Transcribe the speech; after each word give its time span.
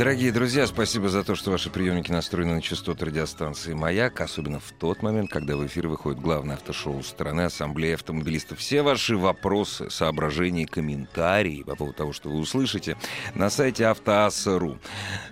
Дорогие 0.00 0.32
друзья, 0.32 0.66
спасибо 0.66 1.10
за 1.10 1.22
то, 1.24 1.34
что 1.34 1.50
ваши 1.50 1.68
приемники 1.68 2.10
настроены 2.10 2.54
на 2.54 2.62
частоту 2.62 3.04
радиостанции 3.04 3.74
«Маяк», 3.74 4.18
особенно 4.22 4.58
в 4.58 4.72
тот 4.78 5.02
момент, 5.02 5.30
когда 5.30 5.58
в 5.58 5.66
эфир 5.66 5.88
выходит 5.88 6.22
главное 6.22 6.56
автошоу 6.56 7.02
страны 7.02 7.42
Ассамблеи 7.42 7.92
автомобилистов. 7.92 8.60
Все 8.60 8.80
ваши 8.80 9.14
вопросы, 9.14 9.90
соображения, 9.90 10.66
комментарии 10.66 11.64
по 11.64 11.76
поводу 11.76 11.98
того, 11.98 12.12
что 12.14 12.30
вы 12.30 12.38
услышите, 12.38 12.96
на 13.34 13.50
сайте 13.50 13.84
автоасса.ру. 13.84 14.78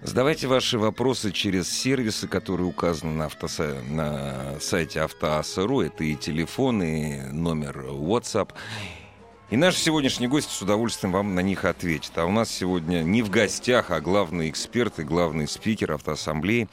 Задавайте 0.03 0.49
ваши 0.49 0.79
вопросы 0.79 1.33
через 1.33 1.71
сервисы, 1.71 2.29
которые 2.29 2.67
указаны 2.67 3.13
на, 3.13 3.25
автоса... 3.25 3.81
на 3.89 4.61
сайте 4.61 5.01
автоасса.ру. 5.01 5.81
Это 5.81 6.05
и 6.05 6.15
телефон, 6.15 6.83
и 6.83 7.23
номер 7.33 7.87
WhatsApp. 7.87 8.51
И 9.51 9.57
наш 9.57 9.77
сегодняшний 9.77 10.29
гость 10.29 10.51
с 10.51 10.61
удовольствием 10.61 11.13
вам 11.13 11.35
на 11.35 11.41
них 11.41 11.65
ответит. 11.65 12.13
А 12.17 12.27
у 12.27 12.31
нас 12.31 12.51
сегодня 12.51 13.03
не 13.03 13.23
в 13.23 13.31
гостях, 13.31 13.91
а 13.91 14.01
главный 14.01 14.51
эксперт 14.51 14.99
и 14.99 15.05
главный 15.05 15.49
спикер 15.49 15.93
автоассамблеи 15.93 16.69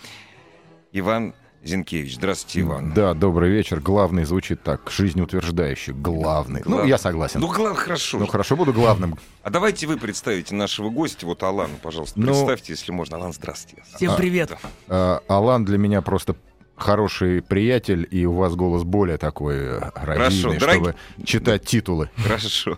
Иван 0.92 1.34
Зинкевич. 1.64 2.16
Здравствуйте, 2.16 2.60
Иван. 2.62 2.94
Да, 2.94 3.14
добрый 3.14 3.50
вечер. 3.50 3.80
Главный 3.80 4.26
звучит 4.26 4.62
так, 4.62 4.92
жизнеутверждающий. 4.92 5.94
Главный. 5.94 6.62
Глав... 6.62 6.82
Ну, 6.82 6.86
я 6.86 6.98
согласен. 6.98 7.40
Ну, 7.40 7.48
глав... 7.48 7.78
хорошо. 7.78 8.20
Ну, 8.20 8.28
хорошо, 8.28 8.58
буду 8.58 8.74
главным. 8.74 9.18
А 9.42 9.50
давайте 9.50 9.88
вы 9.88 9.96
представите 9.96 10.54
нашего 10.54 10.90
гостя. 10.90 11.26
Вот 11.26 11.44
Алан, 11.44 11.72
пожалуйста, 11.82 12.20
Ну- 12.20 12.28
представьте, 12.28 12.74
если 12.74 12.92
можно. 12.92 13.16
Алан, 13.16 13.32
здравствуйте. 13.32 13.84
Всем 13.96 14.18
привет. 14.18 14.52
А, 14.90 15.22
Алан 15.30 15.64
для 15.64 15.78
меня 15.78 16.02
просто 16.02 16.36
хороший 16.76 17.42
приятель, 17.42 18.08
и 18.10 18.26
у 18.26 18.34
вас 18.34 18.56
голос 18.56 18.84
более 18.84 19.18
такой 19.18 19.56
э, 19.58 19.80
родийный, 19.96 20.58
дорог- 20.58 20.74
чтобы 20.74 20.96
читать 21.24 21.66
титулы. 21.66 22.10
Хорошо. 22.18 22.78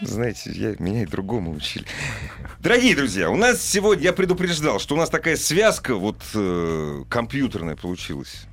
Знаете, 0.00 0.52
я, 0.52 0.76
меня 0.78 1.02
и 1.02 1.06
другому 1.06 1.52
учили. 1.52 1.84
Дорогие 2.60 2.94
друзья, 2.94 3.30
у 3.30 3.36
нас 3.36 3.60
сегодня, 3.60 4.04
я 4.04 4.12
предупреждал, 4.12 4.78
что 4.78 4.94
у 4.94 4.98
нас 4.98 5.10
такая 5.10 5.36
связка 5.36 5.96
вот 5.96 6.18
э, 6.34 7.02
компьютерная 7.08 7.74
получилась. 7.74 8.46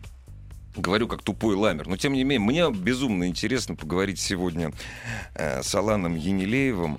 Говорю 0.75 1.07
как 1.07 1.21
тупой 1.21 1.55
ламер. 1.55 1.87
Но 1.87 1.97
тем 1.97 2.13
не 2.13 2.23
менее, 2.23 2.39
мне 2.39 2.71
безумно 2.71 3.27
интересно 3.27 3.75
поговорить 3.75 4.19
сегодня 4.19 4.71
э, 5.35 5.61
с 5.61 5.73
Аланом 5.75 6.15
Енилеевым, 6.15 6.97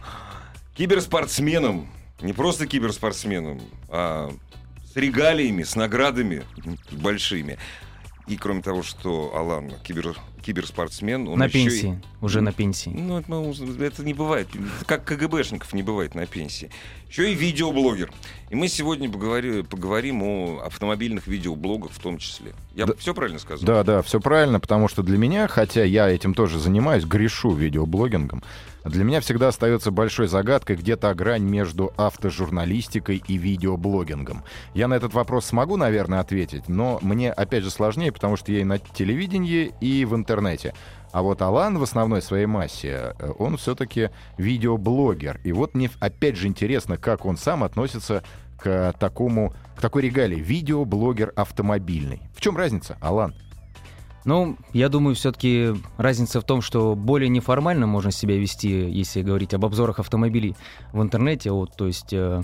киберспортсменом. 0.77 1.89
Не 2.21 2.33
просто 2.33 2.67
киберспортсменом, 2.67 3.61
а 3.89 4.33
с 4.97 4.99
регалиями, 4.99 5.63
с 5.63 5.77
наградами 5.77 6.43
большими. 6.91 7.59
И 8.29 8.37
кроме 8.37 8.63
того, 8.63 8.83
что 8.83 9.37
Алан 9.37 9.71
кибер, 9.85 10.17
киберспортсмен, 10.43 11.29
он 11.29 11.39
на 11.39 11.45
еще 11.45 11.59
и- 11.61 11.65
пенсии. 11.65 12.03
Уже 12.23 12.41
на 12.41 12.51
пенсии. 12.53 12.89
ну, 12.89 13.19
это, 13.19 13.85
это 13.85 14.03
не 14.03 14.15
бывает. 14.15 14.49
Как 14.87 15.05
КГБшников 15.05 15.75
не 15.75 15.83
бывает 15.83 16.15
на 16.15 16.27
пенсии. 16.27 16.71
Еще 17.11 17.31
и 17.31 17.35
видеоблогер. 17.35 18.11
И 18.49 18.55
мы 18.55 18.69
сегодня 18.69 19.09
поговори- 19.09 19.65
поговорим 19.65 20.23
о 20.23 20.63
автомобильных 20.67 21.27
видеоблогах 21.27 21.91
в 21.91 21.99
том 21.99 22.19
числе. 22.19 22.53
Я 22.77 22.87
Да. 22.87 22.95
все 22.97 23.13
правильно 23.13 23.41
сказал? 23.41 23.67
Да, 23.67 23.83
да, 23.83 24.03
все 24.03 24.21
правильно, 24.21 24.61
потому 24.61 24.87
что 24.87 25.03
для 25.03 25.19
меня, 25.19 25.49
хотя 25.49 25.83
я 25.83 26.09
этим 26.09 26.33
тоже 26.33 26.61
занимаюсь, 26.61 27.05
грешу 27.05 27.51
видеоблогингом, 27.53 28.45
для 28.85 29.03
меня 29.03 29.21
всегда 29.21 29.49
остается 29.49 29.91
большой 29.91 30.29
загадкой 30.29 30.77
где-то 30.77 31.13
грань 31.15 31.43
между 31.43 31.93
автожурналистикой 31.97 33.21
и 33.27 33.37
видеоблогингом. 33.37 34.45
Я 34.75 34.87
на 34.87 34.95
этот 34.95 35.13
вопрос 35.13 35.47
смогу, 35.47 35.77
наверное, 35.77 36.21
ответить, 36.21 36.69
но 36.69 37.01
мне, 37.03 37.33
опять 37.33 37.65
же, 37.65 37.71
сложнее, 37.71 38.13
потому 38.13 38.37
что 38.37 38.53
я 38.53 38.61
и 38.61 38.65
на 38.65 38.79
телевидении, 38.79 39.73
и 39.81 40.05
в 40.05 40.15
интернете. 40.15 40.73
А 41.17 41.23
вот 41.23 41.41
Алан 41.41 41.79
в 41.79 41.83
основной 41.83 42.21
своей 42.21 42.45
массе, 42.45 43.15
э, 43.19 43.33
он 43.39 43.57
все-таки 43.57 44.11
видеоблогер. 44.37 45.41
И 45.45 45.53
вот 45.53 45.75
мне, 45.75 45.89
опять 45.99 46.37
же, 46.37 46.47
интересно, 46.47 46.99
как 46.99 47.25
он 47.25 47.39
сам 47.39 47.65
относится 47.65 48.23
к 48.59 48.93
такому, 49.01 49.55
к 49.77 49.81
такой 49.81 50.03
регалии. 50.03 50.37
Видеоблогер 50.39 51.33
автомобильный. 51.35 52.21
В 52.35 52.43
чем 52.43 52.59
разница, 52.59 52.99
Алан? 53.01 53.35
Ну, 54.27 54.59
я 54.75 54.91
думаю, 54.91 55.15
все-таки 55.15 55.73
разница 55.97 56.43
в 56.43 56.45
том, 56.45 56.61
что 56.61 56.95
более 56.95 57.31
неформально 57.31 57.87
можно 57.87 58.11
себя 58.11 58.37
вести, 58.37 58.69
если 58.69 59.23
говорить 59.23 59.55
об 59.55 59.65
обзорах 59.65 59.99
автомобилей 60.01 60.55
в 60.93 61.01
интернете. 61.01 61.51
Вот, 61.51 61.75
то 61.79 61.87
есть 61.87 62.13
э, 62.13 62.43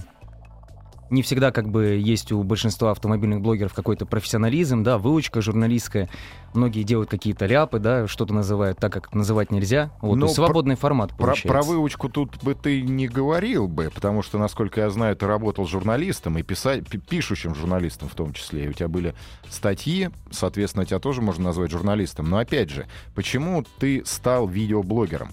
не 1.13 1.23
всегда 1.23 1.53
как 1.53 1.69
бы 1.69 1.85
есть 2.03 2.33
у 2.33 2.43
большинства 2.43 2.91
автомобильных 2.91 3.41
блогеров 3.43 3.75
какой-то 3.75 4.07
профессионализм, 4.07 4.83
да, 4.83 4.99
выучка 4.99 5.41
журналистская. 5.43 6.09
Многие 6.55 6.83
делают 6.83 7.11
какие-то 7.11 7.47
ляпы, 7.47 7.79
да, 7.79 8.09
что-то 8.09 8.35
называют 8.35 8.79
так, 8.79 8.93
как 8.93 9.15
называть 9.15 9.51
нельзя. 9.51 9.91
Вот, 10.01 10.17
Ну, 10.17 10.23
то 10.23 10.27
есть 10.27 10.37
про- 10.37 10.47
свободный 10.47 10.75
формат 10.77 11.11
Про, 11.11 11.17
получается. 11.19 11.49
про 11.49 11.63
выучку 11.63 12.09
тут 12.09 12.43
бы 12.43 12.55
ты 12.55 12.83
не 12.83 13.09
говорил 13.09 13.69
бы, 13.69 13.91
потому 13.95 14.23
что, 14.23 14.39
насколько 14.39 14.81
я 14.81 14.91
знаю, 14.91 15.15
ты 15.15 15.27
работал 15.27 15.67
журналистом 15.67 16.39
и 16.39 16.43
писа- 16.43 16.83
пи- 16.83 16.99
пишущим 16.99 17.55
журналистом 17.55 18.09
в 18.09 18.15
том 18.15 18.33
числе. 18.33 18.65
И 18.65 18.69
у 18.69 18.73
тебя 18.73 18.89
были 18.89 19.15
статьи, 19.49 20.09
соответственно, 20.31 20.87
тебя 20.87 20.99
тоже 20.99 21.21
можно 21.23 21.45
назвать 21.45 21.71
журналистом. 21.71 22.29
Но 22.31 22.39
опять 22.39 22.71
же, 22.71 22.87
почему 23.15 23.65
ты 23.79 24.03
стал 24.07 24.49
видеоблогером? 24.49 25.29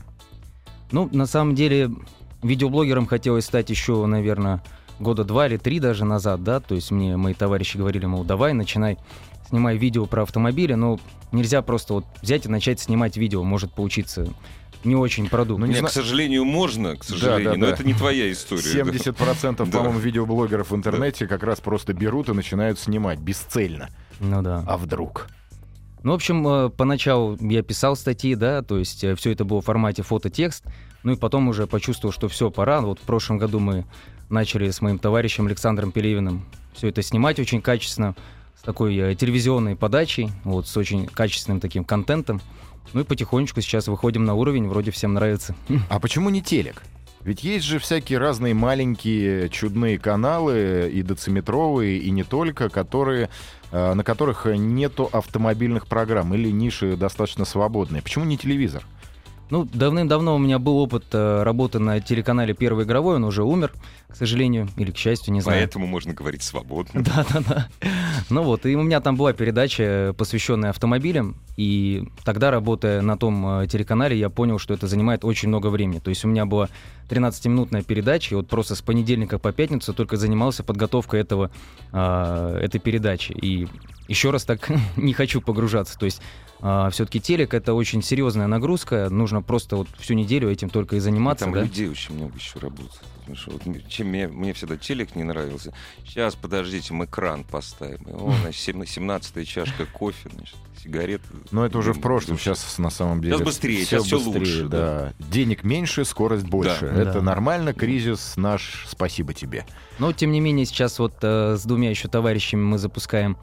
Ну, 0.91 1.07
на 1.12 1.25
самом 1.25 1.56
деле, 1.56 1.89
видеоблогером 2.44 3.06
хотелось 3.06 3.45
стать 3.45 3.69
еще, 3.69 4.06
наверное, 4.06 4.62
года 5.00 5.24
два 5.24 5.48
или 5.48 5.58
три 5.58 5.80
даже 5.80 6.06
назад, 6.06 6.44
да, 6.44 6.60
то 6.60 6.76
есть 6.76 6.92
мне 6.92 7.18
мои 7.18 7.34
товарищи 7.34 7.78
говорили, 7.78 8.06
мол, 8.06 8.24
давай, 8.24 8.54
начинай, 8.54 8.98
снимай 9.50 9.78
видео 9.78 10.06
про 10.06 10.24
автомобили, 10.24 10.74
но 10.74 11.00
нельзя 11.32 11.62
просто 11.62 11.94
вот 11.96 12.06
взять 12.22 12.46
и 12.46 12.50
начать 12.50 12.80
снимать 12.80 13.18
видео, 13.18 13.44
может 13.44 13.72
получиться 13.74 14.28
не 14.84 14.96
очень 14.96 15.28
продукт. 15.28 15.60
Ну, 15.60 15.66
не 15.66 15.72
Нет, 15.72 15.80
зна- 15.82 15.90
к 15.90 15.92
сожалению, 15.92 16.46
можно, 16.46 16.96
к 16.96 17.04
сожалению, 17.04 17.52
да, 17.52 17.58
но 17.58 17.66
да. 17.66 17.72
это 17.74 17.86
не 17.86 17.94
твоя 17.94 18.32
история. 18.32 18.62
70%, 18.62 19.58
Да. 19.58 19.66
по-моему, 19.66 20.00
видеоблогеров 20.00 20.72
в 20.72 20.76
интернете 20.76 21.28
как 21.28 21.44
раз 21.44 21.60
просто 21.60 21.94
берут 21.94 22.30
и 22.30 22.34
начинают 22.34 22.80
снимать 22.80 23.20
бесцельно. 23.20 23.90
Ну 24.20 24.42
да. 24.42 24.64
А 24.66 24.78
вдруг? 24.78 25.28
Ну, 26.04 26.12
в 26.12 26.16
общем, 26.16 26.48
э, 26.48 26.70
поначалу 26.70 27.38
я 27.42 27.62
писал 27.62 27.98
статьи, 27.98 28.36
да, 28.36 28.62
то 28.62 28.78
есть 28.78 29.04
все 29.18 29.31
это 29.31 29.44
было 29.44 29.62
в 29.62 29.66
формате 29.66 30.02
фото-текст, 30.02 30.64
ну 31.04 31.12
и 31.12 31.16
потом 31.18 31.50
уже 31.50 31.68
почувствовал, 31.68 32.14
что 32.14 32.30
все, 32.30 32.50
пора. 32.50 32.80
Вот 32.80 33.00
в 33.00 33.04
прошлом 33.04 33.38
году 33.38 33.60
мы 33.60 33.84
начали 34.29 34.69
с 34.69 34.81
моим 34.81 35.00
товарищем 35.00 35.47
Александром 35.47 35.91
Пелевиным 35.91 36.45
все 36.73 36.88
это 36.88 37.01
снимать 37.01 37.40
очень 37.40 37.62
качественно, 37.62 38.16
с 38.57 38.62
такой 38.62 38.95
э, 38.95 39.16
телевизионной 39.16 39.75
подачей, 39.75 40.31
вот, 40.44 40.67
с 40.67 40.78
очень 40.78 41.07
качественным 41.07 41.59
таким 41.59 41.84
контентом. 41.84 42.41
Ну 42.94 43.01
и 43.01 43.03
потихонечку 43.03 43.62
сейчас 43.62 43.88
выходим 43.88 44.25
на 44.25 44.34
уровень, 44.34 44.68
вроде 44.68 44.91
всем 44.91 45.13
нравится. 45.13 45.56
А 45.89 46.00
почему 46.00 46.29
не 46.29 46.41
телек? 46.41 46.81
Ведь 47.22 47.44
есть 47.44 47.66
же 47.66 47.79
всякие 47.79 48.18
разные 48.18 48.53
маленькие 48.53 49.50
чудные 49.50 50.00
каналы, 50.00 50.89
и 50.91 51.01
дециметровые, 51.01 51.97
и 52.00 52.09
не 52.12 52.23
только, 52.23 52.69
которые, 52.69 53.29
э, 53.72 53.94
на 53.94 54.03
которых 54.03 54.45
нету 54.45 55.09
автомобильных 55.12 55.85
программ 55.85 56.34
или 56.34 56.50
ниши 56.50 56.95
достаточно 56.95 57.44
свободные. 57.44 58.01
Почему 58.01 58.23
не 58.23 58.38
телевизор? 58.38 58.85
Ну, 59.50 59.68
давным-давно 59.72 60.36
у 60.36 60.38
меня 60.38 60.60
был 60.60 60.78
опыт 60.78 61.06
э, 61.12 61.44
работы 61.44 61.80
на 61.80 62.00
телеканале 62.00 62.54
«Первый 62.54 62.86
игровой», 62.86 63.16
он 63.16 63.24
уже 63.24 63.44
умер, 63.44 63.74
к 64.08 64.16
сожалению, 64.16 64.70
или 64.78 64.92
к 64.92 64.98
счастью, 64.98 65.34
не 65.34 65.42
знаю. 65.42 65.60
Поэтому 65.60 65.88
можно 65.88 66.13
говорить 66.13 66.44
свободно. 66.44 67.04
Да, 67.04 67.25
да, 67.34 67.42
да. 67.48 67.68
Ну 68.30 68.44
вот, 68.44 68.66
и 68.66 68.75
у 68.75 68.84
меня 68.84 69.01
там 69.01 69.16
была 69.16 69.34
передача, 69.34 70.13
посвященная 70.18 70.69
автомобилям, 70.69 71.36
и 71.57 72.07
тогда, 72.24 72.51
работая 72.51 73.01
на 73.01 73.18
том 73.18 73.62
э, 73.62 73.68
телеканале, 73.68 74.18
я 74.18 74.30
понял, 74.30 74.60
что 74.60 74.74
это 74.74 74.88
занимает 74.88 75.25
очень 75.25 75.50
много 75.50 75.68
времени. 75.68 76.00
То 76.00 76.10
есть 76.10 76.24
у 76.24 76.28
меня 76.28 76.45
была 76.45 76.69
13-минутная 77.10 77.81
передача, 77.81 78.36
и 78.36 78.38
вот 78.38 78.48
просто 78.48 78.75
с 78.75 78.81
понедельника 78.81 79.40
по 79.40 79.52
пятницу 79.52 79.94
только 79.94 80.16
занимался 80.16 80.63
подготовкой 80.63 81.22
этого, 81.22 81.50
а, 81.92 82.56
этой 82.60 82.80
передачи. 82.80 83.31
И 83.31 83.68
еще 84.09 84.31
раз 84.31 84.44
так 84.44 84.69
не 84.97 85.13
хочу 85.13 85.41
погружаться. 85.41 85.97
То 85.97 86.06
есть 86.06 86.21
все-таки 86.59 87.21
телек 87.21 87.53
это 87.53 87.73
очень 87.73 88.03
серьезная 88.03 88.47
нагрузка, 88.47 89.09
нужно 89.09 89.41
просто 89.41 89.77
вот 89.77 89.88
всю 89.97 90.13
неделю 90.13 90.51
этим 90.51 90.69
только 90.69 90.97
и 90.97 91.00
заниматься. 91.00 91.45
Там 91.45 91.53
да? 91.53 91.61
людей 91.61 91.88
очень 91.88 92.15
много 92.15 92.35
еще 92.35 92.59
работает. 92.59 93.00
Вот 93.47 93.61
чем 93.88 94.07
мне, 94.07 94.27
мне 94.27 94.53
всегда 94.53 94.75
телек 94.75 95.15
не 95.15 95.23
нравился. 95.23 95.71
Сейчас, 96.03 96.35
подождите, 96.35 96.94
мы 96.94 97.06
экран 97.06 97.44
поставим. 97.44 98.03
И, 98.03 98.11
О, 98.11 98.33
значит, 98.41 98.89
17 98.89 99.47
чашка 99.47 99.85
кофе, 99.85 100.29
значит, 100.33 100.56
сигарет. 100.83 101.21
Но 101.51 101.65
это 101.65 101.77
уже 101.77 101.94
в 101.94 102.01
прошлом, 102.01 102.38
сейчас 102.38 102.77
на 102.77 102.89
самом 102.89 103.21
деле... 103.21 103.35
Сейчас 103.35 103.45
быстрее, 103.45 103.85
всё 103.85 104.00
сейчас 104.00 104.23
быстрее, 104.23 104.39
лучше, 104.39 104.67
Да. 104.67 105.13
Денег 105.19 105.63
меньше, 105.63 106.06
скорость 106.06 106.45
больше. 106.45 106.91
Да. 106.94 107.01
Это 107.01 107.13
Да. 107.13 107.21
нормально, 107.21 107.73
кризис 107.73 108.33
наш, 108.35 108.85
спасибо 108.89 109.33
тебе. 109.33 109.65
Но, 110.00 110.11
тем 110.11 110.31
не 110.31 110.39
менее, 110.39 110.65
сейчас 110.65 110.97
вот 111.00 111.13
э, 111.21 111.56
с 111.57 111.63
двумя 111.63 111.89
еще 111.91 112.07
товарищами 112.07 112.61
мы 112.61 112.77
запускаем 112.77 113.38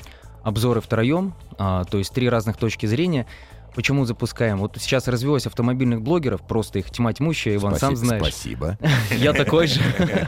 обзоры 0.47 0.81
втроем, 0.81 1.35
а, 1.59 1.85
то 1.85 1.99
есть 1.99 2.13
три 2.15 2.29
разных 2.29 2.57
точки 2.57 2.87
зрения. 2.87 3.27
Почему 3.75 4.05
запускаем? 4.05 4.59
Вот 4.59 4.77
сейчас 4.79 5.09
развелось 5.09 5.47
автомобильных 5.47 6.01
блогеров, 6.01 6.41
просто 6.47 6.79
их 6.79 6.91
тьма 6.91 7.13
тьмущая, 7.13 7.57
Иван, 7.57 7.75
Спасибо, 7.75 7.97
сам 7.97 8.07
знаешь. 8.07 8.23
Спасибо. 8.23 8.79
Я 9.19 9.33
такой 9.33 9.67
же. 9.67 9.81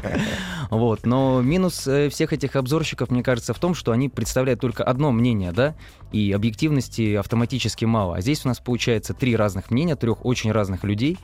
Вот. 0.70 1.06
Но 1.06 1.40
минус 1.40 1.86
э, 1.86 2.10
всех 2.10 2.34
этих 2.34 2.54
обзорщиков, 2.54 3.10
мне 3.10 3.22
кажется, 3.22 3.54
в 3.54 3.58
том, 3.58 3.74
что 3.74 3.90
они 3.90 4.10
представляют 4.10 4.60
только 4.60 4.84
одно 4.84 5.12
мнение, 5.12 5.50
да, 5.52 5.74
и 6.12 6.30
объективности 6.30 7.14
автоматически 7.14 7.86
мало. 7.86 8.16
А 8.16 8.20
здесь 8.20 8.44
у 8.44 8.48
нас 8.48 8.58
получается 8.58 9.14
три 9.14 9.34
разных 9.34 9.70
мнения, 9.70 9.96
трех 9.96 10.26
очень 10.26 10.52
разных 10.52 10.84
людей. 10.84 11.16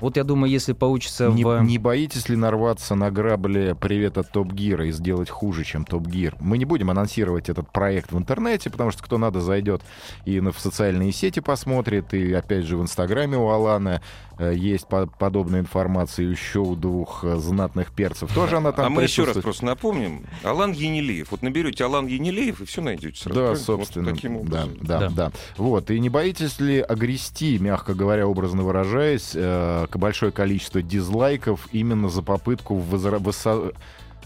Вот 0.00 0.16
я 0.16 0.24
думаю, 0.24 0.50
если 0.50 0.72
получится 0.72 1.28
Не, 1.28 1.44
в... 1.44 1.62
не 1.62 1.78
боитесь 1.78 2.28
ли 2.28 2.36
нарваться 2.36 2.94
на 2.94 3.10
грабли 3.10 3.76
привет 3.80 4.18
от 4.18 4.30
Топ 4.30 4.52
Гира 4.52 4.86
и 4.86 4.92
сделать 4.92 5.30
хуже, 5.30 5.64
чем 5.64 5.84
Топ 5.84 6.06
Гир? 6.06 6.36
Мы 6.40 6.58
не 6.58 6.64
будем 6.64 6.90
анонсировать 6.90 7.48
этот 7.48 7.70
проект 7.70 8.12
в 8.12 8.18
интернете, 8.18 8.70
потому 8.70 8.90
что 8.90 9.02
кто 9.02 9.18
надо 9.18 9.40
зайдет 9.40 9.82
и 10.24 10.40
на- 10.40 10.52
в 10.52 10.58
социальные 10.58 11.12
сети 11.12 11.40
посмотрит, 11.40 12.12
и 12.12 12.32
опять 12.32 12.64
же 12.64 12.76
в 12.76 12.82
Инстаграме 12.82 13.36
у 13.38 13.48
Алана 13.48 14.02
есть 14.38 14.86
по- 14.88 15.06
подобная 15.06 15.60
информация 15.60 16.26
еще 16.26 16.58
у 16.60 16.74
двух 16.74 17.24
э, 17.24 17.36
знатных 17.36 17.92
перцев. 17.92 18.32
Тоже 18.34 18.56
она 18.56 18.72
там 18.72 18.86
а 18.86 18.88
мы 18.90 19.02
еще 19.04 19.24
раз 19.24 19.36
просто 19.38 19.64
напомним. 19.64 20.24
Алан 20.42 20.72
Енилеев. 20.72 21.30
Вот 21.30 21.42
наберете 21.42 21.84
Алан 21.84 22.06
Енилеев, 22.06 22.60
и 22.60 22.64
все 22.64 22.80
найдете 22.82 23.16
сразу. 23.20 23.28
Да, 23.28 23.46
правильно? 23.46 23.50
Вот 23.50 23.78
собственно. 23.78 24.14
таким 24.14 24.32
да, 24.34 24.40
образом. 24.64 24.78
да, 24.82 24.98
Да. 24.98 25.08
да, 25.10 25.32
Вот. 25.56 25.90
И 25.90 26.00
не 26.00 26.08
боитесь 26.08 26.58
ли 26.60 26.80
огрести, 26.80 27.58
мягко 27.58 27.94
говоря, 27.94 28.26
образно 28.26 28.62
выражаясь, 28.62 29.32
э, 29.34 29.86
к 29.90 29.96
большое 29.96 30.32
количество 30.32 30.82
дизлайков 30.82 31.68
именно 31.72 32.08
за 32.08 32.22
попытку 32.22 32.76
возра- 32.78 33.18
воссо- 33.20 33.74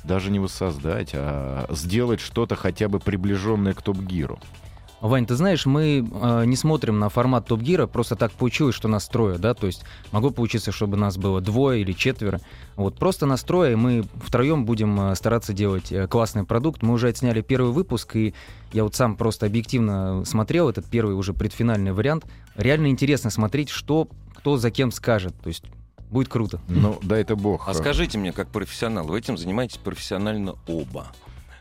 даже 0.05 0.31
не 0.31 0.39
воссоздать, 0.39 1.11
а 1.13 1.67
сделать 1.71 2.21
что-то 2.21 2.57
хотя 2.57 2.89
бы 2.89 2.99
приближенное 2.99 3.75
к 3.75 3.83
Топ-Гиру? 3.83 4.39
Вань, 5.01 5.27
ты 5.27 5.37
знаешь, 5.37 5.65
мы 5.65 5.99
э, 6.11 6.45
не 6.45 6.57
смотрим 6.57 6.99
на 6.99 7.09
формат 7.09 7.47
Топ 7.47 7.61
Гира, 7.61 7.87
просто 7.87 8.17
так 8.17 8.33
получилось, 8.33 8.75
что 8.75 8.89
нас 8.89 9.07
трое, 9.09 9.39
да, 9.39 9.55
то 9.55 9.67
есть 9.67 9.85
могло 10.11 10.31
получиться, 10.31 10.73
чтобы 10.73 10.97
нас 10.97 11.17
было 11.17 11.41
двое 11.41 11.83
или 11.83 11.93
четверо. 11.93 12.41
Вот 12.75 12.97
просто 12.97 13.25
нас 13.25 13.45
трое, 13.45 13.73
и 13.73 13.77
мы 13.77 14.05
втроем 14.21 14.65
будем 14.65 15.01
э, 15.01 15.15
стараться 15.15 15.53
делать 15.53 15.93
э, 15.93 16.09
классный 16.09 16.45
продукт. 16.45 16.83
Мы 16.83 16.95
уже 16.95 17.09
отсняли 17.09 17.43
первый 17.43 17.73
выпуск, 17.73 18.17
и 18.17 18.35
я 18.73 18.83
вот 18.83 18.97
сам 18.97 19.17
просто 19.17 19.47
объективно 19.47 20.25
смотрел 20.25 20.69
этот 20.69 20.87
первый 20.87 21.15
уже 21.15 21.33
предфинальный 21.33 21.93
вариант. 21.93 22.27
Реально 22.57 22.89
интересно 22.89 23.31
смотреть, 23.31 23.69
что 23.69 24.09
кто 24.35 24.57
за 24.57 24.73
кем 24.73 24.91
скажет, 24.91 25.35
то 25.41 25.49
есть 25.49 25.65
будет 26.11 26.29
круто. 26.29 26.61
Ну, 26.69 26.99
дай 27.03 27.23
это 27.23 27.37
бог. 27.37 27.69
А 27.69 27.75
скажите 27.75 28.19
мне, 28.19 28.33
как 28.33 28.49
профессионал, 28.49 29.07
вы 29.07 29.19
этим 29.19 29.39
занимаетесь 29.39 29.79
профессионально 29.79 30.57
оба. 30.67 31.13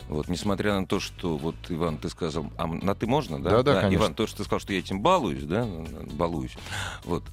Вот, 0.08 0.30
несмотря 0.30 0.80
на 0.80 0.86
то, 0.86 1.00
что 1.00 1.38
вот 1.38 1.56
Иван, 1.70 1.98
ты 1.98 2.10
сказал, 2.10 2.52
а 2.58 2.68
на 2.68 2.96
ты 2.96 3.08
можно, 3.08 3.42
да? 3.42 3.50
Да-да, 3.50 3.82
конечно. 3.82 4.04
Иван, 4.04 4.14
то, 4.14 4.26
что 4.26 4.38
ты 4.38 4.44
сказал, 4.46 4.60
что 4.60 4.74
я 4.74 4.80
этим 4.80 5.02
балуюсь, 5.02 5.44
да, 5.44 5.68
балуюсь. 6.14 6.56
Вот. 7.04 7.24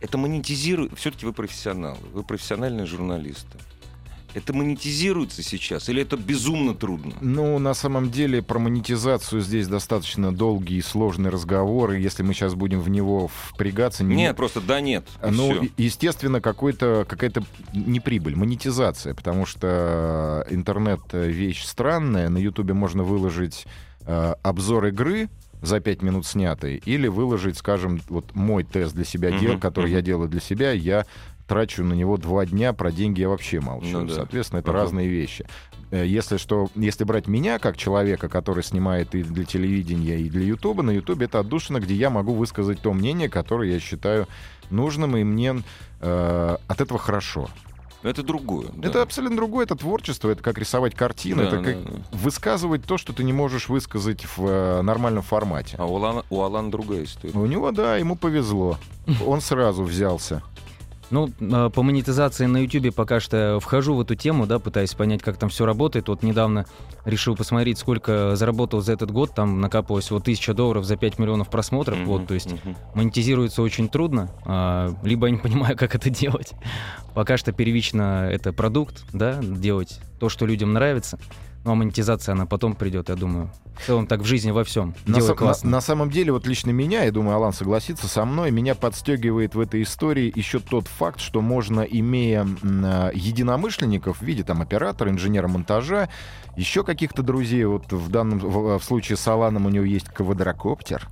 Это 0.00 0.18
монетизирует, 0.18 0.96
все-таки 0.98 1.26
вы 1.26 1.32
профессионалы, 1.32 1.98
вы 2.12 2.22
профессиональные 2.24 2.86
журналисты. 2.86 3.58
Это 4.38 4.52
монетизируется 4.52 5.42
сейчас 5.42 5.88
или 5.88 6.02
это 6.02 6.16
безумно 6.16 6.74
трудно? 6.74 7.14
Ну, 7.20 7.58
на 7.58 7.74
самом 7.74 8.10
деле, 8.10 8.42
про 8.42 8.58
монетизацию 8.58 9.40
здесь 9.42 9.68
достаточно 9.68 10.34
долгий 10.34 10.78
и 10.78 10.82
сложный 10.82 11.30
разговор, 11.30 11.92
и 11.92 12.00
если 12.02 12.22
мы 12.22 12.34
сейчас 12.34 12.54
будем 12.54 12.80
в 12.80 12.88
него 12.88 13.28
впрягаться... 13.28 14.04
не- 14.04 14.14
Нет, 14.16 14.36
просто 14.36 14.60
да 14.60 14.80
нет. 14.80 15.06
Ну, 15.22 15.50
всё. 15.52 15.62
е- 15.64 15.70
естественно, 15.76 16.40
какой-то, 16.40 17.04
какая-то 17.08 17.42
не 17.72 18.00
прибыль, 18.00 18.36
монетизация, 18.36 19.14
потому 19.14 19.44
что 19.46 20.46
интернет 20.50 21.00
вещь 21.12 21.64
странная. 21.64 22.28
На 22.28 22.38
Ютубе 22.38 22.74
можно 22.74 23.02
выложить 23.02 23.66
э, 24.06 24.34
обзор 24.42 24.86
игры 24.86 25.28
за 25.60 25.80
5 25.80 26.02
минут 26.02 26.24
снятый, 26.24 26.80
или 26.84 27.08
выложить, 27.08 27.56
скажем, 27.58 28.00
вот 28.08 28.34
мой 28.36 28.62
тест 28.62 28.94
для 28.94 29.04
себя 29.04 29.30
Мгм, 29.30 29.40
дел, 29.40 29.58
который 29.58 29.86
мгм. 29.86 29.94
я 29.96 30.02
делаю 30.02 30.28
для 30.28 30.40
себя, 30.40 30.70
я 30.70 31.04
трачу 31.48 31.82
на 31.82 31.94
него 31.94 32.16
два 32.18 32.46
дня, 32.46 32.72
про 32.72 32.92
деньги 32.92 33.22
я 33.22 33.28
вообще 33.28 33.60
молчу. 33.60 33.88
Ну 34.00 34.06
да. 34.06 34.14
Соответственно, 34.14 34.60
это 34.60 34.70
Ага. 34.70 34.80
разные 34.82 35.08
вещи. 35.08 35.46
Э, 35.90 36.06
Если 36.06 36.36
что, 36.36 36.68
если 36.76 37.04
брать 37.04 37.26
меня 37.26 37.58
как 37.58 37.76
человека, 37.76 38.28
который 38.28 38.62
снимает 38.62 39.14
и 39.14 39.22
для 39.22 39.44
телевидения, 39.44 40.18
и 40.20 40.28
для 40.28 40.44
Ютуба, 40.44 40.82
на 40.82 40.90
Ютубе 40.90 41.24
это 41.26 41.40
отдушина, 41.40 41.80
где 41.80 41.94
я 41.94 42.10
могу 42.10 42.34
высказать 42.34 42.80
то 42.80 42.92
мнение, 42.92 43.28
которое 43.30 43.72
я 43.72 43.80
считаю 43.80 44.28
нужным, 44.70 45.16
и 45.16 45.24
мне 45.24 45.62
э, 46.00 46.56
от 46.68 46.80
этого 46.80 46.98
хорошо. 47.00 47.48
Это 48.04 48.22
другое. 48.22 48.68
да. 48.76 48.88
Это 48.88 49.02
абсолютно 49.02 49.36
другое, 49.38 49.64
это 49.64 49.74
творчество, 49.74 50.30
это 50.30 50.40
как 50.40 50.56
рисовать 50.56 50.94
картину, 50.94 51.42
Да, 51.42 51.48
это 51.48 51.56
да, 51.60 51.64
как 51.64 51.82
да. 51.84 51.90
высказывать 52.12 52.84
то, 52.84 52.96
что 52.96 53.12
ты 53.12 53.24
не 53.24 53.32
можешь 53.32 53.68
высказать 53.68 54.24
в 54.36 54.46
э, 54.46 54.82
нормальном 54.82 55.22
формате. 55.24 55.74
А 55.80 55.86
у 55.86 55.96
Алана, 55.96 56.22
у 56.30 56.40
Алана 56.42 56.70
другая 56.70 57.02
история. 57.04 57.32
У 57.36 57.46
него, 57.46 57.72
да, 57.72 57.96
ему 57.96 58.14
повезло. 58.14 58.78
Он 59.26 59.40
сразу 59.40 59.82
взялся. 59.82 60.42
Ну, 61.10 61.30
э, 61.40 61.70
по 61.74 61.82
монетизации 61.82 62.46
на 62.46 62.58
YouTube 62.58 62.94
пока 62.94 63.20
что 63.20 63.58
вхожу 63.60 63.94
в 63.94 64.00
эту 64.00 64.14
тему, 64.14 64.46
да, 64.46 64.58
пытаюсь 64.58 64.94
понять, 64.94 65.22
как 65.22 65.38
там 65.38 65.48
все 65.48 65.64
работает. 65.64 66.08
Вот 66.08 66.22
недавно 66.22 66.66
решил 67.04 67.34
посмотреть, 67.34 67.78
сколько 67.78 68.36
заработал 68.36 68.80
за 68.80 68.92
этот 68.92 69.10
год. 69.10 69.34
Там 69.34 69.60
накапывалось 69.60 70.10
вот 70.10 70.24
тысяча 70.24 70.52
долларов 70.54 70.84
за 70.84 70.96
5 70.96 71.18
миллионов 71.18 71.48
просмотров. 71.48 71.98
Мгм, 71.98 72.06
Вот, 72.06 72.26
то 72.26 72.34
есть 72.34 72.52
мгм. 72.52 72.76
монетизируется 72.94 73.62
очень 73.62 73.88
трудно, 73.88 74.30
а, 74.44 74.94
либо 75.02 75.26
я 75.26 75.32
не 75.32 75.38
понимаю, 75.42 75.76
как 75.76 75.94
это 75.94 76.10
делать. 76.10 76.52
Пока 77.14 77.36
что 77.36 77.52
первично 77.52 78.28
это 78.30 78.52
продукт, 78.52 79.04
да, 79.12 79.38
делать 79.40 80.00
то, 80.20 80.28
что 80.28 80.46
людям 80.46 80.72
нравится. 80.72 81.18
Ну, 81.64 81.72
а 81.72 81.74
монетизация, 81.74 82.32
она 82.32 82.46
потом 82.46 82.74
придет, 82.74 83.08
я 83.10 83.14
думаю. 83.14 83.50
В 83.78 83.86
целом 83.86 84.06
так 84.06 84.20
в 84.20 84.24
жизни 84.24 84.50
во 84.50 84.64
всем. 84.64 84.94
На, 85.06 85.18
на- 85.64 85.70
на 85.70 85.80
самом 85.80 86.10
деле, 86.10 86.32
вот 86.32 86.46
лично 86.46 86.70
меня, 86.70 87.04
я 87.04 87.12
думаю, 87.12 87.36
Алан 87.36 87.52
согласится 87.52 88.08
со 88.08 88.24
мной, 88.24 88.50
меня 88.50 88.74
подстегивает 88.74 89.54
в 89.54 89.60
этой 89.60 89.82
истории 89.82 90.32
еще 90.34 90.58
тот 90.60 90.88
факт, 90.88 91.20
что 91.20 91.40
можно, 91.40 91.82
имея 91.82 92.46
а, 92.62 93.10
единомышленников 93.12 94.18
в 94.18 94.22
виде 94.22 94.42
там 94.44 94.62
оператора, 94.62 95.10
инженера 95.10 95.46
монтажа, 95.48 96.08
еще 96.56 96.82
каких-то 96.84 97.22
друзей, 97.22 97.64
вот 97.64 97.92
в 97.92 98.08
данном 98.10 98.38
в, 98.38 98.78
в 98.78 98.84
случае 98.84 99.16
с 99.16 99.28
Аланом 99.28 99.66
у 99.66 99.68
него 99.68 99.84
есть 99.84 100.08
квадрокоптер. 100.08 101.06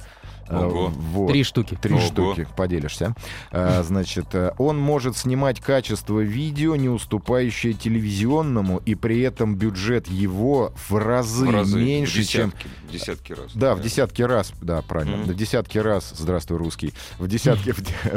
Э, 0.48 0.64
Ого. 0.64 0.88
вот. 0.88 1.28
Три 1.28 1.42
штуки. 1.42 1.76
Три 1.80 1.94
Ого. 1.94 2.02
штуки, 2.02 2.46
поделишься. 2.56 3.14
А, 3.50 3.82
значит, 3.82 4.26
э, 4.34 4.52
он 4.58 4.78
может 4.78 5.16
снимать 5.16 5.60
качество 5.60 6.20
видео, 6.20 6.76
не 6.76 6.88
уступающее 6.88 7.72
телевизионному, 7.72 8.78
и 8.84 8.94
при 8.94 9.20
этом 9.20 9.56
бюджет 9.56 10.08
его 10.08 10.72
в 10.88 10.96
разы, 10.96 11.46
В 11.46 11.50
разы, 11.50 11.78
меньше, 11.78 12.22
в 12.22 12.28
чем... 12.28 12.50
десятки, 12.50 12.68
в 12.88 12.92
десятки 12.92 13.32
раз. 13.32 13.52
Да, 13.54 13.74
в 13.74 13.80
десятки 13.80 14.22
раз, 14.22 14.52
да, 14.60 14.82
правильно. 14.82 15.16
Мгм. 15.18 15.32
В 15.32 15.34
десятки 15.34 15.78
раз, 15.78 16.12
здравствуй, 16.16 16.58
русский. 16.58 16.94
В 17.18 17.26
десятки... 17.28 17.74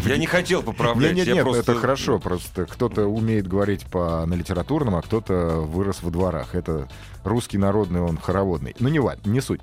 Я 0.08 0.18
не 0.18 0.28
хотел 0.28 0.62
поправлять. 0.64 1.16
нет, 1.16 1.28
нет, 1.28 1.44
просто- 1.44 1.72
это 1.72 1.76
хорошо, 1.76 2.20
просто 2.20 2.66
кто-то 2.66 3.08
умеет 3.08 3.48
говорить 3.48 3.86
по 3.86 4.26
на 4.26 4.34
литературном, 4.36 4.96
а 4.96 5.02
кто-то 5.02 5.62
вырос 5.62 6.04
во 6.04 6.12
дворах. 6.12 6.56
Это 6.56 6.88
русский 7.24 7.58
народный, 7.58 8.02
он 8.02 8.18
хороводный. 8.18 8.76
Ну, 8.80 8.90
не 8.90 9.00
важно, 9.00 9.30
не 9.30 9.42
суть. 9.42 9.62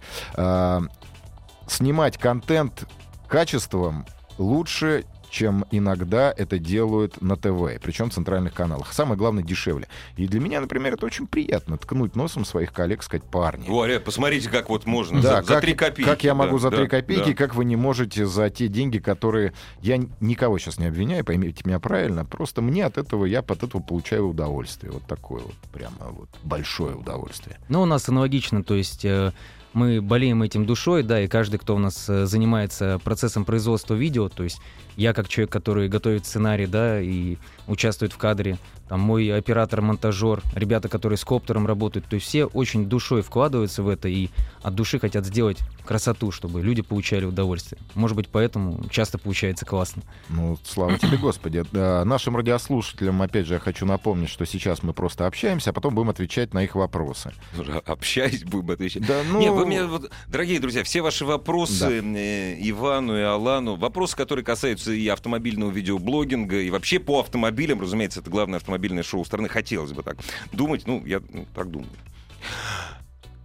Снимать 1.66 2.18
контент 2.18 2.88
качеством 3.28 4.06
лучше, 4.38 5.04
чем 5.30 5.64
иногда 5.70 6.32
это 6.35 6.58
делают 6.58 7.20
на 7.20 7.37
ТВ, 7.37 7.80
причем 7.82 8.11
в 8.11 8.14
центральных 8.14 8.54
каналах. 8.54 8.92
Самое 8.92 9.18
главное, 9.18 9.42
дешевле. 9.42 9.87
И 10.16 10.26
для 10.26 10.40
меня, 10.40 10.61
например, 10.61 10.94
это 10.94 11.04
очень 11.04 11.26
приятно, 11.26 11.76
ткнуть 11.76 12.16
носом 12.16 12.44
своих 12.44 12.73
коллег, 12.73 13.02
сказать, 13.02 13.25
парни. 13.25 13.68
Во, 13.68 13.85
ребят, 13.87 14.04
посмотрите, 14.04 14.49
как 14.49 14.70
вот 14.70 14.87
можно. 14.87 15.20
Да, 15.20 15.42
за, 15.42 15.61
три 15.61 15.75
копейки. 15.75 16.08
как 16.08 16.25
я 16.25 16.35
могу 16.35 16.56
да, 16.56 16.62
за 16.62 16.70
да, 16.70 16.76
три 16.78 16.87
копейки, 16.88 17.30
да. 17.30 17.35
как 17.35 17.54
вы 17.54 17.64
не 17.64 17.76
можете 17.76 18.26
за 18.26 18.49
те 18.50 18.68
деньги, 18.68 18.99
которые... 18.99 19.52
Я 19.82 19.99
никого 20.20 20.58
сейчас 20.58 20.78
не 20.78 20.87
обвиняю, 20.87 21.25
поймите 21.25 21.62
меня 21.64 21.80
правильно, 21.80 22.25
просто 22.25 22.62
мне 22.62 22.85
от 22.85 22.96
этого, 22.96 23.25
я 23.25 23.40
от 23.40 23.62
этого 23.62 23.82
получаю 23.82 24.28
удовольствие. 24.28 24.92
Вот 24.92 25.02
такое 25.06 25.42
вот, 25.42 25.54
прямо 25.73 25.96
вот 26.11 26.28
большое 26.42 26.94
удовольствие. 26.94 27.58
Ну, 27.68 27.82
у 27.82 27.87
нас 27.87 28.08
аналогично, 28.08 28.62
то 28.62 28.75
есть 28.75 29.04
э, 29.04 29.32
мы 29.76 30.00
болеем 30.00 30.42
этим 30.42 30.64
душой, 30.64 31.02
да, 31.02 31.21
и 31.21 31.28
каждый, 31.28 31.59
кто 31.59 31.76
у 31.76 31.78
нас 31.78 32.09
э, 32.09 32.25
занимается 32.25 32.99
процессом 33.04 33.45
производства 33.45 33.92
видео, 33.95 34.30
то 34.30 34.42
есть 34.42 34.59
я 34.97 35.12
как 35.12 35.28
человек, 35.28 35.52
который 35.52 35.87
готовит 35.88 36.25
сценарий, 36.25 36.66
да, 36.66 36.99
и 36.99 37.37
участвует 37.66 38.12
в 38.12 38.18
кадре, 38.18 38.58
там 38.88 39.00
мой 39.00 39.37
оператор, 39.37 39.80
монтажер, 39.80 40.42
ребята, 40.54 40.88
которые 40.88 41.16
с 41.16 41.25
коптером 41.25 41.66
работают, 41.66 42.06
то 42.06 42.14
есть 42.14 42.26
все 42.26 42.44
очень 42.44 42.87
душой 42.87 43.23
вкладываются 43.23 43.82
в 43.82 43.88
это 43.88 44.08
и 44.08 44.28
от 44.62 44.75
души 44.75 44.99
хотят 44.99 45.26
сделать 45.26 45.58
красоту, 45.85 46.32
чтобы 46.32 46.62
люди 46.62 46.82
получали 46.82 47.25
удовольствие. 47.25 47.80
Может 47.94 48.16
быть, 48.16 48.28
поэтому 48.28 48.85
часто 48.90 49.18
получается 49.18 49.64
классно. 49.64 50.02
Ну, 50.28 50.58
слава 50.64 50.99
тебе, 50.99 51.16
Господи. 51.16 51.64
Да, 51.73 52.04
Нашим 52.04 52.37
радиослушателям, 52.37 53.23
опять 53.23 53.46
же, 53.46 53.54
я 53.54 53.61
хочу 53.61 53.87
напомнить, 53.87 54.28
что 54.28 54.44
сейчас 54.44 54.82
мы 54.82 54.92
просто 54.92 55.26
общаемся, 55.26 55.70
а 55.70 55.73
потом 55.73 55.94
будем 55.94 56.11
отвечать 56.11 56.54
на 56.54 56.62
их 56.64 56.75
вопросы. 56.75 57.32
Общаясь, 57.87 58.44
будем 58.44 58.70
отвечать. 58.70 59.06
Да, 59.06 59.23
ну... 59.30 59.40
Не, 59.40 59.50
вы 59.50 59.66
мне, 59.66 59.85
вот, 59.85 60.11
дорогие 60.28 60.61
друзья, 60.61 60.85
все 60.85 61.02
ваши 61.02 61.25
вопросы 61.25 62.02
э, 62.02 62.56
Ивану 62.68 63.16
и 63.16 63.23
Алану, 63.23 63.76
вопросы, 63.76 64.16
которые 64.16 64.44
касаются 64.44 64.92
и 64.92 65.06
автомобильного 65.08 65.70
видеоблогинга, 65.70 66.61
и 66.61 66.70
вообще 66.70 66.99
по 66.99 67.20
автомобилям, 67.56 67.80
разумеется, 67.80 68.20
это 68.20 68.30
главное 68.30 68.58
автомобильное 68.58 69.02
шоу 69.02 69.25
страны, 69.25 69.48
хотелось 69.48 69.92
бы 69.92 70.02
так 70.02 70.18
думать, 70.52 70.86
ну, 70.86 71.04
я 71.06 71.22
ну, 71.30 71.46
так 71.54 71.70
думаю. 71.70 71.90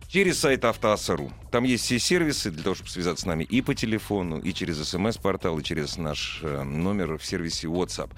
Через 0.10 0.40
сайт 0.40 0.66
автоаса.ру. 0.66 1.32
Там 1.52 1.64
есть 1.64 1.86
все 1.86 1.98
сервисы 1.98 2.52
для 2.52 2.64
того, 2.64 2.76
чтобы 2.76 2.90
связаться 2.90 3.24
с 3.24 3.26
нами 3.26 3.46
и 3.46 3.62
по 3.62 3.74
телефону, 3.74 4.40
и 4.40 4.54
через 4.54 4.86
смс-портал, 4.86 5.58
и 5.60 5.64
через 5.64 5.98
наш 5.98 6.42
э, 6.44 6.64
номер 6.64 7.18
в 7.18 7.26
сервисе 7.26 7.68
WhatsApp. 7.68 8.12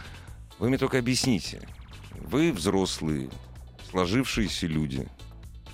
Вы 0.58 0.70
мне 0.70 0.80
только 0.80 0.98
объясните. 0.98 1.62
Вы 2.20 2.52
взрослые, 2.52 3.30
сложившиеся 3.92 4.66
люди. 4.66 5.08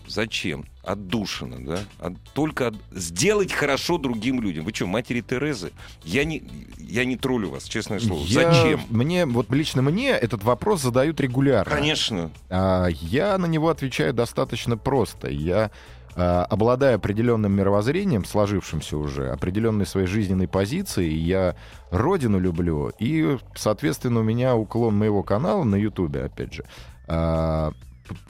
Зачем? 0.07 0.65
Отдушина, 0.89 1.57
да? 1.65 1.79
От- 1.99 2.19
только 2.33 2.67
от- 2.67 2.75
сделать 2.91 3.51
хорошо 3.53 3.97
другим 3.99 4.41
людям. 4.41 4.65
Вы 4.65 4.73
что, 4.73 4.87
матери 4.87 5.21
Терезы? 5.21 5.71
Я 6.03 6.23
не, 6.23 6.41
я 6.79 7.05
не 7.05 7.15
троллю 7.15 7.51
вас, 7.51 7.65
честное 7.65 7.99
слово. 7.99 8.23
Я- 8.25 8.51
Зачем? 8.51 8.81
Мне, 8.89 9.25
вот 9.27 9.51
лично 9.51 9.83
мне 9.83 10.09
этот 10.09 10.43
вопрос 10.43 10.81
задают 10.81 11.19
регулярно. 11.21 11.71
Конечно. 11.75 12.31
А, 12.49 12.87
я 12.87 13.37
на 13.37 13.45
него 13.45 13.69
отвечаю 13.69 14.13
достаточно 14.13 14.77
просто. 14.77 15.29
Я 15.29 15.69
а, 16.15 16.43
обладаю 16.45 16.95
определенным 16.95 17.51
мировоззрением, 17.53 18.25
сложившимся 18.25 18.97
уже, 18.97 19.29
определенной 19.29 19.85
своей 19.85 20.07
жизненной 20.07 20.47
позицией, 20.47 21.15
я 21.15 21.55
родину 21.91 22.39
люблю, 22.39 22.91
и, 22.99 23.37
соответственно, 23.55 24.21
у 24.21 24.23
меня 24.23 24.55
уклон 24.55 24.97
моего 24.97 25.21
канала 25.21 25.63
на 25.63 25.75
Ютубе, 25.75 26.23
опять 26.25 26.51
же, 26.53 26.65
а, 27.07 27.71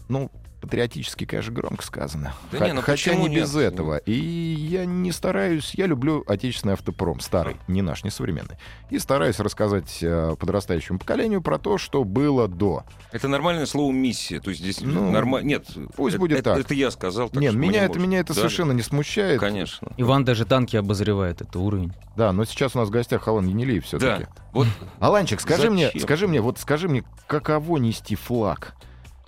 ну, 0.09 0.29
патриотически, 0.61 1.25
конечно, 1.25 1.53
громко 1.53 1.83
сказано. 1.83 2.33
Да 2.51 2.59
Х- 2.59 2.67
не, 2.67 2.73
ну 2.73 2.81
Хотя 2.81 3.15
не 3.15 3.29
без 3.29 3.53
нет? 3.53 3.73
этого. 3.73 3.97
И 3.97 4.11
я 4.13 4.85
не 4.85 5.11
стараюсь, 5.11 5.73
я 5.75 5.85
люблю 5.85 6.23
отечественный 6.27 6.73
автопром, 6.73 7.19
старый, 7.19 7.57
не 7.67 7.81
наш, 7.81 8.03
не 8.03 8.09
современный. 8.09 8.57
И 8.89 8.99
стараюсь 8.99 9.39
рассказать 9.39 9.99
э, 10.01 10.35
подрастающему 10.39 10.99
поколению 10.99 11.41
про 11.41 11.57
то, 11.59 11.77
что 11.77 12.03
было 12.03 12.47
до. 12.47 12.83
Это 13.11 13.27
нормальное 13.27 13.65
слово 13.65 13.91
миссия. 13.91 14.39
То 14.39 14.49
есть 14.49 14.61
здесь 14.61 14.81
Ну, 14.81 15.11
нормально. 15.11 15.47
Нет, 15.47 15.65
пусть 15.95 16.15
это, 16.15 16.19
будет 16.19 16.39
это, 16.39 16.51
так. 16.55 16.59
это 16.59 16.73
я 16.73 16.91
сказал. 16.91 17.29
Так 17.29 17.41
Нет, 17.41 17.53
меня 17.53 17.81
не 17.81 17.85
это, 17.85 17.99
меня 17.99 18.19
это 18.19 18.33
Да? 18.33 18.39
совершенно 18.41 18.71
не 18.71 18.81
смущает. 18.81 19.39
Конечно. 19.39 19.93
Иван 19.97 20.25
даже 20.25 20.45
танки 20.45 20.75
обозревает, 20.75 21.41
это 21.41 21.59
уровень. 21.59 21.93
Да, 22.15 22.33
но 22.33 22.43
сейчас 22.45 22.75
у 22.75 22.79
нас 22.79 22.89
в 22.89 22.91
гостях 22.91 23.27
Алан 23.27 23.47
Енилеев 23.47 23.85
все-таки. 23.85 24.23
Да. 24.25 24.29
Вот 24.51 24.67
Аланчик, 24.99 25.39
скажи 25.39 25.69
мне, 25.69 25.85
Зачем? 25.87 26.01
скажи 26.01 26.27
мне, 26.27 26.41
вот 26.41 26.59
скажи 26.59 26.89
мне, 26.89 27.03
каково 27.27 27.77
нести 27.77 28.15
флаг 28.15 28.75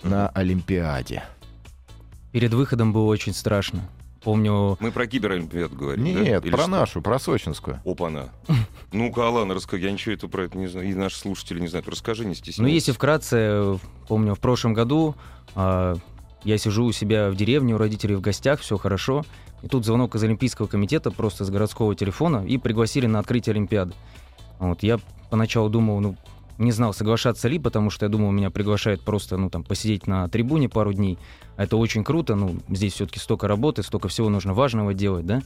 на 0.02 0.28
Олимпиаде? 0.28 1.22
Перед 2.32 2.54
выходом 2.54 2.92
было 2.92 3.04
очень 3.06 3.34
страшно. 3.34 3.82
Помню, 4.22 4.76
мы 4.78 4.92
про 4.92 5.06
киберолимпиаду 5.06 5.74
говорим. 5.74 6.04
да? 6.14 6.20
Нет, 6.20 6.44
Или 6.44 6.52
про 6.52 6.62
что? 6.62 6.70
нашу, 6.70 7.02
про 7.02 7.18
сочинскую. 7.18 7.80
Опа-на. 7.84 8.28
Ну-ка, 8.92 9.26
Алан, 9.26 9.50
расскажи. 9.50 9.82
Я 9.84 9.90
ничего 9.90 10.14
это 10.14 10.28
про 10.28 10.44
это 10.44 10.56
не 10.56 10.68
знаю. 10.68 10.88
И 10.88 10.94
наши 10.94 11.16
слушатели 11.16 11.58
не 11.60 11.66
знают. 11.66 11.88
Расскажи, 11.88 12.24
не 12.24 12.34
стесняйся. 12.34 12.62
Ну, 12.62 12.68
если 12.68 12.92
вкратце, 12.92 13.36
э, 13.40 13.78
помню, 14.06 14.34
в 14.34 14.40
прошлом 14.40 14.74
году 14.74 15.16
а, 15.54 15.96
я 16.44 16.56
сижу 16.58 16.84
у 16.84 16.92
себя 16.92 17.30
в 17.30 17.36
деревне, 17.36 17.74
у 17.74 17.78
родителей 17.78 18.14
в 18.14 18.20
гостях, 18.20 18.60
все 18.60 18.76
хорошо. 18.78 19.24
И 19.62 19.68
тут 19.68 19.84
звонок 19.84 20.14
из 20.14 20.22
Олимпийского 20.22 20.66
комитета 20.68 21.10
просто 21.10 21.44
с 21.44 21.50
городского 21.50 21.94
телефона 21.96 22.44
и 22.46 22.58
пригласили 22.58 23.06
на 23.06 23.18
открытие 23.18 23.52
Олимпиады. 23.52 23.92
Вот, 24.58 24.82
я 24.84 24.98
поначалу 25.30 25.68
думал, 25.68 26.00
ну, 26.00 26.16
не 26.62 26.72
знал, 26.72 26.92
соглашаться 26.92 27.48
ли, 27.48 27.58
потому 27.58 27.90
что 27.90 28.06
я 28.06 28.10
думал, 28.10 28.30
меня 28.30 28.50
приглашают 28.50 29.02
просто, 29.02 29.36
ну, 29.36 29.50
там, 29.50 29.64
посидеть 29.64 30.06
на 30.06 30.28
трибуне 30.28 30.68
пару 30.68 30.92
дней. 30.92 31.18
Это 31.56 31.76
очень 31.76 32.04
круто, 32.04 32.34
ну, 32.34 32.56
здесь 32.68 32.94
все-таки 32.94 33.18
столько 33.18 33.48
работы, 33.48 33.82
столько 33.82 34.08
всего 34.08 34.28
нужно 34.28 34.54
важного 34.54 34.94
делать, 34.94 35.26
да. 35.26 35.42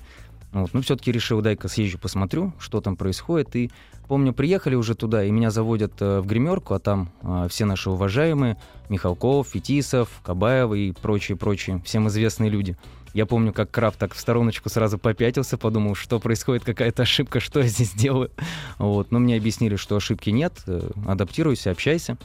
Вот, 0.53 0.71
ну, 0.73 0.81
все-таки 0.81 1.13
решил, 1.13 1.43
дай-ка 1.43 1.69
съезжу, 1.69 1.99
посмотрю, 1.99 2.53
что 2.59 2.81
там 2.81 2.97
происходит. 2.97 3.55
И 3.57 3.71
помню, 4.09 4.33
приехали 4.33 4.75
уже 4.75 4.95
туда, 4.95 5.25
и 5.25 5.31
меня 5.31 5.51
заводят 5.51 5.93
э, 6.01 6.21
в 6.21 6.27
гримерку, 6.27 6.75
а 6.75 6.79
там 6.79 7.11
э, 7.23 7.49
все 7.51 7.65
наши 7.65 7.91
уважаемые, 7.91 8.57
Михалков, 8.89 9.49
Фетисов, 9.49 10.09
Кабаева 10.23 10.75
и 10.75 10.93
прочие-прочие, 10.93 11.83
всем 11.85 12.09
известные 12.09 12.49
люди. 12.49 12.77
Я 13.17 13.25
помню, 13.25 13.55
как 13.55 13.71
Крафт 13.71 13.99
так 13.99 14.13
в 14.13 14.21
стороночку 14.21 14.69
сразу 14.69 14.99
попятился, 14.99 15.57
подумал, 15.57 15.95
что 15.95 16.21
происходит, 16.21 16.65
какая-то 16.65 17.05
ошибка, 17.05 17.41
что 17.41 17.61
я 17.61 17.67
здесь 17.67 17.93
делаю. 17.93 18.31
Вот. 18.77 19.11
Но 19.11 19.19
мне 19.19 19.39
объяснили, 19.39 19.77
что 19.77 19.97
ошибки 19.97 20.29
нет, 20.29 20.53
э, 20.67 20.91
адаптируйся, 21.07 21.71
общайся. 21.71 22.19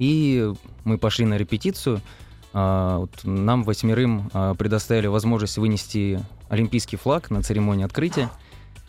И 0.00 0.52
мы 0.82 0.98
пошли 0.98 1.26
на 1.26 1.38
репетицию. 1.38 2.00
А, 2.52 3.06
нам 3.22 3.62
восьмерым 3.62 4.28
а, 4.32 4.54
предоставили 4.54 5.06
возможность 5.06 5.58
вынести 5.58 6.18
олимпийский 6.48 6.96
флаг 6.96 7.30
на 7.30 7.40
церемонии 7.44 7.84
открытия. 7.84 8.30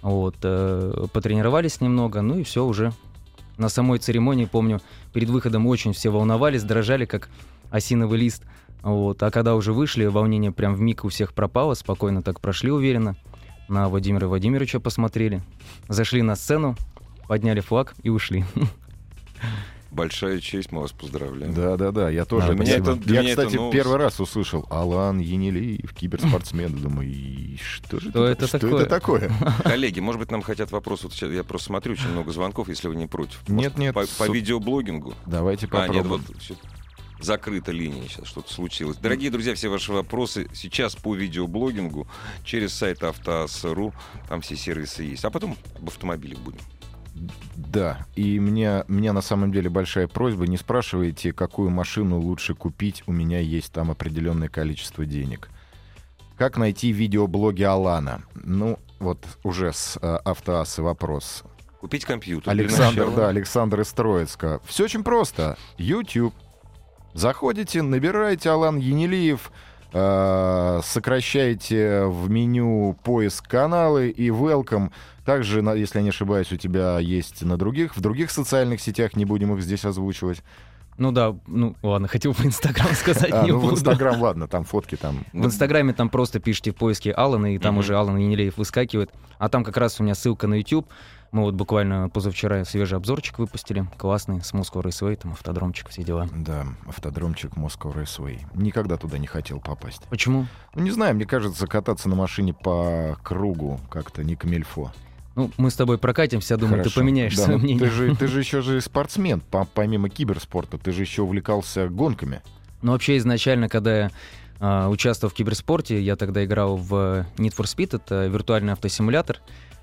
Вот, 0.01 0.37
э, 0.41 1.05
потренировались 1.13 1.81
немного, 1.81 2.23
ну 2.23 2.39
и 2.39 2.43
все 2.43 2.65
уже. 2.65 2.93
На 3.59 3.69
самой 3.69 3.99
церемонии, 3.99 4.45
помню, 4.45 4.81
перед 5.13 5.29
выходом 5.29 5.67
очень 5.67 5.93
все 5.93 6.09
волновались, 6.09 6.63
дрожали, 6.63 7.05
как 7.05 7.29
осиновый 7.69 8.17
лист. 8.17 8.41
Вот. 8.83 9.21
А 9.23 9.31
когда 9.31 9.55
уже 9.55 9.73
вышли, 9.73 10.05
волнение 10.05 10.51
прям 10.51 10.73
в 10.75 10.81
миг 10.81 11.05
у 11.05 11.09
всех 11.09 11.33
пропало, 11.33 11.73
спокойно 11.75 12.21
так 12.23 12.39
прошли 12.41 12.71
уверенно. 12.71 13.15
На 13.67 13.87
Владимира 13.89 14.27
Владимировича 14.27 14.79
посмотрели. 14.79 15.41
Зашли 15.87 16.21
на 16.21 16.35
сцену, 16.35 16.75
подняли 17.27 17.59
флаг 17.59 17.93
и 18.03 18.09
ушли. 18.09 18.43
Большая 19.91 20.39
честь, 20.39 20.71
мы 20.71 20.81
вас 20.81 20.93
поздравляем. 20.93 21.53
Да, 21.53 21.75
да, 21.75 21.91
да, 21.91 22.09
я 22.09 22.23
тоже. 22.23 22.47
Да, 22.47 22.53
это 22.53 22.61
меня 22.63 22.75
это- 22.77 22.91
я, 22.91 23.21
меня 23.21 23.31
это 23.33 23.41
кстати, 23.41 23.55
новость. 23.57 23.73
первый 23.77 23.97
раз 23.97 24.19
услышал 24.21 24.65
Алан 24.69 25.19
Енилеев, 25.19 25.93
киберспортсмен. 25.93 26.77
Думаю, 26.77 27.09
и 27.09 27.57
что 27.57 27.99
же 27.99 28.09
Что 28.09 28.25
это 28.25 28.47
что 28.47 28.57
такое? 28.59 28.81
это 28.81 28.89
такое? 28.89 29.31
Коллеги, 29.65 29.99
может 29.99 30.19
быть, 30.21 30.31
нам 30.31 30.43
хотят 30.43 30.71
вопрос. 30.71 31.03
Вот 31.03 31.11
сейчас 31.11 31.29
я 31.31 31.43
просто 31.43 31.67
смотрю, 31.67 31.91
очень 31.93 32.07
много 32.07 32.31
звонков, 32.31 32.69
если 32.69 32.87
вы 32.87 32.95
не 32.95 33.07
против. 33.07 33.41
Нет, 33.49 33.55
Может, 33.73 33.77
нет, 33.79 33.93
По, 33.93 34.01
по 34.01 34.25
су- 34.27 34.31
видеоблогингу. 34.31 35.13
Давайте 35.25 35.67
А, 35.71 35.87
нет, 35.89 36.03
попробуем. 36.03 36.23
вот 36.39 36.57
закрыта 37.23 37.71
линия, 37.71 38.07
сейчас 38.07 38.27
что-то 38.27 38.53
случилось. 38.53 38.97
Дорогие 38.97 39.31
друзья, 39.31 39.55
все 39.55 39.69
ваши 39.69 39.91
вопросы 39.91 40.47
сейчас 40.53 40.95
по 40.95 41.15
видеоблогингу 41.15 42.07
через 42.43 42.73
сайт 42.73 43.03
автоас.ру, 43.03 43.93
там 44.27 44.41
все 44.41 44.55
сервисы 44.55 45.03
есть. 45.03 45.25
А 45.25 45.29
потом 45.29 45.57
об 45.77 45.87
автомобилях 45.87 46.39
будем. 46.39 46.59
Да, 47.55 48.05
и 48.15 48.39
мне, 48.39 48.83
мне 48.87 49.11
на 49.11 49.21
самом 49.21 49.51
деле 49.51 49.69
большая 49.69 50.07
просьба, 50.07 50.47
не 50.47 50.57
спрашивайте, 50.57 51.33
какую 51.33 51.69
машину 51.69 52.19
лучше 52.19 52.55
купить, 52.55 53.03
у 53.05 53.11
меня 53.11 53.39
есть 53.39 53.71
там 53.71 53.91
определенное 53.91 54.49
количество 54.49 55.05
денег. 55.05 55.49
Как 56.37 56.57
найти 56.57 56.91
видеоблоги 56.91 57.63
Алана? 57.63 58.23
Ну, 58.33 58.79
вот 58.99 59.23
уже 59.43 59.73
с 59.73 59.99
э, 60.01 60.19
автоассы 60.25 60.81
вопрос. 60.81 61.43
Купить 61.79 62.05
компьютер. 62.05 62.49
Александр, 62.51 63.11
да, 63.11 63.29
Александр 63.29 63.81
из 63.81 63.91
Троицка. 63.91 64.61
Все 64.65 64.85
очень 64.85 65.03
просто. 65.03 65.57
YouTube. 65.77 66.33
Заходите, 67.13 67.81
набираете 67.81 68.49
Алан 68.49 68.77
Енилеев, 68.77 69.51
э, 69.93 70.79
сокращаете 70.83 72.05
в 72.05 72.29
меню 72.29 72.95
поиск 73.03 73.47
каналы 73.47 74.09
и 74.09 74.29
welcome. 74.29 74.91
Также, 75.25 75.61
если 75.61 75.99
я 75.99 76.03
не 76.03 76.09
ошибаюсь, 76.09 76.51
у 76.51 76.57
тебя 76.57 76.99
есть 76.99 77.43
на 77.43 77.57
других, 77.57 77.95
в 77.95 78.01
других 78.01 78.31
социальных 78.31 78.81
сетях, 78.81 79.15
не 79.15 79.25
будем 79.25 79.53
их 79.53 79.61
здесь 79.61 79.85
озвучивать. 79.85 80.41
Ну 80.97 81.11
да, 81.11 81.35
ну 81.47 81.75
ладно, 81.83 82.07
хотел 82.07 82.33
про 82.33 82.45
Инстаграм 82.45 82.87
сказать, 82.93 83.31
А, 83.31 83.43
не 83.43 83.51
ну 83.51 83.57
в 83.59 83.61
буду. 83.61 83.73
Инстаграм, 83.75 84.21
ладно, 84.21 84.47
там 84.47 84.63
фотки 84.63 84.95
там. 84.95 85.25
В 85.33 85.45
Инстаграме 85.45 85.93
там 85.93 86.09
просто 86.09 86.39
пишите 86.39 86.71
в 86.71 86.75
поиске 86.75 87.11
Алана, 87.11 87.55
и 87.55 87.57
там 87.59 87.73
Мгм. 87.75 87.79
уже 87.79 87.95
Алан 87.97 88.17
Енилеев 88.17 88.57
выскакивает. 88.57 89.09
А 89.37 89.49
там 89.49 89.63
как 89.63 89.77
раз 89.77 89.99
у 89.99 90.03
меня 90.03 90.15
ссылка 90.15 90.47
на 90.47 90.55
YouTube. 90.55 90.87
Мы 91.31 91.43
вот 91.43 91.53
буквально 91.53 92.09
позавчера 92.09 92.65
свежий 92.65 92.97
обзорчик 92.97 93.39
выпустили. 93.39 93.85
Классный, 93.97 94.41
с 94.43 94.53
Moscow 94.53 94.83
Raceway, 94.83 95.15
там 95.15 95.31
автодромчик, 95.31 95.87
все 95.89 96.03
дела. 96.03 96.27
Да, 96.35 96.65
автодромчик 96.87 97.53
Moscow 97.53 97.93
Raceway. 97.95 98.41
Никогда 98.53 98.97
туда 98.97 99.17
не 99.17 99.27
хотел 99.27 99.61
попасть. 99.61 100.01
Почему? 100.09 100.47
Ну, 100.75 100.83
не 100.83 100.91
знаю, 100.91 101.15
мне 101.15 101.25
кажется, 101.25 101.67
кататься 101.67 102.09
на 102.09 102.15
машине 102.15 102.53
по 102.53 103.17
кругу 103.23 103.79
как-то 103.89 104.23
не 104.25 104.35
камельфо. 104.35 104.91
Ну, 105.35 105.49
мы 105.55 105.71
с 105.71 105.75
тобой 105.75 105.97
прокатимся, 105.97 106.57
думаю, 106.57 106.83
ты 106.83 106.89
Хорошо. 106.89 106.99
поменяешь 106.99 107.35
Да, 107.37 107.43
свое 107.43 107.57
ну, 107.57 107.63
мнение. 107.63 107.87
Ты 107.87 107.91
же, 107.95 108.15
ты 108.17 108.27
же 108.27 108.39
еще 108.39 108.61
же 108.61 108.81
спортсмен, 108.81 109.39
по- 109.39 109.65
помимо 109.73 110.09
киберспорта, 110.09 110.77
ты 110.77 110.91
же 110.91 111.01
еще 111.01 111.21
увлекался 111.21 111.87
гонками. 111.87 112.41
Ну, 112.81 112.91
вообще, 112.91 113.15
изначально, 113.15 113.69
когда 113.69 113.97
я 113.97 114.11
а, 114.59 114.89
участвовал 114.89 115.31
в 115.31 115.33
киберспорте, 115.33 116.01
я 116.01 116.17
тогда 116.17 116.43
играл 116.43 116.75
в 116.75 117.25
Need 117.37 117.55
for 117.55 117.63
Speed, 117.63 117.95
это 117.95 118.27
виртуальный 118.27 118.73
автосимулятор. 118.73 119.37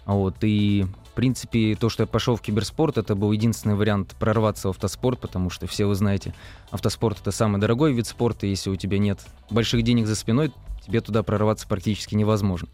Вот, 0.04 0.36
и, 0.42 0.86
принципе, 1.18 1.74
то, 1.74 1.88
что 1.88 2.04
я 2.04 2.06
пошел 2.06 2.36
в 2.36 2.40
киберспорт, 2.40 2.96
это 2.96 3.16
был 3.16 3.32
единственный 3.32 3.74
вариант 3.74 4.14
прорваться 4.20 4.68
в 4.68 4.70
автоспорт, 4.70 5.18
потому 5.18 5.50
что 5.50 5.66
все 5.66 5.84
вы 5.86 5.96
знаете, 5.96 6.32
автоспорт— 6.70 7.18
это 7.20 7.32
самый 7.32 7.60
дорогой 7.60 7.92
вид 7.92 8.06
спорта, 8.06 8.46
если 8.46 8.70
у 8.70 8.76
тебя 8.76 9.00
нет 9.00 9.18
больших 9.50 9.82
денег 9.82 10.06
за 10.06 10.14
спиной, 10.14 10.52
тебе 10.86 11.00
туда 11.00 11.24
прорваться 11.24 11.66
практически 11.66 12.14
невозможно. 12.14 12.68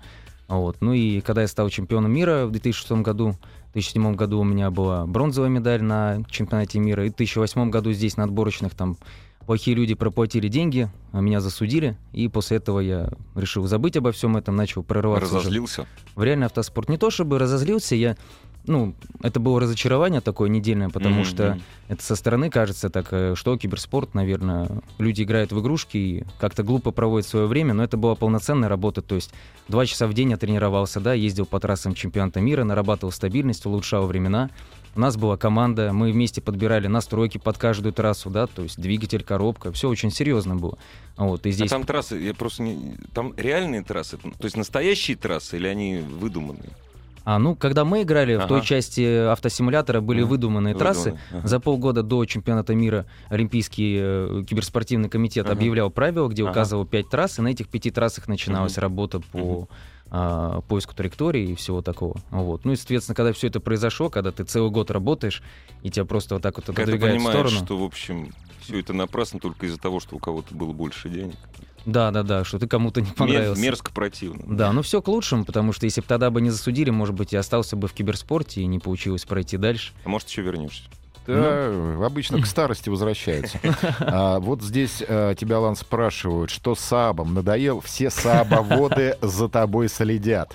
Вот. 0.46 0.76
Ну 0.82 0.92
и 0.92 1.22
когда 1.22 1.40
я 1.40 1.48
стал 1.48 1.70
чемпионом 1.70 2.12
мира 2.12 2.44
в 2.44 2.50
2006 2.50 2.92
году, 3.00 3.30
в 3.70 3.72
2007 3.72 4.14
году 4.14 4.40
у 4.40 4.44
меня 4.44 4.70
была 4.70 5.06
бронзовая 5.06 5.48
медаль 5.48 5.82
на 5.82 6.22
чемпионате 6.28 6.80
мира, 6.80 7.06
и 7.06 7.08
в 7.08 7.16
2008 7.16 7.70
году 7.70 7.92
здесь 7.92 8.18
на 8.18 8.24
отборочных 8.24 8.74
там 8.74 8.98
плохие 9.46 9.76
люди 9.76 9.94
проплатили 9.94 10.48
деньги, 10.48 10.90
а 11.12 11.20
меня 11.20 11.40
засудили, 11.40 11.96
и 12.12 12.28
после 12.28 12.56
этого 12.58 12.80
я 12.80 13.10
решил 13.34 13.66
забыть 13.66 13.96
обо 13.96 14.12
всем 14.12 14.36
этом, 14.36 14.56
начал 14.56 14.82
прорываться 14.82 15.26
уже 15.26 15.36
Разозлился. 15.38 15.86
в 16.14 16.22
реальный 16.22 16.46
автоспорт. 16.46 16.88
Не 16.88 16.98
то 16.98 17.10
чтобы 17.10 17.38
разозлился, 17.38 17.94
я 17.94 18.16
ну, 18.66 18.94
это 19.22 19.40
было 19.40 19.60
разочарование 19.60 20.20
такое 20.20 20.48
недельное, 20.48 20.88
потому 20.88 21.16
Мгм, 21.16 21.24
что 21.24 21.58
это 21.88 22.02
со 22.02 22.16
стороны 22.16 22.48
кажется 22.48 22.88
так, 22.88 23.08
э, 23.10 23.34
что 23.36 23.56
киберспорт, 23.58 24.14
наверное, 24.14 24.68
люди 24.98 25.22
играют 25.22 25.52
в 25.52 25.60
игрушки 25.60 25.96
и 25.98 26.24
как-то 26.38 26.62
глупо 26.62 26.90
проводят 26.90 27.28
свое 27.28 27.46
время, 27.46 27.74
но 27.74 27.84
это 27.84 27.96
была 27.96 28.14
полноценная 28.14 28.68
работа, 28.68 29.02
то 29.02 29.16
есть 29.16 29.32
два 29.68 29.84
часа 29.84 30.06
в 30.06 30.14
день 30.14 30.30
я 30.30 30.38
тренировался, 30.38 31.00
да, 31.00 31.12
ездил 31.12 31.44
по 31.44 31.60
трассам 31.60 31.94
чемпионата 31.94 32.40
мира, 32.40 32.64
нарабатывал 32.64 33.12
стабильность, 33.12 33.66
улучшал 33.66 34.06
времена. 34.06 34.50
У 34.96 35.00
нас 35.00 35.16
была 35.16 35.36
команда, 35.36 35.92
мы 35.92 36.12
вместе 36.12 36.40
подбирали 36.40 36.86
настройки 36.86 37.38
под 37.38 37.58
каждую 37.58 37.92
трассу, 37.92 38.30
да, 38.30 38.46
то 38.46 38.62
есть 38.62 38.80
двигатель, 38.80 39.24
коробка, 39.24 39.72
все 39.72 39.88
очень 39.88 40.10
серьезно 40.10 40.54
было. 40.54 40.78
Вот, 41.16 41.46
и 41.46 41.48
А 41.48 41.52
здесь 41.52 41.70
там 41.70 41.84
трассы, 41.84 42.16
я 42.16 42.32
просто 42.34 42.62
не... 42.62 42.96
Там 43.12 43.34
реальные 43.36 43.82
трассы? 43.82 44.18
То 44.18 44.44
есть 44.44 44.56
настоящие 44.56 45.16
трассы 45.16 45.56
или 45.56 45.66
они 45.66 45.98
выдуманные? 45.98 46.70
А, 47.24 47.38
ну, 47.38 47.56
когда 47.56 47.84
мы 47.86 48.02
играли, 48.02 48.36
в 48.36 48.46
той 48.46 48.58
Ага. 48.58 48.66
части 48.66 49.26
автосимулятора 49.30 50.00
были 50.02 50.20
Мгм. 50.20 50.28
выдуманные 50.30 50.74
трассы. 50.74 51.18
Ага. 51.32 51.48
За 51.48 51.58
полгода 51.58 52.02
до 52.02 52.24
чемпионата 52.26 52.74
мира 52.74 53.06
Олимпийский 53.30 53.96
э, 53.98 54.44
киберспортивный 54.46 55.08
комитет 55.08 55.46
Ага. 55.46 55.54
объявлял 55.54 55.90
правила, 55.90 56.28
где 56.28 56.42
Ага. 56.42 56.50
указывал 56.50 56.84
пять 56.84 57.08
трасс, 57.08 57.38
и 57.38 57.42
на 57.42 57.48
этих 57.48 57.68
пяти 57.68 57.90
трассах 57.90 58.28
начиналась 58.28 58.76
Мгм. 58.76 58.82
работа 58.82 59.20
по 59.20 59.68
а, 60.16 60.60
поиску 60.68 60.94
траектории 60.94 61.50
и 61.50 61.54
всего 61.56 61.82
такого. 61.82 62.16
Вот. 62.30 62.64
Ну 62.64 62.70
и, 62.72 62.76
соответственно, 62.76 63.16
когда 63.16 63.32
все 63.32 63.48
это 63.48 63.58
произошло, 63.58 64.10
когда 64.10 64.30
ты 64.30 64.44
целый 64.44 64.70
год 64.70 64.92
работаешь, 64.92 65.42
и 65.82 65.90
тебя 65.90 66.04
просто 66.04 66.36
вот 66.36 66.42
так 66.42 66.54
вот 66.56 66.66
Когда 66.66 66.84
ты 66.84 66.90
отодвигают 66.92 67.20
в 67.20 67.26
сторону. 67.26 67.56
что, 67.64 67.76
в 67.76 67.82
общем, 67.82 68.32
все 68.60 68.78
это 68.78 68.92
напрасно 68.92 69.40
только 69.40 69.66
из-за 69.66 69.78
того, 69.78 69.98
что 69.98 70.14
у 70.14 70.20
кого-то 70.20 70.54
было 70.54 70.72
больше 70.72 71.08
денег. 71.08 71.34
Да, 71.84 72.12
да, 72.12 72.22
да, 72.22 72.44
что 72.44 72.60
ты 72.60 72.68
кому-то 72.68 73.00
не 73.00 73.08
Мер- 73.08 73.14
понравился. 73.16 73.60
мерзко 73.60 73.90
противно. 73.92 74.56
Да, 74.56 74.72
ну 74.72 74.82
все 74.82 75.02
к 75.02 75.08
лучшему, 75.08 75.44
потому 75.44 75.72
что 75.72 75.84
если 75.84 76.00
бы 76.00 76.06
тогда 76.06 76.30
бы 76.30 76.40
не 76.40 76.50
засудили, 76.50 76.90
может 76.90 77.16
быть, 77.16 77.32
я 77.32 77.40
остался 77.40 77.74
бы 77.74 77.88
в 77.88 77.92
киберспорте 77.92 78.60
и 78.62 78.66
не 78.66 78.78
получилось 78.78 79.24
пройти 79.24 79.56
дальше. 79.56 79.92
А 80.04 80.08
может, 80.08 80.28
еще 80.28 80.42
вернешься? 80.42 80.84
Да, 81.26 82.04
обычно 82.04 82.40
к 82.40 82.46
старости 82.46 82.88
возвращаются. 82.88 83.58
А, 84.00 84.38
вот 84.40 84.62
здесь 84.62 85.02
э, 85.06 85.34
тебя, 85.38 85.58
Лан, 85.58 85.76
спрашивают, 85.76 86.50
что 86.50 86.74
с 86.74 86.80
Сабом? 86.80 87.34
Надоел? 87.34 87.80
Все 87.80 88.10
Сабоводы 88.10 89.16
за 89.22 89.48
тобой 89.48 89.88
следят. 89.88 90.54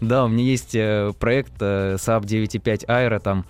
Да, 0.00 0.24
у 0.24 0.28
меня 0.28 0.44
есть 0.44 0.74
э, 0.74 1.12
проект 1.18 1.52
э, 1.60 1.96
Saab 1.96 2.22
9.5 2.22 2.86
Aero, 2.86 3.20
там 3.20 3.44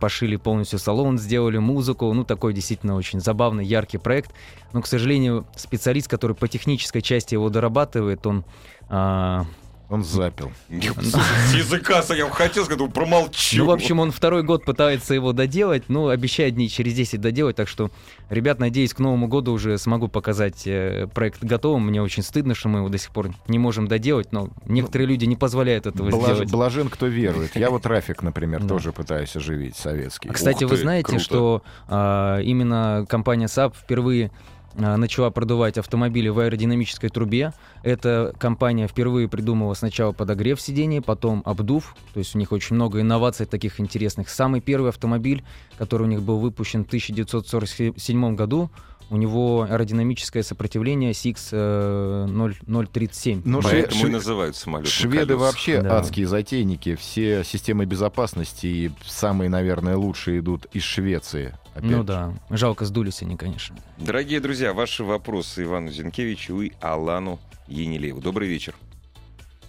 пошили 0.00 0.36
полностью 0.36 0.78
салон, 0.78 1.18
сделали 1.18 1.58
музыку, 1.58 2.10
ну 2.14 2.24
такой 2.24 2.54
действительно 2.54 2.96
очень 2.96 3.20
забавный, 3.20 3.62
яркий 3.62 3.98
проект. 3.98 4.32
Но, 4.72 4.80
к 4.80 4.86
сожалению, 4.86 5.46
специалист, 5.56 6.08
который 6.08 6.34
по 6.34 6.48
технической 6.48 7.02
части 7.02 7.34
его 7.34 7.50
дорабатывает, 7.50 8.26
он 8.26 8.46
а, 8.88 9.44
Он 9.90 10.02
запил. 10.02 10.50
С 10.70 11.54
языка 11.54 12.02
я 12.14 12.28
хотел 12.30 12.64
сказать, 12.64 12.92
промолчу. 12.92 13.58
Ну, 13.58 13.66
в 13.66 13.70
общем, 13.70 14.00
он 14.00 14.12
второй 14.12 14.42
год 14.42 14.64
пытается 14.64 15.14
его 15.14 15.32
доделать, 15.32 15.84
ну, 15.88 16.08
обещает 16.08 16.54
дней 16.54 16.68
через 16.68 16.94
10 16.94 17.20
доделать, 17.20 17.56
так 17.56 17.68
что, 17.68 17.90
ребят, 18.30 18.58
надеюсь, 18.58 18.94
к 18.94 18.98
Новому 18.98 19.28
году 19.28 19.52
уже 19.52 19.76
смогу 19.76 20.08
показать 20.08 20.66
э, 20.66 21.06
проект 21.14 21.44
готовым. 21.44 21.86
Мне 21.86 22.02
очень 22.02 22.22
стыдно, 22.22 22.54
что 22.54 22.68
мы 22.70 22.78
его 22.78 22.88
до 22.88 22.96
сих 22.96 23.10
пор 23.10 23.30
не 23.46 23.58
можем 23.58 23.86
доделать, 23.86 24.32
но 24.32 24.48
некоторые 24.66 25.06
люди 25.06 25.26
не 25.26 25.36
позволяют 25.36 25.86
этого 25.86 26.08
Блаж- 26.08 26.24
сделать. 26.24 26.50
Блажен, 26.50 26.88
кто 26.88 27.06
верует. 27.06 27.54
Я 27.54 27.68
вот 27.70 27.82
трафик, 27.82 28.22
например, 28.22 28.66
тоже 28.66 28.92
пытаюсь 28.92 29.36
оживить 29.36 29.76
советский. 29.76 30.30
А, 30.30 30.32
Кстати, 30.32 30.64
вы 30.64 30.76
знаете, 30.76 31.18
что 31.18 31.62
а, 31.88 32.40
именно 32.40 33.04
компания 33.08 33.46
SAP 33.46 33.74
впервые 33.76 34.30
начала 34.74 35.30
продувать 35.30 35.78
автомобили 35.78 36.28
в 36.28 36.38
аэродинамической 36.38 37.10
трубе. 37.10 37.52
Эта 37.82 38.34
компания 38.38 38.88
впервые 38.88 39.28
придумала 39.28 39.74
сначала 39.74 40.12
подогрев 40.12 40.60
сидений, 40.60 41.00
потом 41.00 41.42
обдув. 41.44 41.96
То 42.12 42.18
есть 42.18 42.34
у 42.34 42.38
них 42.38 42.52
очень 42.52 42.76
много 42.76 43.00
инноваций 43.00 43.46
таких 43.46 43.80
интересных. 43.80 44.28
Самый 44.28 44.60
первый 44.60 44.90
автомобиль, 44.90 45.44
который 45.78 46.04
у 46.04 46.06
них 46.06 46.22
был 46.22 46.38
выпущен 46.38 46.84
в 46.84 46.86
1947 46.86 48.34
году, 48.34 48.70
у 49.10 49.16
него 49.16 49.62
аэродинамическое 49.68 50.42
сопротивление 50.42 51.12
SIX 51.12 51.36
э, 51.52 52.26
0- 52.28 52.86
037. 52.92 53.42
Ну, 53.44 53.60
шве- 53.60 53.70
Поэтому 53.82 54.00
и 54.00 54.04
шве- 54.04 54.10
называют 54.12 54.56
самолет. 54.56 54.88
Шведы 54.88 55.36
вообще 55.36 55.82
Да. 55.82 55.98
адские 55.98 56.26
затейники. 56.26 56.94
Все 56.96 57.44
системы 57.44 57.84
безопасности 57.84 58.66
и 58.66 58.90
самые, 59.04 59.48
наверное, 59.50 59.96
лучшие 59.96 60.40
идут 60.40 60.66
из 60.72 60.82
Швеции. 60.82 61.54
Опять 61.74 61.90
Ну 61.90 61.98
же. 61.98 62.04
да, 62.04 62.32
жалко 62.50 62.84
сдулись 62.84 63.22
они, 63.22 63.36
конечно. 63.36 63.76
Дорогие 63.98 64.40
друзья, 64.40 64.72
ваши 64.72 65.04
вопросы 65.04 65.64
Ивану 65.64 65.90
Зинкевичу 65.90 66.60
и 66.60 66.72
Алану 66.80 67.38
Енилееву. 67.66 68.20
Добрый 68.20 68.48
вечер. 68.48 68.74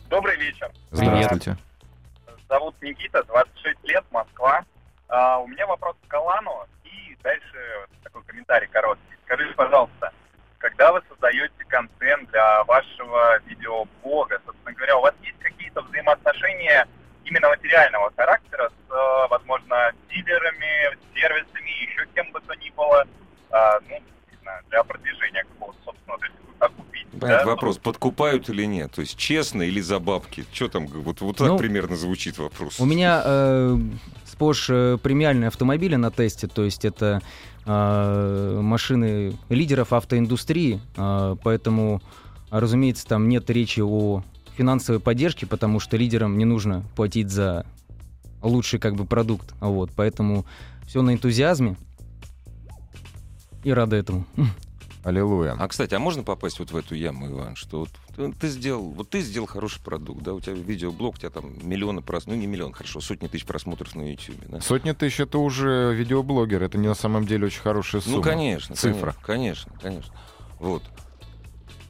Добрый 0.10 0.38
вечер. 0.38 0.71
Здравствуйте. 0.91 1.58
Зовут 2.48 2.76
Никита, 2.82 3.24
26 3.24 3.78
лет, 3.86 4.04
Москва. 4.12 4.63
А, 5.08 5.39
у 5.39 5.48
меня 5.48 5.65
вопрос 5.65 5.95
к 6.08 6.13
Алану 6.13 6.52
и 6.84 7.17
дальше 7.24 7.58
такой 8.04 8.21
комментарий 8.24 8.67
короткий. 8.71 9.14
Скажите, 9.26 9.54
пожалуйста, 9.56 10.12
когда 10.60 10.92
вы 10.92 11.02
создаете 11.10 11.64
контент 11.68 12.30
для 12.32 12.64
вашего 12.64 13.40
видеоблога, 13.46 14.40
собственно 14.46 14.74
говоря, 14.74 14.98
у 14.98 15.02
вас 15.02 15.14
есть 15.22 15.40
какие-то 15.40 15.82
взаимоотношения 15.82 16.88
именно 17.26 17.50
материального 17.50 18.12
характера 18.16 18.70
с, 18.70 18.92
э, 18.92 19.28
возможно, 19.30 19.92
дилерами, 20.10 20.98
сервисами, 21.14 21.70
еще 21.84 22.08
кем 22.14 22.32
бы 22.32 22.40
то 22.42 22.54
ни 22.56 22.70
было, 22.72 23.06
а, 23.50 23.80
ну, 23.90 24.00
не 24.32 24.38
знаю, 24.42 24.64
для 24.70 24.84
продвижения 24.84 25.44
какого-то 25.44 25.80
собственного, 25.86 26.20
то 26.20 26.26
есть 26.26 26.36
окупить. 26.60 27.08
Понятно, 27.20 27.46
да? 27.46 27.46
вопрос, 27.46 27.78
подкупают 27.80 28.50
или 28.50 28.66
нет? 28.66 28.92
То 28.92 29.02
есть 29.02 29.18
честно 29.18 29.64
или 29.64 29.82
за 29.82 30.00
бабки? 30.00 30.46
Что 30.54 30.70
там, 30.70 30.88
вот, 30.88 31.22
вот 31.22 31.38
так 31.38 31.48
Ну, 31.48 31.58
примерно 31.58 31.96
звучит 31.96 32.38
вопрос. 32.38 32.80
У 32.80 32.86
меня 32.86 33.22
э, 33.26 33.78
сплошь 34.26 34.68
премиальные 34.68 35.48
автомобили 35.48 35.96
на 35.96 36.12
тесте, 36.12 36.48
то 36.48 36.64
есть 36.64 36.86
это 36.86 37.22
машины 37.65 39.38
лидеров 39.49 39.93
автоиндустрии, 39.93 40.82
э, 40.97 41.36
поэтому, 41.43 42.01
разумеется, 42.51 43.08
там 43.08 43.28
нет 43.28 43.49
речи 43.49 43.82
о 43.82 44.23
финансовой 44.56 44.99
поддержке, 44.99 45.45
потому 45.45 45.80
что 45.80 45.97
лидерам 45.97 46.38
не 46.38 46.45
нужно 46.45 46.84
платить 46.95 47.30
за 47.30 47.65
лучший 48.41 48.80
как 48.80 48.95
бы 48.95 49.06
продукт, 49.06 49.54
вот, 49.60 49.91
поэтому 49.95 50.45
все 50.86 51.01
на 51.01 51.13
энтузиазме 51.13 51.75
и 53.63 53.71
рада 53.71 53.95
этому. 53.95 54.25
Аллилуйя. 55.06 55.56
А, 55.60 55.68
кстати, 55.68 55.94
а 55.94 56.00
можно 56.00 56.24
попасть 56.24 56.58
вот 56.58 56.72
в 56.72 56.76
эту 56.76 56.96
яму, 56.96 57.28
Иван, 57.30 57.56
что 57.56 57.82
вот 57.82 57.89
ты- 58.15 58.32
ты 58.34 58.48
сделал, 58.48 58.89
вот 58.89 59.08
ты 59.12 59.22
сделал 59.22 59.46
хороший 59.48 59.80
продукт, 59.82 60.24
да, 60.24 60.34
у 60.34 60.39
тебя 60.39 60.54
видеоблог, 60.56 61.13
у 61.13 61.18
тебя 61.20 61.30
там 61.30 61.54
миллионы 61.62 62.02
прос, 62.02 62.26
ну 62.26 62.34
не 62.34 62.48
миллион, 62.48 62.74
хорошо, 62.74 63.02
сотни 63.02 63.28
тысяч 63.28 63.46
просмотров 63.46 63.94
на 63.94 64.02
YouTube, 64.02 64.36
да? 64.48 64.62
Сотни 64.62 64.94
тысяч 64.94 65.20
это 65.20 65.38
уже 65.38 65.94
видеоблогер. 65.94 66.63
Это 66.63 66.80
не 66.80 66.88
на 66.88 66.96
самом 66.96 67.26
деле 67.28 67.46
очень 67.46 67.62
хорошая 67.62 68.02
сумма. 68.02 68.15
Ну, 68.18 68.24
конечно, 68.24 68.76
Цифра. 68.76 69.15
Конечно, 69.24 69.72
конечно, 69.80 69.80
конечно. 69.80 70.13
Вот. 70.60 70.82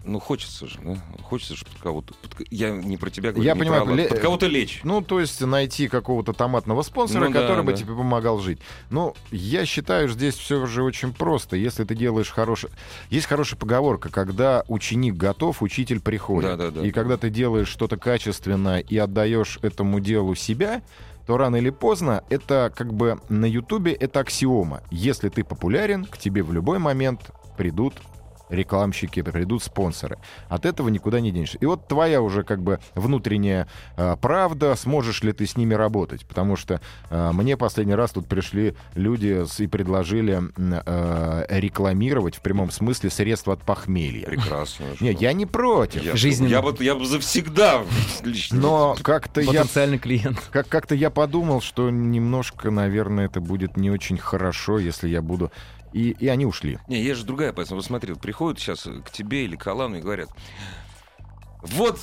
Ну, 0.05 0.19
хочется 0.19 0.67
же, 0.67 0.79
да? 0.83 0.97
Хочется 1.23 1.55
же 1.55 1.65
под 1.65 1.81
кого-то... 1.81 2.13
под- 2.13 2.47
Я 2.51 2.69
не 2.69 2.95
про 2.97 3.09
тебя 3.09 3.31
говорю, 3.31 3.43
Я 3.45 3.53
не 3.55 3.59
понимаю, 3.59 3.85
про 3.85 3.93
ле- 3.95 4.07
под 4.07 4.19
кого-то 4.19 4.45
лечь. 4.47 4.81
Ну, 4.83 5.01
то 5.01 5.19
есть 5.19 5.41
найти 5.41 5.87
какого-то 5.87 6.33
томатного 6.33 6.83
спонсора, 6.83 7.27
Ну 7.27 7.33
да, 7.33 7.41
который 7.41 7.63
бы 7.63 7.71
да. 7.71 7.77
тебе 7.77 7.95
помогал 7.95 8.39
жить. 8.39 8.59
Ну, 8.91 9.15
я 9.31 9.65
считаю, 9.65 10.07
здесь 10.09 10.35
все 10.35 10.65
же 10.67 10.83
очень 10.83 11.11
просто. 11.11 11.55
Если 11.57 11.83
ты 11.83 11.95
делаешь 11.95 12.29
хороший... 12.29 12.69
Есть 13.09 13.25
хорошая 13.27 13.59
поговорка, 13.59 14.09
когда 14.09 14.63
ученик 14.67 15.15
готов, 15.15 15.61
учитель 15.61 15.99
приходит. 15.99 16.57
Да-да-да. 16.57 16.85
И 16.85 16.91
когда 16.91 17.17
ты 17.17 17.29
делаешь 17.29 17.67
что-то 17.67 17.97
качественно 17.97 18.79
и 18.79 18.97
отдаешь 18.97 19.59
этому 19.63 19.99
делу 19.99 20.35
себя, 20.35 20.83
то 21.25 21.37
рано 21.37 21.55
или 21.55 21.71
поздно 21.71 22.23
это 22.29 22.71
как 22.75 22.93
бы 22.93 23.19
на 23.29 23.45
Ютубе 23.45 23.93
это 23.93 24.19
аксиома. 24.19 24.83
Если 24.91 25.29
ты 25.29 25.43
популярен, 25.43 26.05
к 26.05 26.19
тебе 26.19 26.43
в 26.43 26.53
любой 26.53 26.77
момент 26.77 27.31
придут 27.57 27.95
рекламщики, 28.49 29.21
придут 29.21 29.63
спонсоры. 29.63 30.17
От 30.49 30.65
этого 30.65 30.89
никуда 30.89 31.19
не 31.19 31.31
денешься. 31.31 31.57
И 31.59 31.65
вот 31.65 31.87
твоя 31.87 32.21
уже 32.21 32.43
как 32.43 32.61
бы 32.61 32.79
внутренняя 32.93 33.67
э, 33.97 34.15
правда, 34.21 34.75
сможешь 34.75 35.23
ли 35.23 35.31
ты 35.33 35.45
с 35.45 35.57
ними 35.57 35.73
работать. 35.73 36.25
Потому 36.25 36.55
что 36.55 36.79
э, 37.09 37.31
мне 37.33 37.57
последний 37.57 37.95
раз 37.95 38.11
тут 38.11 38.27
пришли 38.27 38.75
люди 38.93 39.45
с- 39.45 39.59
и 39.59 39.67
предложили 39.67 40.41
э, 40.57 41.45
рекламировать 41.59 42.35
в 42.35 42.41
прямом 42.41 42.71
смысле 42.71 43.09
средства 43.09 43.53
от 43.53 43.61
похмелья. 43.61 44.25
Прекрасно. 44.25 44.85
Не, 44.99 45.11
что? 45.13 45.21
я 45.21 45.33
не 45.33 45.45
против. 45.45 46.03
Я, 46.03 46.15
Жизненно. 46.15 46.49
я 46.49 46.61
бы, 46.61 46.75
я 46.83 46.95
бы 46.95 47.05
завсегда 47.05 47.83
лично. 48.23 48.59
Но 48.59 48.95
как-то 49.01 49.41
я 49.41 49.47
Потенциальный 49.61 49.97
клиент. 49.99 50.39
как- 50.51 50.67
как-то 50.67 50.95
я 50.95 51.09
подумал, 51.09 51.61
что 51.61 51.89
немножко, 51.89 52.71
наверное, 52.71 53.25
это 53.25 53.39
будет 53.41 53.77
не 53.77 53.89
очень 53.91 54.17
хорошо, 54.17 54.79
если 54.79 55.07
я 55.07 55.21
буду... 55.21 55.51
И, 55.95 56.09
и 56.19 56.27
они 56.27 56.45
ушли. 56.45 56.77
Не, 56.89 57.01
есть 57.01 57.21
же 57.21 57.25
другая. 57.25 57.53
Вот 57.55 57.85
смотри, 57.85 58.15
приходят 58.15 58.59
сейчас 58.59 58.81
к 58.83 59.11
тебе 59.11 59.45
или 59.45 59.55
к 59.55 59.65
Алану 59.65 59.95
и 59.95 60.01
говорят, 60.01 60.29
вот 61.61 61.97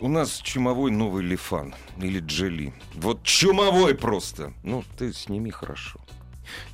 у 0.00 0.08
нас 0.08 0.38
чумовой 0.38 0.90
новый 0.90 1.22
Лифан 1.22 1.74
или 1.98 2.20
Джели. 2.20 2.72
Вот 2.94 3.22
чумовой 3.24 3.94
просто. 3.94 4.54
Ну, 4.62 4.84
ты 4.96 5.12
сними 5.12 5.50
хорошо. 5.50 6.00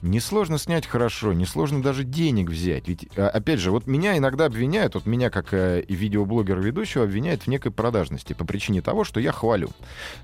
Несложно 0.02 0.58
снять 0.58 0.86
хорошо, 0.86 1.32
несложно 1.32 1.82
даже 1.82 2.04
денег 2.04 2.50
взять. 2.50 2.88
Ведь, 2.88 3.08
а, 3.16 3.28
опять 3.28 3.58
же, 3.60 3.70
вот 3.70 3.86
меня 3.86 4.16
иногда 4.18 4.46
обвиняют, 4.46 4.94
вот 4.94 5.06
меня 5.06 5.30
как 5.30 5.52
э, 5.54 5.84
видеоблогера-ведущего 5.88 7.04
обвиняют 7.04 7.42
в 7.42 7.46
некой 7.46 7.72
продажности 7.72 8.32
по 8.32 8.44
причине 8.44 8.82
того, 8.82 9.04
что 9.04 9.20
я 9.20 9.32
хвалю. 9.32 9.70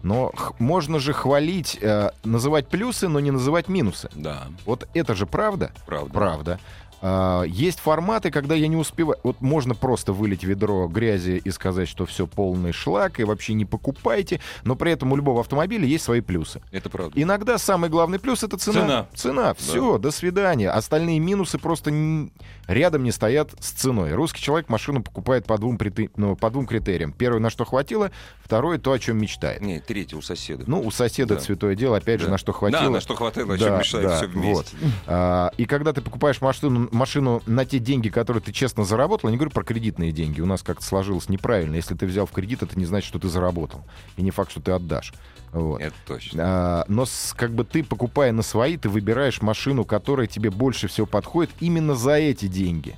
Но 0.03 0.33
х- 0.37 0.55
можно 0.59 0.99
же 0.99 1.13
хвалить, 1.13 1.79
э, 1.81 2.11
называть 2.25 2.69
плюсы, 2.69 3.09
но 3.09 3.21
не 3.21 3.31
называть 3.31 3.69
минусы. 3.69 4.09
Да, 4.15 4.49
Вот 4.65 4.89
это 4.95 5.15
же 5.15 5.27
правда? 5.27 5.73
правда. 5.87 6.13
Правда. 6.13 6.61
А, 7.01 7.43
есть 7.45 7.79
форматы, 7.81 8.31
когда 8.31 8.55
я 8.55 8.67
не 8.69 8.77
успеваю. 8.77 9.19
Вот 9.23 9.41
можно 9.41 9.75
просто 9.75 10.13
вылить 10.13 10.45
ведро 10.45 10.89
грязи 10.89 11.41
и 11.45 11.51
сказать, 11.51 11.89
что 11.89 12.07
все 12.07 12.27
полный 12.27 12.73
шлак 12.73 13.21
и 13.21 13.25
вообще 13.25 13.55
не 13.55 13.65
покупайте, 13.65 14.41
но 14.65 14.75
при 14.75 14.93
этом 14.93 15.13
у 15.13 15.17
любого 15.17 15.41
автомобиля 15.41 15.87
есть 15.87 16.05
свои 16.05 16.21
плюсы. 16.21 16.61
Это 16.73 16.91
правда. 16.91 17.21
Иногда 17.21 17.59
самый 17.59 17.89
главный 17.91 18.19
плюс 18.19 18.43
это 18.43 18.57
цена. 18.57 18.81
Цена. 18.81 19.07
Цена. 19.15 19.55
Все, 19.55 19.99
до 19.99 20.11
свидания. 20.11 20.71
Остальные 20.71 21.19
минусы 21.21 21.59
просто 21.59 21.91
н- 21.91 22.33
рядом 22.67 23.05
не 23.05 23.13
стоят 23.13 23.51
с 23.61 23.71
ценой. 23.71 24.13
Русский 24.15 24.41
человек 24.43 24.69
машину 24.69 25.03
покупает 25.03 25.47
по 25.47 25.57
двум, 25.59 25.77
прите- 25.79 26.11
ну, 26.17 26.37
по 26.37 26.51
двум 26.51 26.67
критериям. 26.67 27.13
Первое, 27.13 27.41
на 27.41 27.51
что 27.51 27.65
хватило, 27.65 28.11
второе, 28.43 28.79
то, 28.79 28.93
о 28.93 28.99
чем 28.99 29.19
мечтает. 29.19 29.61
Не, 29.61 29.79
третий 29.81 30.17
у 30.17 30.23
соседа. 30.23 30.65
Ну, 30.67 30.81
у 30.81 30.91
соседа 30.91 31.35
Да. 31.37 31.41
святое 31.41 31.75
дело, 31.77 31.97
опять 31.97 32.21
же, 32.21 32.27
Да. 32.27 32.33
на 32.33 32.39
что 32.39 32.53
хватило. 32.53 32.83
Да, 32.85 32.91
на 32.91 33.01
что 33.01 33.15
хватило, 33.15 33.55
о 33.55 33.59
чем 33.59 33.69
Да, 33.69 33.79
мечтают 33.79 34.09
да, 34.09 34.17
все 34.17 34.27
вместе. 34.27 34.77
А, 35.07 35.51
и 35.57 35.65
когда 35.65 35.93
ты 35.93 36.01
покупаешь 36.01 36.41
машину, 36.41 36.88
машину 36.92 37.42
на 37.46 37.64
те 37.64 37.79
деньги, 37.79 38.09
которые 38.09 38.42
ты 38.42 38.53
честно 38.53 38.85
заработал, 38.85 39.29
я 39.29 39.33
не 39.33 39.37
говорю 39.38 39.51
про 39.53 39.64
кредитные 39.64 40.12
деньги, 40.12 40.40
у 40.40 40.46
нас 40.46 40.62
как-то 40.62 40.85
сложилось 40.85 41.29
неправильно. 41.29 41.74
Если 41.77 41.94
ты 41.94 42.07
взял 42.07 42.27
в 42.27 42.31
кредит, 42.33 42.62
это 42.62 42.79
не 42.79 42.85
значит, 42.87 43.09
что 43.09 43.18
ты 43.18 43.29
заработал. 43.29 43.85
И 44.16 44.22
не 44.22 44.31
факт, 44.31 44.51
что 44.51 44.61
ты 44.61 44.72
отдашь. 44.72 45.12
Вот. 45.53 45.81
Это 45.81 45.94
точно. 46.07 46.42
А, 46.44 46.85
но 46.88 47.07
с- 47.07 47.35
как 47.37 47.53
бы 47.55 47.64
ты, 47.64 47.83
покупая 47.83 48.33
на 48.33 48.42
свои, 48.42 48.77
ты 48.77 48.88
выбираешь 48.88 49.40
машину, 49.40 49.85
которая 49.85 50.27
тебе 50.27 50.51
больше 50.51 50.88
всего 50.88 51.07
подходит 51.07 51.51
именно 51.61 51.94
за 51.94 52.12
эти 52.18 52.46
деньги. 52.48 52.96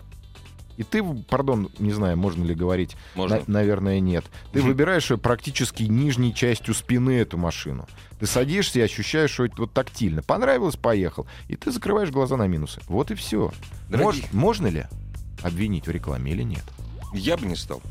И 0.81 0.83
ты, 0.83 1.05
пардон, 1.29 1.69
не 1.79 1.93
знаю, 1.93 2.17
можно 2.17 2.43
ли 2.43 2.55
говорить, 2.55 2.97
Можно. 3.15 3.37
на- 3.37 3.43
наверное, 3.47 4.01
нет. 4.01 4.25
Ты 4.51 4.63
выбираешь 4.63 5.09
практически 5.21 5.83
нижней 5.83 6.35
частью 6.35 6.73
спины 6.73 7.19
эту 7.19 7.37
машину. 7.37 7.87
Ты 8.19 8.25
садишься 8.27 8.79
и 8.79 8.83
ощущаешь, 8.83 9.31
что 9.31 9.45
это 9.45 9.57
вот 9.59 9.75
тактильно. 9.75 10.23
Понравилось, 10.23 10.77
поехал. 10.77 11.27
И 11.49 11.57
ты 11.57 11.71
закрываешь 11.71 12.09
глаза 12.09 12.39
на 12.39 12.47
минусы. 12.47 12.81
Вот 12.89 13.11
и 13.11 13.15
все. 13.15 13.53
Дорогие- 13.91 14.25
можно 14.33 14.69
ли 14.69 14.87
обвинить 15.43 15.87
в 15.87 15.91
рекламе 15.91 16.33
или 16.33 16.45
нет? 16.45 16.65
Я 17.13 17.37
бы 17.37 17.45
не 17.45 17.57
стал. 17.57 17.83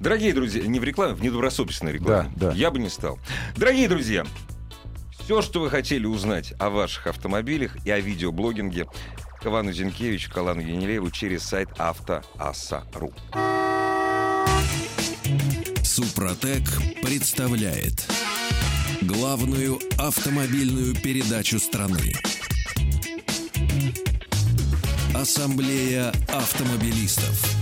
Дорогие 0.00 0.32
друзья, 0.32 0.66
не 0.66 0.80
в 0.80 0.84
рекламе, 0.84 1.14
в 1.14 1.22
недобросовестной 1.22 1.92
рекламе. 1.92 2.32
Да, 2.34 2.48
да. 2.50 2.52
Я 2.56 2.72
бы 2.72 2.80
не 2.80 2.88
стал. 2.88 3.20
Дорогие 3.56 3.88
друзья, 3.88 4.26
все, 5.20 5.40
что 5.40 5.60
вы 5.60 5.70
хотели 5.70 6.04
узнать 6.06 6.52
о 6.58 6.70
ваших 6.70 7.06
автомобилях 7.06 7.76
и 7.86 7.90
о 7.92 8.00
видеоблогинге, 8.00 8.88
к 9.40 9.46
Ивану 9.46 9.72
Зинкевичу, 9.72 10.30
к 10.30 10.36
Алану 10.36 10.60
Янилееву 10.60 11.10
через 11.10 11.44
сайт 11.44 11.68
автоаса.ру. 11.78 13.12
Супротек 15.82 16.64
представляет 17.02 18.06
главную 19.02 19.80
автомобильную 19.98 20.94
передачу 20.94 21.58
страны. 21.58 22.12
Ассамблея 25.14 26.12
автомобилистов. 26.28 27.58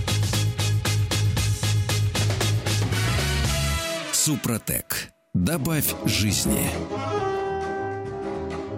Супротек. 4.13 5.11
Добавь 5.35 5.95
жизни. 6.05 6.71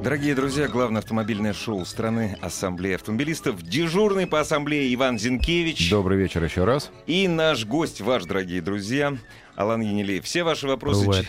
Дорогие 0.03 0.35
друзья, 0.37 0.69
главное 0.69 1.01
автомобильное 1.01 1.53
шоу 1.53 1.85
страны 1.85 2.39
Ассамблея 2.41 2.95
автомобилистов. 2.95 3.61
Дежурный 3.63 4.29
по 4.29 4.39
ассамблее 4.41 4.95
Иван 4.95 5.19
Зинкевич. 5.19 5.91
Добрый 5.91 6.17
вечер 6.17 6.43
еще 6.45 6.65
раз. 6.65 6.91
И 7.07 7.27
наш 7.27 7.67
гость, 7.67 8.01
ваш, 8.01 8.25
дорогие 8.25 8.63
друзья, 8.63 9.19
Алан 9.57 9.81
Енилеев. 9.81 10.25
Все 10.25 10.45
ваши 10.45 10.69
вопросы 10.69 11.05
Бывает. 11.05 11.27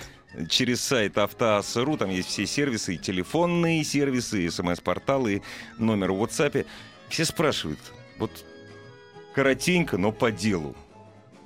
через 0.49 0.81
сайт 0.81 1.17
автоаса.ру. 1.17 1.97
Там 1.97 2.11
есть 2.11 2.29
все 2.29 2.45
сервисы, 2.45 2.95
и 2.95 2.97
телефонные 2.99 3.83
сервисы, 3.83 4.45
и 4.45 4.49
смс-порталы, 4.49 5.33
и 5.35 5.41
номер 5.81 6.11
в 6.11 6.23
WhatsApp. 6.23 6.65
Все 7.09 7.25
спрашивают, 7.25 7.79
вот 8.19 8.31
коротенько, 9.33 9.97
но 9.97 10.11
по 10.11 10.31
делу. 10.31 10.75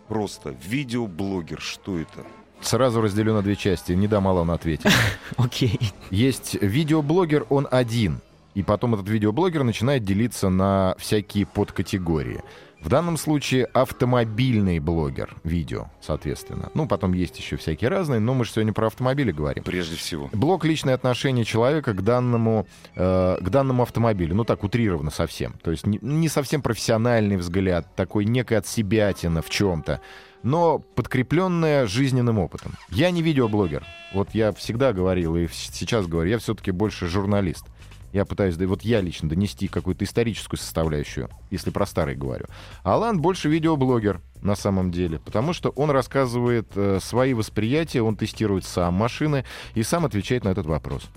Просто 0.10 0.56
видеоблогер, 0.66 1.62
что 1.62 1.98
это? 1.98 2.26
Сразу 2.63 3.02
разделю 3.02 3.34
на 3.34 3.41
две 3.41 3.56
части. 3.56 3.91
Не 3.91 4.08
дам 4.08 4.28
Алану 4.28 4.54
ответить. 4.54 4.91
Окей. 5.38 5.80
Есть 6.10 6.56
видеоблогер, 6.62 7.45
он 7.49 7.67
один. 7.69 8.21
И 8.56 8.63
потом 8.63 8.93
этот 8.93 9.10
видеоблогер 9.10 9.63
начинает 9.63 10.04
делиться 10.04 10.49
на 10.49 10.95
всякие 10.97 11.45
подкатегории. 11.45 12.43
В 12.84 12.89
данном 12.89 13.15
случае 13.15 13.63
автомобильный 13.65 14.80
блогер, 14.80 15.38
видео, 15.46 15.88
соответственно. 16.02 16.69
Ну, 16.74 16.86
потом 16.86 17.13
есть 17.13 17.39
еще 17.39 17.56
всякие 17.56 17.89
разные, 17.89 18.19
но 18.19 18.34
мы 18.34 18.43
же 18.43 18.52
сегодня 18.52 18.74
про 18.74 18.88
автомобили 18.88 19.32
говорим. 19.32 19.63
Прежде 19.63 19.96
всего. 19.96 20.30
Блок 20.34 20.65
личное 20.65 20.93
отношение 20.93 21.46
человека 21.46 21.93
к 21.93 22.04
данному, 22.04 22.67
э, 22.96 23.38
к 23.39 23.50
данному 23.50 23.84
автомобилю. 23.84 24.36
Ну 24.36 24.43
так, 24.43 24.65
утрированно 24.65 25.12
совсем. 25.12 25.54
То 25.63 25.72
есть 25.72 25.88
не, 25.88 25.98
не 26.02 26.28
совсем 26.28 26.62
профессиональный 26.62 27.38
взгляд, 27.38 27.88
такой 27.96 28.26
некая 28.26 28.58
отсебятина 28.58 29.41
в 29.41 29.50
чем-то, 29.50 30.02
но 30.43 30.80
подкрепленная 30.80 31.88
жизненным 31.88 32.38
опытом. 32.38 32.74
Я 32.89 33.12
не 33.12 33.22
видеоблогер. 33.22 33.86
Вот 34.13 34.32
я 34.34 34.52
всегда 34.52 34.91
говорил 34.91 35.38
и 35.38 35.48
сейчас 35.50 36.06
говорю, 36.06 36.32
я 36.32 36.38
все-таки 36.38 36.72
больше 36.72 37.08
журналист. 37.08 37.65
Я 38.13 38.26
пытаюсь, 38.26 38.56
да, 38.58 38.67
вот 38.67 38.84
я 38.84 39.02
лично 39.02 39.28
донести 39.28 39.67
какую-то 39.67 40.06
историческую 40.06 40.60
составляющую, 40.60 41.30
если 41.49 41.71
про 41.71 41.88
старый 41.88 42.15
говорю. 42.15 42.45
Алан 42.84 43.19
больше 43.19 43.49
видеоблогер 43.49 44.21
на 44.43 44.56
самом 44.56 44.91
деле, 44.91 45.17
потому 45.17 45.52
что 45.52 45.69
он 45.69 45.89
рассказывает 45.89 46.67
э, 46.76 46.99
свои 47.02 47.34
восприятия, 47.34 48.04
он 48.04 48.15
тестирует 48.15 48.65
сам 48.65 48.93
машины 48.93 49.45
и 49.73 49.82
сам 49.82 50.06
отвечает 50.06 50.43
на 50.43 50.49
этот 50.49 50.67
вопрос. 50.67 51.10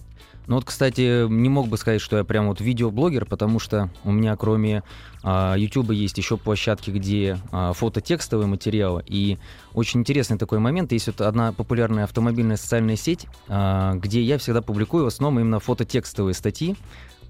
Ну 0.46 0.54
вот, 0.56 0.64
кстати, 0.64 1.28
не 1.28 1.48
мог 1.48 1.68
бы 1.68 1.76
сказать, 1.76 2.00
что 2.00 2.16
я 2.18 2.24
прям 2.24 2.46
вот 2.46 2.61
видеоблогер, 2.61 3.24
потому 3.24 3.59
что 3.59 3.90
у 4.04 4.12
меня 4.12 4.37
кроме 4.37 4.85
а, 5.24 5.56
YouTube 5.56 5.90
есть 5.90 6.16
еще 6.18 6.37
площадки, 6.37 6.90
где 6.90 7.38
а, 7.50 7.72
фототекстовые 7.72 8.46
материалы. 8.46 9.02
И 9.09 9.38
очень 9.74 10.00
интересный 10.00 10.38
такой 10.38 10.61
момент. 10.61 10.92
Есть 10.92 11.09
вот 11.09 11.20
одна 11.20 11.52
популярная 11.52 12.04
автомобильная 12.04 12.56
социальная 12.56 12.96
сеть, 12.96 13.26
а, 13.48 13.94
где 13.94 14.22
я 14.22 14.38
всегда 14.38 14.62
публикую 14.62 15.04
в 15.04 15.09
основном 15.09 15.40
именно 15.40 15.59
фототекстовые 15.59 16.35
статьи 16.35 16.76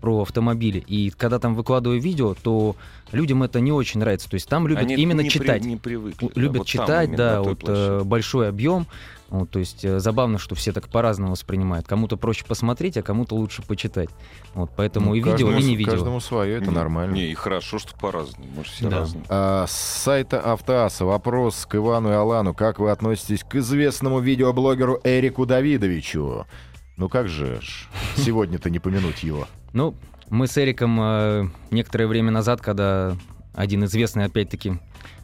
про 0.03 0.21
автомобили. 0.21 0.85
И 0.87 1.11
когда 1.11 1.39
там 1.39 1.55
выкладываю 1.55 2.01
видео, 2.01 2.35
то 2.35 2.77
людям 3.13 3.43
это 3.43 3.61
не 3.61 3.73
очень 3.73 4.01
нравится. 4.01 4.29
То 4.29 4.35
есть 4.35 4.47
там 4.47 4.69
любят 4.69 4.83
Они 4.83 4.95
именно 4.95 5.23
не 5.23 5.31
при- 5.31 5.39
читать. 5.39 5.65
не 5.65 5.77
привыкли. 5.77 6.29
да, 6.35 6.41
любят 6.41 6.59
вот 6.59 6.67
там 6.71 6.87
читать, 6.87 7.17
да, 7.17 7.41
вот 7.41 7.61
площадке. 7.61 8.05
большой 8.05 8.49
объем. 8.51 8.87
Вот, 9.29 9.51
то 9.51 9.59
есть 9.59 9.85
э, 9.85 9.99
забавно, 9.99 10.39
что 10.39 10.55
все 10.55 10.73
так 10.73 10.89
по-разному 10.89 11.33
воспринимают. 11.33 11.89
Кому-то 11.89 12.17
проще 12.17 12.45
посмотреть, 12.45 12.97
а 12.97 13.03
кому-то 13.03 13.35
лучше 13.35 13.63
почитать. 13.63 14.09
Вот, 14.55 14.71
поэтому 14.77 15.09
Ну, 15.09 15.15
и 15.15 15.19
видео, 15.19 15.33
каждому 15.33 15.59
и 15.59 15.63
не 15.65 15.77
видео. 15.77 15.93
Каждому 15.93 16.21
свое, 16.21 16.57
это 16.59 16.71
Не, 16.71 16.77
нормально. 16.77 17.15
Не, 17.15 17.31
и 17.31 17.35
хорошо, 17.35 17.79
что 17.81 17.97
по-разному. 17.97 18.49
Мы 18.57 18.63
все 18.63 18.89
Да. 18.89 19.01
разные. 19.01 19.25
А, 19.29 19.67
с 19.67 19.73
сайта 19.73 20.41
Автоаса 20.41 21.05
вопрос 21.05 21.67
к 21.67 21.75
Ивану 21.75 22.11
и 22.11 22.15
Алану. 22.15 22.55
Как 22.55 22.79
вы 22.79 22.91
относитесь 22.91 23.43
к 23.43 23.57
известному 23.57 24.21
видеоблогеру 24.21 25.01
Эрику 25.03 25.45
Давидовичу? 25.45 26.47
Ну 26.97 27.09
как 27.09 27.29
же 27.29 27.61
ж, 27.61 27.89
сегодня-то 28.17 28.71
не 28.71 28.79
помянуть 28.79 29.23
его. 29.25 29.49
Ну, 29.73 29.95
мы 30.31 30.47
с 30.47 30.57
Эриком 30.57 30.99
э, 31.01 31.49
некоторое 31.71 32.07
время 32.07 32.31
назад, 32.31 32.61
когда 32.61 33.17
один 33.55 33.85
известный, 33.85 34.25
опять-таки, 34.25 34.79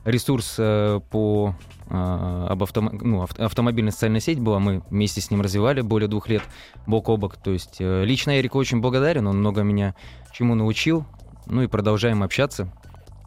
ресурс 0.04 0.56
э, 0.58 1.00
по 1.10 1.54
э, 1.88 2.46
об 2.50 2.62
автомо- 2.62 2.98
ну, 3.00 3.22
авто- 3.22 3.44
автомобильной 3.44 3.92
социальной 3.92 4.20
сеть 4.20 4.40
была, 4.40 4.58
мы 4.58 4.82
вместе 4.90 5.20
с 5.20 5.30
ним 5.30 5.40
развивали 5.40 5.80
более 5.80 6.08
двух 6.08 6.28
лет 6.28 6.42
бок 6.86 7.08
о 7.08 7.16
бок. 7.16 7.36
То 7.36 7.50
есть 7.50 7.76
э, 7.80 8.04
лично 8.04 8.40
Эрику 8.40 8.58
очень 8.58 8.80
благодарен, 8.80 9.26
он 9.26 9.38
много 9.38 9.62
меня 9.62 9.94
чему 10.32 10.54
научил. 10.54 11.04
Ну 11.46 11.62
и 11.62 11.66
продолжаем 11.66 12.22
общаться, 12.22 12.72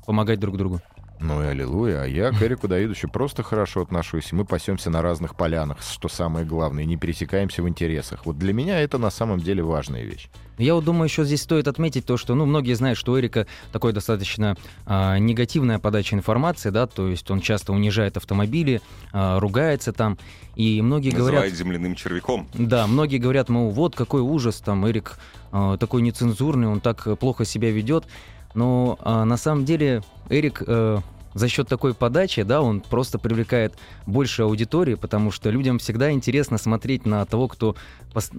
помогать 0.06 0.40
друг 0.40 0.58
другу. 0.58 0.82
Ну 1.20 1.42
и 1.42 1.48
аллилуйя. 1.48 2.04
А 2.04 2.06
я 2.06 2.32
к 2.32 2.42
Эрику 2.42 2.68
Давидовичу 2.68 3.08
просто 3.08 3.44
хорошо 3.44 3.82
отношусь. 3.82 4.32
Мы 4.32 4.46
пасемся 4.46 4.90
на 4.90 5.02
разных 5.02 5.36
полянах, 5.36 5.82
что 5.82 6.10
самое 6.10 6.46
главное, 6.46 6.86
не 6.86 6.98
пересекаемся 6.98 7.64
в 7.64 7.70
интересах. 7.70 8.26
Вот 8.26 8.38
для 8.38 8.54
меня 8.54 8.80
это 8.80 8.98
на 8.98 9.10
самом 9.10 9.40
деле 9.40 9.64
важная 9.64 10.04
вещь. 10.04 10.30
Я 10.58 10.76
вот 10.76 10.86
думаю, 10.86 11.06
еще 11.06 11.26
здесь 11.26 11.42
стоит 11.42 11.68
отметить 11.68 12.06
то, 12.06 12.16
что, 12.16 12.34
ну, 12.34 12.46
многие 12.46 12.74
знают, 12.74 12.98
что 12.98 13.14
у 13.14 13.20
Эрика 13.20 13.46
такой 13.74 13.92
достаточно 13.92 14.56
а, 14.86 15.18
негативная 15.18 15.80
подача 15.80 16.16
информации, 16.16 16.70
да, 16.70 16.88
то 16.88 17.10
есть 17.10 17.30
он 17.30 17.42
часто 17.42 17.74
унижает 17.74 18.16
автомобили, 18.16 18.82
а, 19.12 19.40
ругается 19.42 19.92
там, 19.92 20.18
и 20.56 20.82
многие 20.82 21.12
Называет 21.12 21.36
говорят... 21.36 21.54
земляным 21.58 21.96
червяком. 21.96 22.48
Да, 22.54 22.88
многие 22.88 23.18
говорят, 23.18 23.50
мол, 23.50 23.70
вот 23.70 23.96
какой 23.96 24.22
ужас, 24.22 24.62
там, 24.62 24.88
Эрик 24.88 25.20
а, 25.52 25.76
такой 25.78 26.02
нецензурный, 26.02 26.68
он 26.68 26.80
так 26.80 27.06
э, 27.06 27.18
плохо 27.18 27.44
себя 27.44 27.72
ведет, 27.72 28.06
но 28.54 28.98
а, 29.02 29.26
на 29.26 29.36
самом 29.38 29.66
деле 29.66 30.02
Эрик 30.30 30.64
э, 30.66 31.00
за 31.36 31.50
счет 31.50 31.68
такой 31.68 31.94
подачи, 31.94 32.42
да, 32.44 32.62
он 32.62 32.80
просто 32.80 33.20
привлекает 33.20 33.76
больше 34.08 34.44
аудитории, 34.44 34.96
потому 34.96 35.32
что 35.32 35.50
людям 35.50 35.78
всегда 35.80 36.12
интересно 36.12 36.58
смотреть 36.58 37.06
на 37.06 37.26
того, 37.26 37.50
кто 37.50 37.76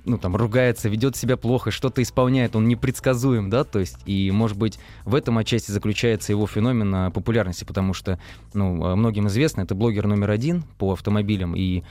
ну, 0.07 0.17
там, 0.17 0.35
ругается, 0.35 0.89
ведет 0.89 1.15
себя 1.15 1.37
плохо, 1.37 1.71
что-то 1.71 2.03
исполняет, 2.03 2.57
он 2.57 2.67
непредсказуем, 2.67 3.51
да, 3.51 3.65
то 3.65 3.79
есть, 3.79 3.99
и, 4.07 4.31
может 4.31 4.57
быть, 4.57 4.79
в 5.05 5.15
этом 5.15 5.37
отчасти 5.37 5.71
заключается 5.71 6.33
его 6.33 6.47
феномен 6.47 6.95
а, 6.95 7.11
популярности, 7.11 7.65
потому 7.65 7.93
что, 7.93 8.19
ну, 8.55 8.83
а, 8.85 8.97
многим 8.97 9.29
известно, 9.29 9.61
это 9.61 9.75
блогер 9.75 10.07
номер 10.07 10.31
один 10.31 10.65
по 10.79 10.95
автомобилям, 10.95 11.55
и 11.55 11.83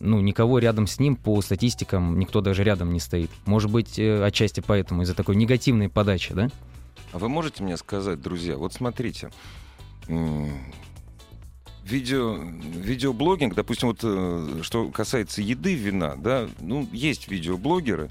ну, 0.00 0.20
никого 0.20 0.58
рядом 0.58 0.86
с 0.86 0.98
ним 0.98 1.14
по 1.14 1.40
статистикам 1.42 2.18
никто 2.18 2.40
даже 2.40 2.64
рядом 2.64 2.92
не 2.92 3.00
стоит. 3.00 3.30
Может 3.44 3.70
быть, 3.70 3.98
э, 3.98 4.24
отчасти 4.24 4.62
поэтому, 4.66 5.02
из-за 5.02 5.14
такой 5.14 5.36
негативной 5.36 5.88
подачи, 5.88 6.32
да? 6.34 6.48
А 7.14 7.18
вы 7.18 7.28
можете 7.28 7.62
мне 7.62 7.76
сказать, 7.76 8.20
друзья, 8.20 8.56
вот 8.56 8.72
смотрите, 8.72 9.30
видео, 11.84 12.34
видеоблогинг, 12.34 13.54
допустим, 13.54 13.86
вот 13.86 14.00
э, 14.02 14.62
что 14.62 14.88
касается 14.88 15.40
еды, 15.40 15.74
вина, 15.74 16.16
да, 16.16 16.48
ну, 16.58 16.88
есть 16.90 17.28
видеоблогеры, 17.28 18.10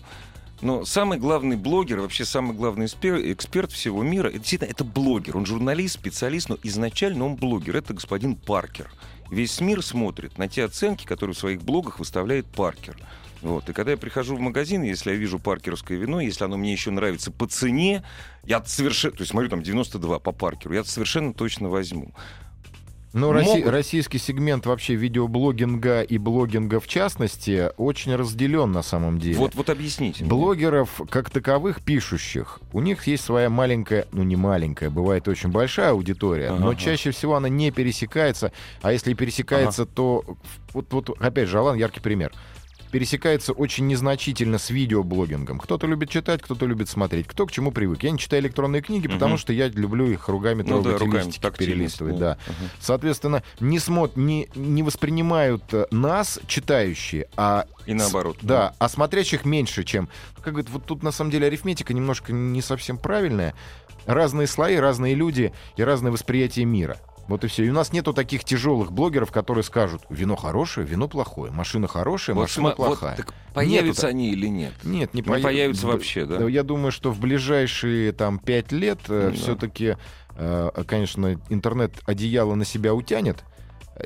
но 0.64 0.86
самый 0.86 1.20
главный 1.20 1.58
блогер, 1.58 2.00
вообще 2.00 2.24
самый 2.24 2.56
главный 2.56 2.86
эксперт 2.86 3.72
всего 3.72 4.02
мира, 4.02 4.30
это 4.30 4.40
действительно 4.40 4.70
это 4.70 4.86
блогер. 4.86 5.36
Он 5.36 5.46
журналист, 5.46 5.96
специалист, 5.96 6.48
но 6.48 6.58
изначально 6.64 7.26
он 7.26 7.36
блогер. 7.36 7.76
Это 7.76 7.94
господин 7.94 8.36
Паркер. 8.36 8.90
Весь 9.30 9.60
мир 9.60 9.84
смотрит 9.84 10.38
на 10.38 10.48
те 10.48 10.64
оценки, 10.64 11.06
которые 11.06 11.36
в 11.36 11.40
своих 11.40 11.62
блогах 11.62 12.00
выставляет 12.00 12.46
Паркер. 12.46 12.98
Вот. 13.42 13.70
И 13.70 13.74
когда 13.74 13.92
я 13.92 13.98
прихожу 13.98 14.38
в 14.38 14.40
магазин, 14.40 14.84
если 14.84 15.12
я 15.12 15.18
вижу 15.18 15.38
паркеровское 15.38 15.98
вино, 15.98 16.22
если 16.22 16.46
оно 16.46 16.56
мне 16.56 16.72
еще 16.72 16.92
нравится 16.92 17.30
по 17.30 17.46
цене, 17.46 18.02
я 18.46 18.64
совершенно, 18.64 19.18
то 19.18 19.22
есть 19.22 19.32
смотрю, 19.32 19.50
там 19.50 19.62
92 19.62 20.20
по 20.20 20.32
паркеру, 20.32 20.74
я 20.74 20.86
совершенно 20.86 21.34
точно 21.34 21.68
возьму. 21.68 22.14
Ну, 23.14 23.32
Могут... 23.32 23.68
российский 23.68 24.18
сегмент 24.18 24.66
вообще 24.66 24.96
видеоблогинга 24.96 26.02
и 26.02 26.18
блогинга 26.18 26.80
в 26.80 26.88
частности 26.88 27.70
очень 27.78 28.16
разделен 28.16 28.72
на 28.72 28.82
самом 28.82 29.20
деле. 29.20 29.38
Вот, 29.38 29.54
вот 29.54 29.70
объясните. 29.70 30.26
Блогеров, 30.26 31.00
как 31.12 31.30
таковых, 31.30 31.84
пишущих, 31.84 32.60
у 32.72 32.82
них 32.82 33.06
есть 33.06 33.24
своя 33.24 33.52
маленькая, 33.52 34.08
ну 34.12 34.24
не 34.24 34.36
маленькая, 34.36 34.90
бывает 34.90 35.28
очень 35.28 35.50
большая 35.50 35.92
аудитория, 35.92 36.50
ага. 36.50 36.60
но 36.60 36.74
чаще 36.74 37.12
всего 37.12 37.36
она 37.36 37.50
не 37.50 37.70
пересекается, 37.70 38.52
а 38.82 38.92
если 38.92 39.14
пересекается, 39.14 39.84
ага. 39.84 39.92
то 39.94 40.26
вот, 40.74 40.92
вот 40.92 41.10
опять 41.20 41.50
же, 41.50 41.60
Алан 41.60 41.78
яркий 41.78 42.00
пример 42.00 42.32
пересекается 42.94 43.54
очень 43.54 43.88
незначительно 43.88 44.60
с 44.60 44.70
видеоблогингом. 44.70 45.58
Кто-то 45.58 45.88
любит 45.88 46.12
читать, 46.12 46.44
кто-то 46.44 46.68
любит 46.68 46.90
смотреть. 46.90 47.26
Кто 47.26 47.48
к 47.48 47.52
чему 47.52 47.72
привык. 47.72 48.04
Я 48.04 48.12
не 48.12 48.20
читаю 48.20 48.44
электронные 48.44 48.84
книги, 48.84 49.08
угу. 49.08 49.16
потому 49.16 49.38
что 49.38 49.52
я 49.52 49.68
люблю 49.68 50.06
их 50.06 50.28
ругами 50.28 50.62
ну, 50.62 50.84
трогать 50.84 51.00
да, 51.10 51.22
и 51.22 51.26
листики 51.26 51.58
перелистывать. 51.58 52.20
Да. 52.20 52.38
Угу. 52.46 52.70
Соответственно, 52.80 53.42
не, 53.60 53.80
смот, 53.80 54.16
не, 54.16 54.48
не 54.54 54.84
воспринимают 54.84 55.64
э, 55.74 55.88
нас, 55.90 56.40
читающие, 56.46 57.28
а... 57.36 57.66
И 57.88 57.96
наоборот. 57.96 58.38
С, 58.40 58.46
да, 58.46 58.76
а 58.78 58.88
смотрящих 58.88 59.44
меньше, 59.44 59.84
чем... 59.84 60.08
Как 60.44 60.54
говорит, 60.54 60.70
вот 60.70 60.86
тут 60.86 61.02
на 61.02 61.12
самом 61.12 61.32
деле 61.32 61.48
арифметика 61.48 61.96
немножко 61.96 62.32
не 62.32 62.62
совсем 62.62 63.00
правильная. 63.00 63.56
Разные 64.06 64.46
слои, 64.46 64.76
разные 64.76 65.16
люди 65.16 65.52
и 65.78 65.84
разное 65.84 66.12
восприятие 66.12 66.66
мира. 66.66 67.00
Вот 67.28 67.44
и 67.44 67.48
все. 67.48 67.64
И 67.64 67.70
у 67.70 67.74
нас 67.74 67.94
нету 67.94 68.14
таких 68.14 68.44
тяжелых 68.44 68.92
блогеров, 68.92 69.32
которые 69.32 69.64
скажут, 69.64 70.02
вино 70.10 70.36
хорошее, 70.36 70.86
вино 70.86 71.08
плохое, 71.08 71.52
машина 71.52 71.88
хорошая, 71.88 72.36
вот 72.36 72.44
машина 72.44 72.70
см- 72.70 72.76
плохая. 72.76 73.16
Вот, 73.16 73.26
так 73.26 73.34
появятся 73.54 74.08
нету, 74.08 74.18
они 74.18 74.32
или 74.32 74.48
нет? 74.48 74.74
Нет, 74.84 75.14
не, 75.14 75.22
не 75.22 75.24
появ... 75.24 75.44
появятся 75.44 75.88
вообще, 75.88 76.26
да? 76.26 76.46
Я 76.48 76.64
думаю, 76.64 76.92
что 76.92 77.12
в 77.12 77.20
ближайшие 77.20 78.12
там 78.12 78.40
пять 78.40 78.72
лет 78.72 79.00
э, 79.08 79.30
да. 79.32 79.38
все-таки, 79.38 79.96
э, 80.36 80.70
конечно, 80.86 81.40
интернет 81.50 81.94
одеяло 82.06 82.56
на 82.56 82.66
себя 82.66 82.94
утянет, 82.94 83.44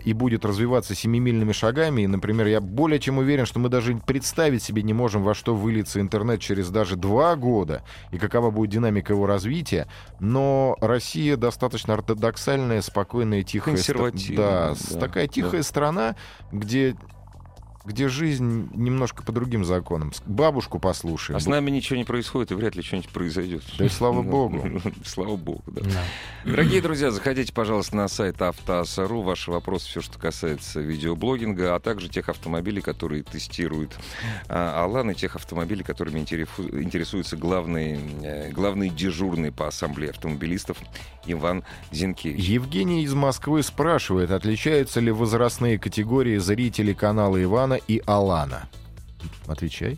и 0.04 0.14
будет 0.14 0.46
развиваться 0.46 0.96
семимильными 0.96 1.52
шагами. 1.52 2.02
И, 2.02 2.08
например, 2.08 2.48
я 2.48 2.62
более 2.62 3.00
чем 3.00 3.18
уверен, 3.18 3.46
что 3.46 3.60
мы 3.60 3.70
даже 3.70 3.96
представить 3.96 4.64
себе 4.64 4.84
не 4.84 4.94
можем, 4.94 5.24
во 5.24 5.34
что 5.34 5.56
выльется 5.56 6.02
интернет 6.02 6.42
через 6.42 6.70
даже 6.70 6.96
два 6.96 7.36
года 7.36 7.84
и 8.12 8.18
какова 8.18 8.52
будет 8.52 8.72
динамика 8.72 9.14
его 9.14 9.26
развития. 9.26 9.88
Но 10.20 10.78
Россия 10.82 11.38
достаточно 11.38 11.94
ортодоксальная, 11.94 12.82
спокойная, 12.82 13.44
тихая. 13.44 13.76
Консервативная. 13.76 14.74
Да, 14.74 14.76
да, 14.92 15.00
такая 15.00 15.28
тихая 15.28 15.62
да. 15.62 15.64
страна, 15.64 16.16
где 16.52 16.96
где 17.88 18.10
жизнь 18.10 18.70
немножко 18.76 19.24
по 19.24 19.32
другим 19.32 19.64
законам. 19.64 20.12
Бабушку 20.26 20.78
послушаем. 20.78 21.38
А 21.38 21.40
с 21.40 21.46
нами 21.46 21.72
ничего 21.72 21.96
не 21.96 22.04
происходит, 22.04 22.52
и 22.52 22.54
вряд 22.54 22.76
ли 22.76 22.84
что-нибудь 22.84 23.10
произойдет. 23.10 23.64
Да 23.78 23.86
и 23.86 23.90
слава 23.90 24.22
богу. 24.24 24.82
Слава 25.06 25.38
богу, 25.38 25.64
да. 25.68 25.82
Дорогие 26.44 26.82
друзья, 26.82 27.12
заходите, 27.12 27.54
пожалуйста, 27.54 27.96
на 27.96 28.08
сайт 28.10 28.42
Автоаса.ру. 28.42 29.22
Ваши 29.22 29.52
вопросы, 29.52 29.88
все, 29.88 30.02
что 30.02 30.20
касается 30.20 30.82
видеоблогинга, 30.82 31.76
а 31.76 31.80
также 31.80 32.10
тех 32.10 32.28
автомобилей, 32.28 32.82
которые 32.82 33.24
тестирует 33.24 33.98
а, 34.50 34.84
Алан, 34.84 35.12
и 35.12 35.16
тех 35.16 35.38
автомобилей, 35.38 35.84
которыми 35.84 36.20
интересуется 36.20 37.38
главный, 37.38 38.00
э, 38.22 38.52
главный 38.52 38.90
дежурный 38.90 39.52
по 39.52 39.68
ассамблее 39.68 40.10
автомобилистов 40.10 40.78
Иван 41.26 41.64
Зинкевич. 41.92 42.44
Евгений 42.46 43.04
из 43.04 43.14
Москвы 43.14 43.64
спрашивает, 43.64 44.32
отличаются 44.32 45.00
ли 45.00 45.12
возрастные 45.12 45.80
категории 45.80 46.38
зрителей 46.38 46.94
канала 46.94 47.42
Ивана 47.42 47.77
и 47.88 48.02
Алана? 48.06 48.68
Отвечай. 49.48 49.98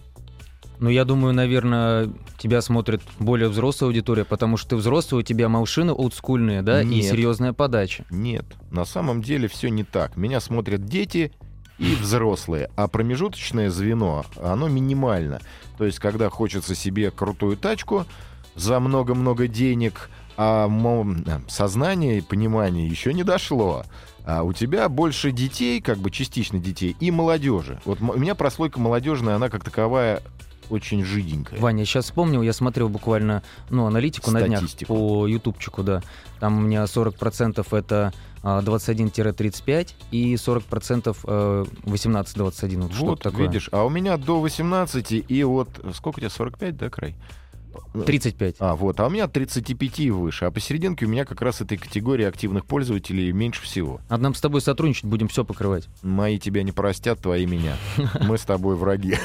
Ну, 0.80 0.90
я 0.90 1.04
думаю, 1.04 1.34
наверное, 1.34 2.10
тебя 2.38 2.62
смотрит 2.62 3.02
более 3.20 3.50
взрослая 3.50 3.90
аудитория, 3.90 4.24
потому 4.24 4.56
что 4.56 4.70
ты 4.70 4.76
взрослый, 4.78 5.20
у 5.20 5.24
тебя 5.24 5.50
машины 5.50 5.92
олдскульные, 5.92 6.62
да, 6.62 6.84
Нет. 6.84 6.94
и 6.94 7.02
серьезная 7.02 7.52
подача. 7.52 8.06
Нет, 8.10 8.46
на 8.72 8.86
самом 8.86 9.22
деле 9.22 9.50
все 9.50 9.70
не 9.70 9.84
так. 9.84 10.16
Меня 10.16 10.40
смотрят 10.40 10.86
дети 10.86 11.34
и 11.80 11.96
взрослые, 11.96 12.70
а 12.78 12.88
промежуточное 12.88 13.70
звено, 13.70 14.26
оно 14.42 14.70
минимально. 14.70 15.42
То 15.78 15.86
есть, 15.86 16.00
когда 16.00 16.30
хочется 16.30 16.76
себе 16.76 17.12
крутую 17.12 17.58
тачку 17.58 18.06
за 18.56 18.80
много-много 18.80 19.50
денег, 19.50 20.10
а 20.38 20.70
сознание 21.50 22.20
и 22.20 22.22
понимание 22.22 22.88
еще 22.88 23.14
не 23.14 23.24
дошло. 23.24 23.84
А 24.30 24.44
у 24.44 24.54
тебя 24.54 24.88
больше 24.90 25.32
детей, 25.32 25.82
как 25.82 25.98
бы 25.98 26.12
частично 26.12 26.60
детей, 26.60 26.96
и 27.00 27.10
молодежи. 27.10 27.82
Вот 27.84 28.00
у 28.00 28.20
меня 28.20 28.36
прослойка 28.36 28.80
молодежная, 28.80 29.36
она 29.36 29.50
как 29.50 29.64
таковая 29.64 30.22
очень 30.70 31.04
жиденькая. 31.04 31.60
Ваня, 31.60 31.84
сейчас 31.84 32.06
вспомнил, 32.06 32.44
я 32.44 32.54
смотрел 32.54 32.90
буквально 32.90 33.42
ну, 33.72 33.88
аналитику 33.88 34.30
Статистику. 34.30 34.54
на 34.54 34.60
днях 34.60 34.88
по 34.88 35.26
ютубчику, 35.26 35.82
да. 35.82 36.04
Там 36.40 36.60
у 36.60 36.62
меня 36.62 36.84
40% 36.84 37.66
это 37.76 38.14
21-35 38.44 39.88
а, 39.90 40.06
и 40.12 40.36
40% 40.36 41.68
18-21. 41.86 42.82
Вот, 42.82 42.94
вот 43.00 43.22
такое. 43.24 43.48
видишь, 43.48 43.70
а 43.72 43.84
у 43.84 43.90
меня 43.90 44.16
до 44.18 44.40
18 44.42 45.26
и 45.28 45.44
вот 45.44 45.70
сколько 45.96 46.20
у 46.20 46.20
тебя, 46.20 46.30
45, 46.30 46.78
да, 46.78 46.90
край? 46.92 47.16
35. 47.94 48.56
А, 48.60 48.76
вот. 48.76 49.00
А 49.00 49.08
у 49.08 49.10
меня 49.10 49.28
35 49.28 50.00
и 50.00 50.12
выше. 50.12 50.46
А 50.46 50.52
посерединке 50.52 51.06
у 51.06 51.10
меня 51.10 51.26
как 51.26 51.42
раз 51.42 51.62
этой 51.62 51.78
категории 51.78 52.26
активных 52.26 52.66
пользователей 52.66 53.32
меньше 53.32 53.62
всего. 53.62 54.00
А 54.10 54.18
нам 54.18 54.36
с 54.36 54.42
тобой 54.42 54.62
сотрудничать, 54.62 55.06
будем 55.06 55.28
все 55.28 55.44
покрывать. 55.44 55.88
Мои 56.02 56.40
тебя 56.40 56.64
не 56.64 56.72
простят, 56.72 57.20
твои 57.20 57.46
меня. 57.46 57.76
Мы 58.22 58.38
с 58.38 58.44
тобой 58.44 58.76
враги. 58.76 59.16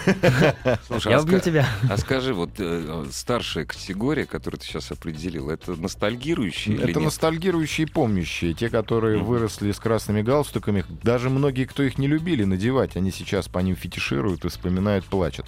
Слушай, 0.86 1.12
Я 1.12 1.18
а 1.18 1.22
убью 1.22 1.40
тебя. 1.40 1.68
А 1.90 1.98
скажи, 1.98 2.34
вот 2.34 2.50
э, 2.58 3.06
старшая 3.12 3.64
категория, 3.66 4.26
которую 4.26 4.60
ты 4.60 4.66
сейчас 4.66 4.90
определил, 4.90 5.50
это 5.50 5.72
ностальгирующие 5.80 6.76
Это 6.78 7.00
ностальгирующие 7.00 7.86
помнящие. 7.86 8.54
Те, 8.54 8.68
которые 8.68 9.18
выросли 9.18 9.72
с 9.72 9.78
красными 9.78 10.22
галстуками. 10.22 10.84
Даже 11.02 11.30
многие, 11.30 11.66
кто 11.66 11.82
их 11.82 11.98
не 11.98 12.06
любили 12.06 12.44
надевать, 12.44 12.96
они 12.96 13.10
сейчас 13.10 13.48
по 13.48 13.58
ним 13.58 13.76
фетишируют 13.76 14.44
и 14.44 14.48
вспоминают, 14.48 15.04
плачут. 15.04 15.46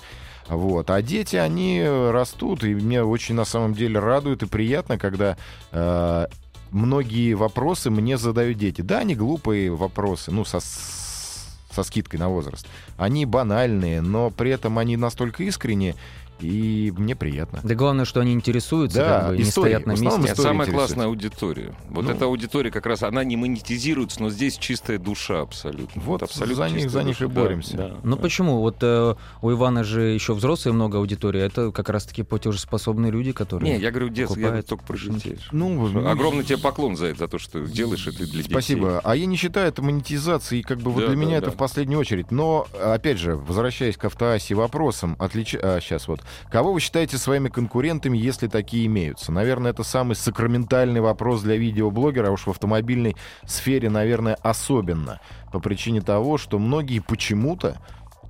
Вот. 0.49 0.91
А 0.91 1.03
дети, 1.03 1.37
они 1.37 1.83
растут, 1.85 2.65
и 2.65 2.75
мне 2.75 3.03
очень 3.03 3.35
на 3.35 3.45
самом 3.45 3.75
деле 3.75 3.99
радует 3.99 4.43
и 4.43 4.47
приятно, 4.47 4.99
когда 4.99 5.37
э, 5.73 6.27
многие 6.71 7.35
вопросы 7.35 7.91
мне 7.91 8.17
задают 8.17 8.59
дети. 8.59 8.81
Да, 8.81 8.99
они 8.99 9.15
глупые 9.15 9.75
вопросы, 9.75 10.31
ну, 10.31 10.45
со, 10.45 10.61
со 10.61 11.83
скидкой 11.83 12.21
на 12.21 12.29
возраст. 12.29 12.67
Они 12.97 13.27
банальные, 13.27 14.01
но 14.01 14.31
при 14.31 14.51
этом 14.51 14.79
они 14.79 14.97
настолько 14.97 15.43
искренние, 15.43 15.95
и 16.41 16.93
мне 16.97 17.17
приятно. 17.17 17.61
Да 17.63 17.75
главное, 17.75 18.05
что 18.05 18.21
они 18.21 18.33
интересуются, 18.33 18.99
да, 18.99 19.21
как 19.21 19.29
бы, 19.31 19.37
не 19.39 19.45
стоят 19.45 19.87
на 19.87 19.93
месте. 19.93 20.35
Самая 20.35 20.71
классная 20.71 21.07
аудитория. 21.07 21.75
Вот 21.89 22.05
ну, 22.05 22.11
эта 22.11 22.27
аудитория 22.27 22.71
как 22.71 22.87
раз, 22.87 23.03
она 23.03 23.25
не 23.25 23.37
монетизируется, 23.37 24.23
но 24.23 24.31
здесь 24.31 24.57
чистая 24.59 24.99
душа 24.99 25.41
абсолютно. 25.41 26.01
Вот, 26.03 26.23
абсолютно 26.23 26.69
за 26.69 26.75
них, 26.75 26.91
за 26.91 27.03
них 27.03 27.21
и 27.21 27.27
боремся. 27.27 27.77
Да, 27.77 27.97
ну 28.03 28.17
да. 28.17 28.23
почему? 28.23 28.61
Вот 28.61 28.77
э, 28.83 29.15
у 29.43 29.53
Ивана 29.53 29.85
же 29.85 30.03
еще 30.03 30.35
взрослые 30.35 30.75
много 30.75 30.99
аудитории. 30.99 31.41
Это 31.41 31.73
как 31.73 31.89
раз-таки 31.89 32.23
платежеспособные 32.23 33.11
люди, 33.13 33.33
которые 33.33 33.73
Не, 33.73 33.81
я 33.83 33.91
говорю, 33.91 34.09
детство, 34.09 34.39
я 34.39 34.63
только 34.63 34.85
про 34.85 34.97
детей. 34.97 35.39
Ну, 35.53 35.89
ну, 35.89 36.09
Огромный 36.09 36.45
тебе 36.45 36.59
поклон 36.59 36.97
за 36.97 37.07
это, 37.07 37.21
за 37.21 37.29
то, 37.29 37.39
что 37.39 37.61
делаешь 37.61 38.07
это 38.07 38.19
для 38.19 38.43
детей. 38.43 38.51
Спасибо. 38.51 39.01
А 39.03 39.17
я 39.17 39.27
не 39.27 39.37
считаю 39.37 39.69
это 39.69 39.83
монетизацией, 39.83 40.63
как 40.63 40.79
бы 40.79 40.91
вот 40.91 41.01
да, 41.01 41.07
для 41.09 41.17
да, 41.17 41.21
меня 41.21 41.41
да. 41.41 41.47
это 41.47 41.51
в 41.51 41.57
последнюю 41.57 42.01
очередь. 42.01 42.31
Но, 42.31 42.67
опять 42.83 43.19
же, 43.19 43.37
возвращаясь 43.37 43.97
к 43.97 44.05
автоасе 44.05 44.55
вопросам, 44.55 45.17
отлич... 45.19 45.55
а, 45.55 45.81
сейчас 45.81 46.09
вот, 46.09 46.21
Кого 46.51 46.73
вы 46.73 46.81
считаете 46.81 47.19
своими 47.19 47.49
конкурентами, 47.49 48.17
если 48.17 48.47
такие 48.49 48.87
имеются? 48.87 49.33
Наверное, 49.33 49.73
это 49.73 49.83
самый 49.83 50.15
сакраментальный 50.15 51.01
вопрос 51.01 51.43
для 51.43 51.57
видеоблогера, 51.57 52.29
а 52.29 52.33
уж 52.33 52.47
в 52.47 52.51
автомобильной 52.51 53.17
сфере, 53.45 53.91
наверное, 53.91 54.35
особенно. 54.43 55.21
По 55.53 55.61
причине 55.61 56.01
того, 56.01 56.39
что 56.39 56.59
многие 56.59 57.01
почему-то 57.01 57.77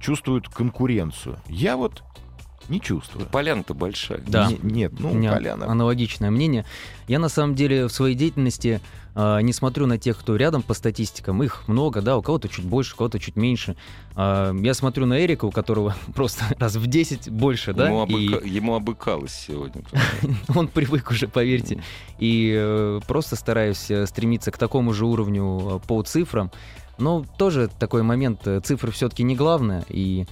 чувствуют 0.01 0.49
конкуренцию. 0.49 1.39
Я 1.49 1.77
вот 1.77 2.03
не 2.69 2.81
чувствую. 2.81 3.27
Поляна-то 3.27 3.75
большая. 3.75 4.21
Да. 4.27 4.49
Не- 4.49 4.59
нет, 4.63 4.93
ну, 4.99 5.11
У 5.13 5.15
меня 5.15 5.33
поляна. 5.33 5.71
аналогичное 5.71 6.31
мнение. 6.31 6.65
Я 7.09 7.19
на 7.19 7.29
самом 7.29 7.55
деле 7.55 7.87
в 7.87 7.93
своей 7.93 8.15
деятельности 8.15 8.81
э, 9.15 9.41
не 9.43 9.53
смотрю 9.53 9.87
на 9.87 9.99
тех, 9.99 10.19
кто 10.19 10.37
рядом 10.37 10.63
по 10.63 10.75
статистикам. 10.75 11.43
Их 11.43 11.69
много, 11.69 12.03
да, 12.03 12.17
у 12.17 12.23
кого-то 12.23 12.49
чуть 12.49 12.65
больше, 12.65 12.95
у 12.95 12.97
кого-то 12.99 13.19
чуть 13.19 13.37
меньше. 13.37 13.77
А, 14.17 14.53
я 14.55 14.75
смотрю 14.75 15.07
на 15.07 15.25
Эрика, 15.25 15.45
у 15.45 15.51
которого 15.53 15.95
просто 16.15 16.45
раз 16.59 16.77
в 16.77 16.87
10 16.87 17.31
больше, 17.31 17.73
да, 17.73 17.87
Ему, 17.87 18.07
и 18.07 18.29
обыка- 18.29 18.47
ему 18.47 18.75
обыкалось 18.75 19.33
сегодня. 19.33 19.83
он 20.55 20.69
привык 20.69 21.11
уже, 21.11 21.29
поверьте. 21.29 21.83
И 22.19 22.53
э, 22.57 23.01
просто 23.07 23.37
стараюсь 23.37 23.91
э, 23.91 24.07
стремиться 24.07 24.51
к 24.51 24.59
такому 24.59 24.93
же 24.93 25.07
уровню 25.07 25.81
э, 25.83 25.87
по 25.87 26.03
цифрам. 26.03 26.51
Но 26.99 27.25
тоже 27.39 27.69
такой 27.79 28.03
момент, 28.03 28.41
э, 28.47 28.61
цифры 28.61 28.91
все-таки 28.91 29.23
не 29.23 29.37
главное, 29.37 29.85
и 29.89 30.27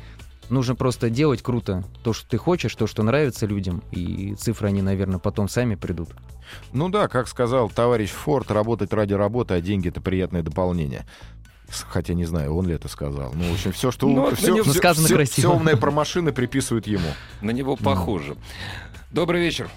нужно 0.50 0.74
просто 0.74 1.10
делать 1.10 1.42
круто 1.42 1.84
то, 2.02 2.12
что 2.12 2.28
ты 2.28 2.36
хочешь, 2.38 2.74
то, 2.74 2.86
что 2.86 3.02
нравится 3.02 3.46
людям, 3.46 3.82
и 3.90 4.34
цифры, 4.34 4.68
они, 4.68 4.82
наверное, 4.82 5.18
потом 5.18 5.48
сами 5.48 5.74
придут. 5.74 6.10
Ну 6.72 6.88
да, 6.88 7.08
как 7.08 7.28
сказал 7.28 7.68
товарищ 7.70 8.10
Форд, 8.10 8.50
работать 8.50 8.92
ради 8.92 9.14
работы, 9.14 9.54
а 9.54 9.60
деньги— 9.60 9.88
это 9.90 10.00
приятное 10.00 10.42
дополнение. 10.42 11.06
Хотя 11.88 12.14
не 12.14 12.24
знаю, 12.26 12.54
он 12.54 12.66
ли 12.68 12.74
это 12.74 12.88
сказал. 12.88 13.32
Ну, 13.34 13.50
в 13.50 13.54
общем, 13.54 13.72
все, 13.72 13.90
что 13.90 14.06
Ну, 14.06 14.22
ум- 14.22 14.26
это 14.28 14.36
всё- 14.36 14.54
не- 14.54 14.62
всё- 14.62 14.72
сказано 14.74 15.06
всё- 15.06 15.16
красиво. 15.16 15.48
всё 15.48 15.56
умное 15.56 15.76
про 15.76 15.90
машины 15.90 16.32
приписывают 16.32 16.86
ему. 16.86 17.08
На 17.40 17.50
него 17.50 17.76
похоже. 17.76 18.36
Добрый 19.10 19.40
вечер. 19.40 19.68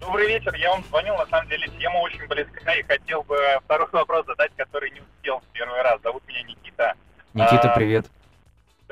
Добрый 0.00 0.28
вечер, 0.28 0.54
я 0.56 0.70
вам 0.70 0.84
звонил, 0.90 1.16
на 1.16 1.26
самом 1.26 1.48
деле 1.48 1.66
тема 1.80 1.96
очень 2.00 2.26
близка 2.28 2.74
и 2.74 2.82
хотел 2.82 3.22
бы 3.22 3.36
второй 3.64 3.88
вопрос 3.92 4.26
задать, 4.26 4.52
который 4.56 4.90
не 4.90 5.00
успел 5.00 5.38
в 5.40 5.44
первый 5.54 5.80
раз. 5.82 5.98
Зовут 6.02 6.22
меня 6.28 6.42
Никита. 6.42 6.92
Никита, 7.32 7.72
А, 7.72 7.74
привет. 7.74 8.06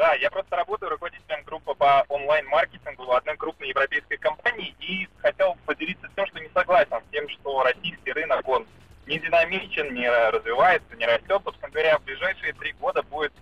Да, 0.03 0.15
я 0.15 0.33
просто 0.33 0.57
работаю 0.57 0.91
руководителем 0.91 1.45
группы 1.45 1.75
по 1.75 2.05
онлайн-маркетингу 2.09 3.13
одной 3.13 3.37
крупной 3.37 3.69
европейской 3.69 4.17
компании 4.17 4.75
и 4.81 5.09
хотел 5.19 5.57
поделиться 5.65 6.09
тем, 6.17 6.27
что 6.27 6.41
не 6.41 6.49
согласен 6.49 6.97
с 6.97 7.13
тем, 7.13 7.29
что 7.29 7.63
российский 7.63 8.11
рынок, 8.11 8.49
он 8.49 8.67
не 9.07 9.21
динамичен, 9.21 9.95
не 9.95 10.11
развивается, 10.11 10.97
не 10.97 11.07
растет. 11.07 11.41
Собственно 11.45 11.71
говоря, 11.71 11.99
в 11.99 12.03
ближайшие 12.03 12.53
три 12.55 12.73
года 12.73 13.05
будет 13.05 13.33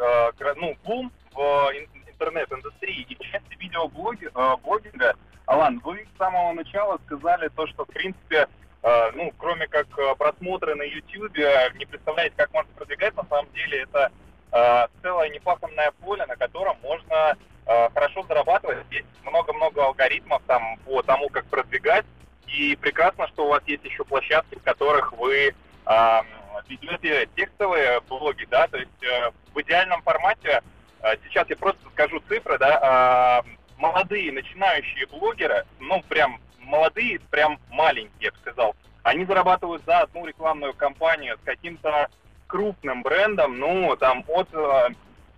э, 0.00 0.32
ну, 0.56 0.76
бум 0.82 1.12
в 1.32 1.38
ин- 1.38 1.88
интернет-индустрии 2.08 3.06
и 3.08 3.14
в 3.14 3.20
части 3.20 3.54
видеоблогинга. 3.60 5.14
Алан, 5.46 5.78
вы 5.84 6.08
с 6.12 6.18
самого 6.18 6.52
начала 6.54 6.98
сказали 7.06 7.46
то, 7.54 7.68
что, 7.68 7.84
в 7.84 7.88
принципе, 7.88 8.48
э, 8.82 9.10
ну, 9.14 9.32
кроме 9.38 9.68
как 9.68 9.86
э, 9.96 10.14
просмотры 10.16 10.74
на 10.74 10.82
YouTube, 10.82 11.38
не 11.78 11.86
представляете, 11.86 12.34
как 12.36 12.52
можно 12.52 12.72
продвигать. 12.72 13.14
На 13.14 13.24
самом 13.26 13.52
деле 13.52 13.82
это 13.82 14.10
э, 14.52 14.86
целое 15.02 15.28
непаханное 15.28 15.92
поле, 16.00 16.26
на 16.26 16.36
котором 16.36 16.76
можно 16.82 17.36
э, 17.66 17.88
хорошо 17.90 18.24
зарабатывать. 18.24 18.78
Есть 18.90 19.06
много-много 19.22 19.84
алгоритмов 19.84 20.42
там 20.46 20.76
по 20.84 21.02
тому, 21.02 21.28
как 21.28 21.46
продвигать. 21.46 22.04
И 22.48 22.76
прекрасно, 22.76 23.28
что 23.28 23.46
у 23.46 23.48
вас 23.50 23.62
есть 23.80 23.92
еще 23.92 24.04
площадки, 24.04 24.56
в 24.56 24.62
которых 24.62 25.12
вы 25.12 25.54
э, 25.86 26.20
ведете 26.68 27.28
текстовые 27.36 28.00
блоги, 28.02 28.46
да, 28.50 28.66
то 28.68 28.78
есть 28.78 29.02
э, 29.02 29.30
в 29.54 29.60
идеальном 29.60 30.02
формате, 30.02 30.62
э, 31.02 31.16
сейчас 31.24 31.48
я 31.48 31.56
просто 31.56 31.80
скажу 31.92 32.20
цифры, 32.28 32.58
да, 32.58 33.42
э, 33.44 33.50
молодые 33.78 34.32
начинающие 34.32 35.06
блогеры, 35.06 35.64
ну 35.78 36.02
прям 36.08 36.40
молодые, 36.60 37.20
прям 37.30 37.58
маленькие, 37.70 38.12
я 38.20 38.30
бы 38.32 38.38
сказал, 38.38 38.76
они 39.02 39.24
зарабатывают 39.24 39.82
за 39.86 40.00
одну 40.00 40.26
рекламную 40.26 40.74
кампанию 40.74 41.36
с 41.38 41.44
каким-то 41.44 42.08
крупным 42.46 43.02
брендом, 43.02 43.58
ну, 43.58 43.96
там, 43.96 44.24
от 44.28 44.48
э, 44.52 44.88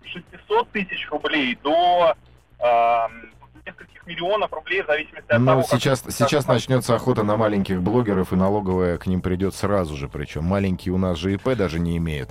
600 0.05 0.71
тысяч 0.71 1.09
рублей 1.09 1.55
до 1.63 2.15
миллионов 4.05 4.51
рублей, 4.53 4.83
в 4.83 4.87
зависимости 4.87 5.31
от 5.31 5.39
Ну, 5.39 5.45
того, 5.45 5.63
сейчас, 5.63 6.01
как- 6.01 6.11
сейчас 6.11 6.45
как- 6.45 6.55
начнется 6.55 6.95
охота 6.95 7.23
на 7.23 7.37
маленьких 7.37 7.81
блогеров, 7.81 8.33
и 8.33 8.35
налоговая 8.35 8.97
к 8.97 9.07
ним 9.07 9.21
придет 9.21 9.55
сразу 9.55 9.95
же. 9.95 10.07
Причем 10.07 10.43
маленькие 10.43 10.93
у 10.93 10.97
нас 10.97 11.17
же 11.17 11.33
ИП 11.33 11.55
даже 11.55 11.79
не 11.79 11.97
имеют. 11.97 12.29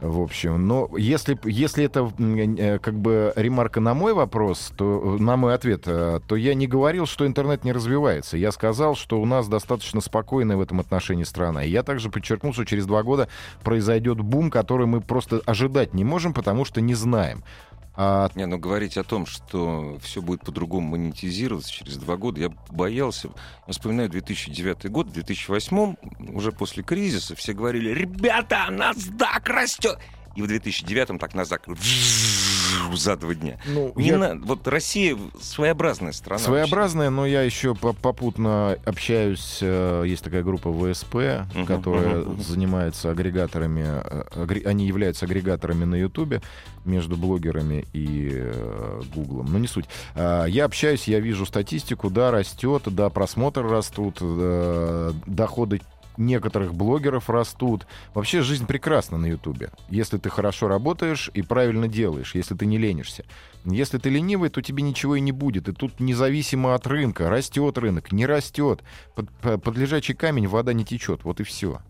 В 0.00 0.20
общем, 0.20 0.66
но 0.66 0.90
если, 0.98 1.38
если 1.44 1.84
это 1.84 2.10
э, 2.18 2.80
как 2.80 2.94
бы 2.94 3.32
ремарка 3.36 3.78
на 3.78 3.94
мой 3.94 4.14
вопрос, 4.14 4.72
то 4.76 5.16
на 5.20 5.36
мой 5.36 5.54
ответ, 5.54 5.82
э, 5.86 6.18
то 6.26 6.34
я 6.34 6.54
не 6.54 6.66
говорил, 6.66 7.06
что 7.06 7.24
интернет 7.24 7.62
не 7.62 7.72
развивается. 7.72 8.36
Я 8.36 8.50
сказал, 8.50 8.96
что 8.96 9.20
у 9.20 9.24
нас 9.26 9.46
достаточно 9.46 10.00
спокойная 10.00 10.56
в 10.56 10.60
этом 10.60 10.80
отношении 10.80 11.22
страна. 11.22 11.62
И 11.62 11.70
я 11.70 11.84
также 11.84 12.10
подчеркнул, 12.10 12.52
что 12.52 12.64
через 12.64 12.84
два 12.86 13.04
года 13.04 13.28
произойдет 13.62 14.18
бум, 14.20 14.50
который 14.50 14.88
мы 14.88 15.02
просто 15.02 15.40
ожидать 15.46 15.94
не 15.94 16.02
можем, 16.02 16.34
потому 16.34 16.64
что 16.64 16.80
не 16.80 16.94
знаем. 16.94 17.44
А 17.94 18.30
Не, 18.34 18.46
ну 18.46 18.58
говорить 18.58 18.96
о 18.96 19.04
том, 19.04 19.26
что 19.26 19.98
все 20.02 20.22
будет 20.22 20.40
по-другому 20.40 20.90
монетизироваться 20.90 21.70
через 21.70 21.96
два 21.98 22.16
года, 22.16 22.40
я 22.40 22.50
боялся. 22.70 23.28
Я 23.66 23.72
вспоминаю 23.72 24.08
2009 24.08 24.90
год, 24.90 25.08
в 25.08 25.12
2008 25.12 25.96
уже 26.34 26.52
после 26.52 26.82
кризиса 26.82 27.34
все 27.36 27.52
говорили, 27.52 27.90
ребята, 27.90 28.66
NASDAQ 28.70 29.52
растет. 29.52 29.98
И 30.34 30.42
в 30.42 30.46
2009 30.46 31.18
так 31.20 31.34
NASDAQ 31.34 31.76
за 32.96 33.16
два 33.16 33.34
дня. 33.34 33.58
ну, 33.66 33.92
Не 33.96 34.08
я- 34.08 34.18
на- 34.18 34.34
Вот 34.36 34.66
Россия 34.68 35.16
своеобразная 35.40 36.12
страна. 36.12 36.38
Своеобразная, 36.42 37.10
но 37.10 37.26
я 37.26 37.42
еще 37.42 37.74
по- 37.74 37.92
попутно 37.92 38.76
общаюсь. 38.84 39.58
э, 39.60 40.04
Есть 40.06 40.24
такая 40.24 40.42
группа 40.42 40.70
ВСП, 40.72 41.46
Мгм, 41.54 41.66
которая 41.66 42.16
мгм. 42.20 42.42
занимается 42.42 43.10
агрегаторами. 43.10 43.82
э, 43.86 44.22
агре- 44.36 44.66
Они 44.66 44.86
являются 44.86 45.26
агрегаторами 45.26 45.84
на 45.84 45.94
Ютубе 45.96 46.40
между 46.84 47.16
блогерами 47.16 47.84
и 47.92 48.30
э, 48.32 49.00
Гуглом. 49.14 49.46
Но 49.52 49.58
не 49.58 49.68
суть. 49.68 49.86
А, 50.14 50.46
Я 50.46 50.64
общаюсь, 50.64 51.08
я 51.08 51.20
вижу 51.20 51.46
статистику, 51.46 52.10
да, 52.10 52.30
растет, 52.30 52.82
да, 52.86 53.08
просмотры 53.10 53.68
растут, 53.68 54.18
доходы 55.26 55.80
некоторых 56.16 56.74
блогеров 56.74 57.30
растут. 57.30 57.86
Вообще 58.14 58.42
жизнь 58.42 58.66
прекрасна 58.66 59.18
на 59.18 59.26
Ютубе. 59.26 59.70
Если 59.88 60.18
ты 60.18 60.30
хорошо 60.30 60.68
работаешь 60.68 61.30
и 61.34 61.42
правильно 61.42 61.88
делаешь, 61.88 62.34
если 62.34 62.54
ты 62.54 62.66
не 62.66 62.78
ленишься. 62.78 63.24
Если 63.64 63.98
ты 63.98 64.10
ленивый, 64.10 64.50
то 64.50 64.60
тебе 64.60 64.82
ничего 64.82 65.16
и 65.16 65.20
не 65.20 65.32
будет. 65.32 65.68
И 65.68 65.72
тут 65.72 66.00
независимо 66.00 66.74
от 66.74 66.86
рынка, 66.86 67.30
растет 67.30 67.78
рынок, 67.78 68.12
не 68.12 68.26
растет. 68.26 68.82
Под, 69.14 69.30
по- 69.30 69.58
под 69.58 69.76
лежачий 69.76 70.14
камень 70.14 70.48
вода 70.48 70.72
не 70.72 70.84
течет. 70.84 71.24
Вот 71.24 71.40
и 71.40 71.44
все. 71.44 71.80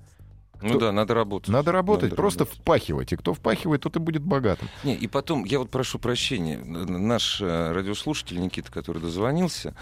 Ну 0.61 0.79
да, 0.79 0.93
надо 0.93 1.15
работать. 1.15 1.49
Надо 1.49 1.73
работать, 1.73 2.11
Надо 2.11 2.17
просто 2.17 2.41
работать. 2.41 2.61
впахивать. 2.61 3.13
И 3.13 3.17
кто 3.17 3.35
впахивает, 3.35 3.81
тот 3.83 3.97
и 3.97 3.99
будет 3.99 4.23
богатым. 4.23 4.69
Не, 4.85 4.95
и 4.95 5.09
потом, 5.09 5.45
я 5.45 5.59
вот 5.59 5.71
прошу 5.71 5.99
прощения, 5.99 6.59
наш 6.59 7.41
э, 7.41 7.73
радиослушатель 7.73 8.41
Никита, 8.41 8.71
который 8.71 9.03
дозвонился, 9.03 9.75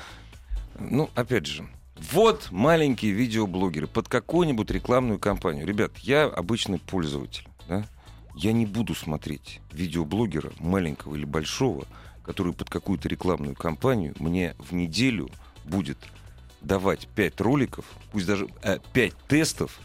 ну, 0.79 1.11
опять 1.15 1.45
же, 1.45 1.69
вот 2.13 2.49
маленькие 2.51 3.13
видеоблогеры 3.13 3.87
под 3.87 4.09
какую-нибудь 4.09 4.71
рекламную 4.71 5.19
кампанию. 5.19 5.67
Ребят, 5.67 5.99
я 5.99 6.25
обычный 6.25 6.79
пользователь, 6.79 7.47
да? 7.69 7.87
Я 8.35 8.53
не 8.53 8.65
буду 8.65 8.95
смотреть 8.95 9.61
видеоблогера, 9.73 10.53
маленького 10.59 11.17
или 11.17 11.25
большого, 11.25 11.85
который 12.25 12.53
под 12.53 12.71
какую-то 12.71 13.09
рекламную 13.09 13.55
кампанию 13.55 14.15
мне 14.19 14.55
в 14.59 14.73
неделю 14.73 15.29
будет 15.65 15.99
давать 16.61 17.09
5 17.09 17.41
роликов, 17.41 17.85
пусть 18.13 18.27
даже 18.27 18.49
5 18.93 19.17
тестов. 19.29 19.79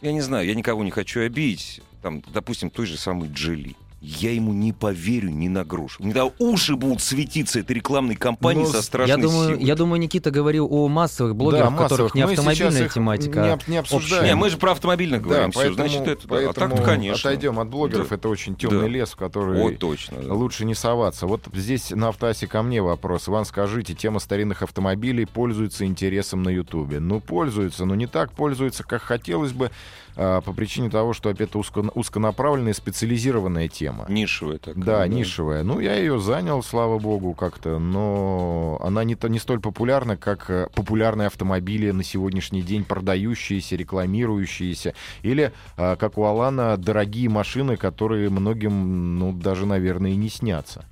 Я 0.00 0.12
не 0.12 0.20
знаю, 0.20 0.46
я 0.46 0.54
никого 0.54 0.84
не 0.84 0.90
хочу 0.90 1.20
обидеть. 1.20 1.82
Там, 2.02 2.22
допустим, 2.32 2.70
той 2.70 2.86
же 2.86 2.96
самой 2.96 3.28
Джили. 3.28 3.74
Я 4.00 4.32
ему 4.32 4.52
не 4.52 4.72
поверю 4.72 5.28
ни 5.30 5.48
на 5.48 5.64
грош. 5.64 5.98
Уши 6.38 6.76
будут 6.76 7.02
светиться 7.02 7.58
этой 7.58 7.72
рекламной 7.72 8.14
кампании 8.14 8.62
Ну, 8.62 8.68
со 8.68 8.80
страшной 8.80 9.16
Я 9.16 9.20
думаю, 9.20 9.48
силой. 9.56 9.64
я 9.64 9.74
думаю, 9.74 10.00
Никита 10.00 10.30
говорил 10.30 10.68
о 10.70 10.86
массовых 10.86 11.34
блогерах, 11.34 11.70
Да, 11.70 11.74
у 11.74 11.78
которых 11.78 11.90
массовых. 11.90 12.14
не 12.14 12.22
Мы 12.24 12.28
сейчас 12.36 12.38
автомобильная 12.46 12.88
тематика. 12.88 13.58
не 13.66 13.72
не 13.72 13.76
обсуждаем. 13.78 14.24
Не, 14.24 14.34
мы 14.36 14.50
же 14.50 14.56
про 14.56 14.70
автомобильных 14.72 15.22
говорим. 15.22 15.46
Да, 15.46 15.50
всё, 15.50 15.60
поэтому, 15.60 15.88
значит, 15.88 16.06
это 16.06 16.28
поэтому 16.28 16.74
А 16.74 16.76
так, 16.76 16.84
конечно. 16.84 17.28
отойдем 17.30 17.58
от 17.58 17.68
блогеров. 17.68 18.08
Да. 18.10 18.14
Это 18.14 18.28
очень 18.28 18.54
темный 18.54 18.82
Да. 18.82 18.86
лес, 18.88 19.10
в 19.10 19.16
который 19.16 19.60
О, 19.60 19.76
точно. 19.76 20.22
да. 20.22 20.32
лучше 20.32 20.64
не 20.64 20.76
соваться. 20.76 21.26
Вот 21.26 21.42
здесь 21.52 21.90
на 21.90 22.08
автоасе 22.10 22.46
ко 22.46 22.62
мне 22.62 22.80
вопрос. 22.80 23.28
Иван, 23.28 23.44
скажите, 23.46 23.94
тема 23.94 24.20
старинных 24.20 24.62
автомобилей 24.62 25.26
пользуется 25.26 25.84
интересом 25.84 26.44
на 26.44 26.50
Ютубе? 26.50 27.00
Ну, 27.00 27.20
пользуется, 27.20 27.84
но 27.84 27.96
не 27.96 28.06
так 28.06 28.30
пользуется, 28.30 28.84
как 28.84 29.02
хотелось 29.02 29.52
бы, 29.52 29.72
а, 30.14 30.40
по 30.40 30.52
причине 30.52 30.88
того, 30.90 31.12
что 31.14 31.30
опять 31.30 31.48
это 31.50 31.58
узко- 31.58 31.90
узконаправленная 31.94 32.74
специализированная 32.74 33.68
тема. 33.68 33.87
Нишевая 34.08 34.58
такая. 34.58 34.84
Да, 34.84 35.06
нишевая. 35.08 35.62
Ну, 35.62 35.80
я 35.80 35.94
ее 35.94 36.20
занял, 36.20 36.62
слава 36.62 36.98
богу, 36.98 37.34
как-то, 37.34 37.78
но 37.78 38.78
она 38.82 39.04
не, 39.04 39.14
то- 39.14 39.28
не 39.28 39.38
столь 39.38 39.60
популярна, 39.60 40.16
как 40.16 40.50
э, 40.50 40.68
популярные 40.74 41.26
автомобили 41.26 41.90
на 41.90 42.02
сегодняшний 42.02 42.62
день, 42.62 42.84
продающиеся, 42.84 43.76
рекламирующиеся, 43.76 44.94
или, 45.22 45.52
а, 45.76 45.96
как 45.96 46.18
у 46.18 46.24
Алана, 46.24 46.76
дорогие 46.76 47.28
машины, 47.28 47.76
которые 47.76 48.30
многим, 48.30 49.18
ну, 49.18 49.32
даже, 49.32 49.66
наверное, 49.66 50.12
и 50.12 50.16
не 50.16 50.28
снятся. 50.28 50.84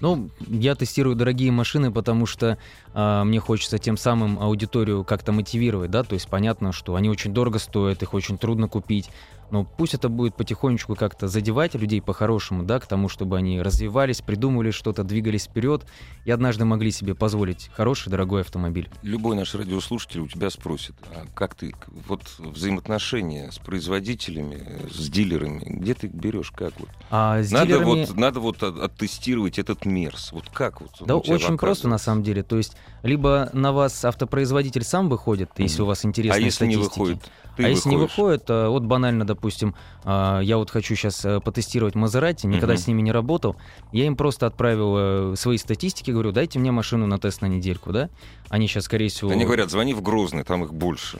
Ну, 0.00 0.30
я 0.48 0.74
тестирую 0.74 1.14
дорогие 1.14 1.52
машины, 1.52 1.92
потому 1.92 2.24
что 2.24 2.56
а, 2.94 3.22
мне 3.24 3.38
хочется 3.38 3.78
тем 3.78 3.98
самым 3.98 4.38
аудиторию 4.40 5.04
как-то 5.04 5.32
мотивировать, 5.32 5.90
да, 5.90 6.02
то 6.04 6.14
есть 6.14 6.26
понятно, 6.28 6.72
что 6.72 6.94
они 6.94 7.10
очень 7.10 7.34
дорого 7.34 7.58
стоят, 7.58 8.02
их 8.02 8.14
очень 8.14 8.38
трудно 8.38 8.66
купить, 8.66 9.10
но 9.50 9.64
пусть 9.64 9.94
это 9.94 10.08
будет 10.08 10.34
потихонечку 10.36 10.94
как-то 10.94 11.28
задевать 11.28 11.74
людей 11.74 12.00
по-хорошему, 12.02 12.62
да, 12.62 12.78
к 12.80 12.86
тому, 12.86 13.08
чтобы 13.08 13.36
они 13.36 13.60
развивались, 13.60 14.20
придумывали 14.20 14.70
что-то, 14.70 15.04
двигались 15.04 15.44
вперед 15.44 15.84
и 16.24 16.30
однажды 16.30 16.64
могли 16.64 16.90
себе 16.90 17.14
позволить 17.14 17.70
хороший, 17.74 18.10
дорогой 18.10 18.42
автомобиль. 18.42 18.88
Любой 19.02 19.36
наш 19.36 19.54
радиослушатель 19.54 20.20
у 20.20 20.28
тебя 20.28 20.50
спросит, 20.50 20.94
а 21.14 21.24
как 21.34 21.54
ты, 21.54 21.74
вот 22.08 22.22
взаимоотношения 22.38 23.50
с 23.50 23.58
производителями, 23.58 24.86
с 24.90 25.08
дилерами, 25.08 25.60
где 25.64 25.94
ты 25.94 26.06
их 26.06 26.14
берешь, 26.14 26.50
как 26.50 26.78
вот? 26.78 26.88
А 27.10 27.42
с 27.42 27.50
Надо 27.50 27.66
дилерами... 27.66 28.04
вот, 28.06 28.16
надо 28.16 28.40
вот 28.40 28.62
от- 28.62 28.78
оттестировать 28.78 29.58
этот 29.58 29.84
мерс. 29.84 30.32
Вот 30.32 30.48
как 30.52 30.80
вот? 30.80 30.90
Да 31.00 31.16
очень 31.16 31.56
просто 31.58 31.88
на 31.88 31.98
самом 31.98 32.22
деле. 32.22 32.42
То 32.42 32.56
есть 32.56 32.76
либо 33.02 33.50
на 33.52 33.72
вас 33.72 34.04
автопроизводитель 34.04 34.84
сам 34.84 35.08
выходит, 35.08 35.50
если 35.58 35.76
Мгм. 35.78 35.84
у 35.84 35.86
вас 35.88 36.04
А 36.04 36.08
интересные 36.08 36.44
если 36.44 36.66
не 36.66 36.74
статистики. 36.74 36.98
выходит? 37.00 37.30
Ты 37.60 37.66
а 37.66 37.70
если 37.70 37.88
не 37.88 37.96
выходишь. 37.96 38.16
выходит, 38.16 38.44
а, 38.48 38.68
вот 38.68 38.84
банально, 38.84 39.24
допустим, 39.26 39.74
а, 40.04 40.40
я 40.40 40.56
вот 40.56 40.70
хочу 40.70 40.94
сейчас 40.94 41.26
потестировать 41.44 41.94
Мазерати, 41.94 42.46
никогда 42.46 42.74
Мгм. 42.74 42.82
с 42.82 42.86
ними 42.86 43.02
не 43.02 43.12
работал, 43.12 43.56
я 43.92 44.06
им 44.06 44.16
просто 44.16 44.46
отправил 44.46 44.94
э, 45.32 45.36
свои 45.36 45.58
статистики, 45.58 46.10
говорю, 46.10 46.32
дайте 46.32 46.58
мне 46.58 46.70
машину 46.72 47.06
на 47.06 47.18
тест 47.18 47.42
на 47.42 47.46
недельку, 47.46 47.92
да? 47.92 48.08
Они 48.48 48.66
сейчас, 48.66 48.84
скорее 48.84 49.08
всего... 49.08 49.30
Они 49.30 49.44
говорят, 49.44 49.70
звони 49.70 49.94
в 49.94 50.02
Грозный, 50.02 50.44
там 50.44 50.64
их 50.64 50.72
больше. 50.74 51.18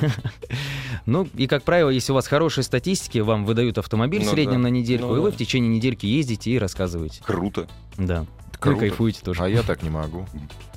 Ну, 1.06 1.26
и, 1.34 1.46
как 1.48 1.64
правило, 1.64 1.90
если 1.90 2.12
у 2.12 2.14
вас 2.14 2.28
хорошие 2.28 2.62
статистики, 2.64 3.18
вам 3.18 3.44
выдают 3.44 3.76
автомобиль 3.78 4.22
в 4.22 4.26
Ну 4.26 4.30
среднем 4.30 4.54
да. 4.54 4.58
на 4.60 4.66
недельку, 4.68 5.08
Ну 5.08 5.16
и 5.16 5.20
вы 5.20 5.32
в 5.32 5.36
течение 5.36 5.68
недельки 5.68 6.06
ездите 6.06 6.50
и 6.52 6.58
рассказываете. 6.58 7.20
Круто. 7.24 7.66
Да. 7.96 8.24
Круто. 8.62 8.76
Вы 8.76 8.88
кайфуете 8.88 9.20
тоже. 9.22 9.42
А 9.42 9.48
я 9.48 9.62
так 9.62 9.82
не 9.82 9.90
могу. 9.90 10.26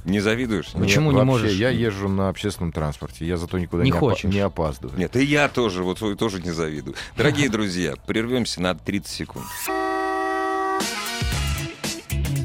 Не 0.06 0.20
завидуешь? 0.20 0.74
Нет. 0.74 0.84
Почему 0.84 1.12
не 1.12 1.18
вообще, 1.18 1.26
можешь? 1.26 1.54
Я 1.54 1.70
езжу 1.70 2.08
на 2.10 2.30
общественном 2.30 2.72
транспорте, 2.72 3.26
я 3.26 3.38
зато 3.38 3.58
никуда 3.60 3.84
Не 3.84 3.92
не, 3.92 3.96
опа- 3.98 4.00
хочешь. 4.00 4.32
не 4.32 4.40
опаздываю. 4.40 4.98
Нет, 5.00 5.16
и 5.16 5.24
я 5.24 5.48
тоже, 5.50 5.84
вот 5.84 6.00
тоже 6.18 6.42
не 6.42 6.52
завидую. 6.52 6.96
Дорогие 7.16 7.50
друзья, 7.56 7.96
прервемся 8.06 8.62
на 8.62 8.76
30 8.76 9.08
секунд. 9.12 9.46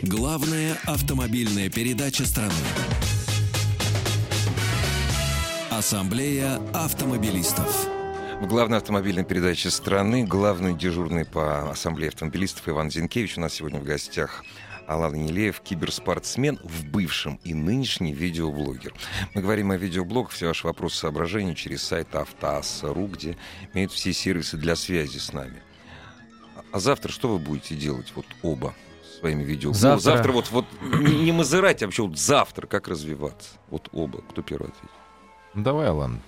Главная 0.03 0.76
автомобильная 0.86 1.68
передача 1.70 2.24
страны. 2.26 2.53
Ассамблея 5.70 6.61
автомобилистов. 6.74 7.86
В 8.41 8.47
главной 8.47 8.78
автомобильной 8.78 9.24
передаче 9.24 9.70
страны 9.70 10.24
главный 10.24 10.74
дежурный 10.74 11.24
по 11.26 11.70
ассамблее 11.70 12.09
автомобилистов 12.09 12.68
Иван 12.68 12.91
Зинкевич. 12.91 13.36
У 13.36 13.41
нас 13.41 13.53
сегодня 13.55 13.80
в 13.80 13.84
гостях 13.84 14.45
Алан 14.91 15.14
Енилеев, 15.14 15.61
киберспортсмен, 15.61 16.59
в 16.64 16.84
бывшем 16.86 17.38
и 17.45 17.55
нынешний 17.55 18.12
видеоблогер. 18.12 18.93
Мы 19.36 19.41
говорим 19.43 19.70
о 19.70 19.76
видеоблогах, 19.76 20.32
все 20.32 20.49
ваши 20.49 20.66
вопросы, 20.66 20.97
соображения 20.97 21.55
через 21.55 21.84
сайт 21.84 22.12
автоасс.ру, 22.16 23.07
где 23.07 23.36
имеют 23.72 23.93
все 23.93 24.12
сервисы 24.12 24.57
для 24.57 24.74
связи 24.74 25.18
с 25.18 25.32
нами. 25.32 25.62
А 26.72 26.80
завтра 26.80 27.12
что 27.12 27.28
вы 27.28 27.38
будете 27.38 27.76
делать, 27.76 28.12
вот 28.16 28.26
оба, 28.43 28.74
своими 29.20 29.45
видео? 29.45 29.72
Завтра- 29.72 29.95
Ну, 30.11 30.16
завтра 30.16 30.32
вот, 30.32 30.51
вот 30.51 30.64
не, 30.82 31.22
не 31.22 31.30
мазырать, 31.32 31.84
а 31.84 31.86
вообще 31.86 32.03
вот 32.03 32.18
завтра 32.18 32.66
как 32.66 32.88
развиваться? 32.88 33.51
Вот 33.70 33.88
оба. 33.93 34.22
Кто 34.28 34.43
первый 34.43 34.70
ответит? 34.70 34.91
Ну, 35.55 35.62
Давай, 35.62 35.88
Алан. 35.88 36.18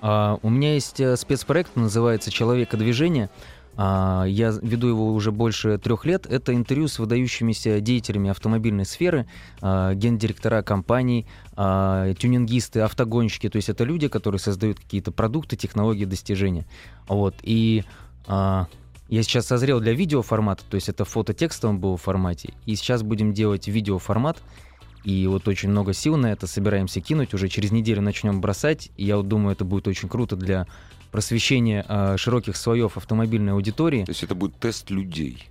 А, 0.00 0.38
у 0.42 0.50
меня 0.50 0.74
есть 0.74 0.98
э, 0.98 1.16
спецпроект, 1.16 1.76
называется 1.76 2.32
«Человека-движение». 2.32 3.26
А, 3.26 3.57
я 3.78 4.50
веду 4.60 4.88
его 4.88 5.12
уже 5.14 5.30
больше 5.30 5.78
трех 5.78 6.04
лет. 6.04 6.26
Это 6.26 6.52
интервью 6.52 6.88
с 6.88 6.98
выдающимися 6.98 7.80
деятелями 7.80 8.28
автомобильной 8.28 8.84
сферы, 8.84 9.26
а, 9.60 9.94
гендиректора 9.94 10.62
компаний, 10.62 11.26
а, 11.54 12.12
тюнингисты, 12.14 12.80
автогонщики. 12.80 13.48
То 13.48 13.56
есть 13.56 13.68
это 13.68 13.84
люди, 13.84 14.08
которые 14.08 14.40
создают 14.40 14.80
какие-то 14.80 15.12
продукты, 15.12 15.56
технологии, 15.56 16.06
достижения. 16.06 16.66
Вот. 17.06 17.36
И 17.42 17.84
а, 18.26 18.66
я 19.08 19.22
сейчас 19.22 19.46
созрел 19.46 19.80
для 19.80 19.92
видеоформата, 19.92 20.64
то 20.68 20.74
есть 20.74 20.88
это 20.88 21.04
в 21.04 21.08
фототекстовом 21.10 21.78
был 21.78 21.96
формате. 21.96 22.54
И 22.66 22.74
сейчас 22.74 23.02
будем 23.02 23.32
делать 23.32 23.68
видеоформат. 23.68 24.42
И 25.04 25.26
вот 25.26 25.46
очень 25.48 25.70
много 25.70 25.92
сил 25.94 26.16
на 26.16 26.32
это 26.32 26.46
собираемся 26.46 27.00
кинуть. 27.00 27.32
Уже 27.32 27.48
через 27.48 27.70
неделю 27.70 28.02
начнем 28.02 28.40
бросать. 28.40 28.90
И 28.96 29.04
я 29.04 29.16
вот 29.16 29.28
думаю, 29.28 29.52
это 29.52 29.64
будет 29.64 29.88
очень 29.88 30.08
круто 30.08 30.36
для 30.36 30.66
просвещения 31.10 31.84
а, 31.88 32.16
широких 32.16 32.56
слоев 32.56 32.96
автомобильной 32.96 33.52
аудитории. 33.52 34.04
То 34.04 34.10
есть 34.10 34.22
это 34.22 34.34
будет 34.34 34.56
тест 34.56 34.90
людей. 34.90 35.48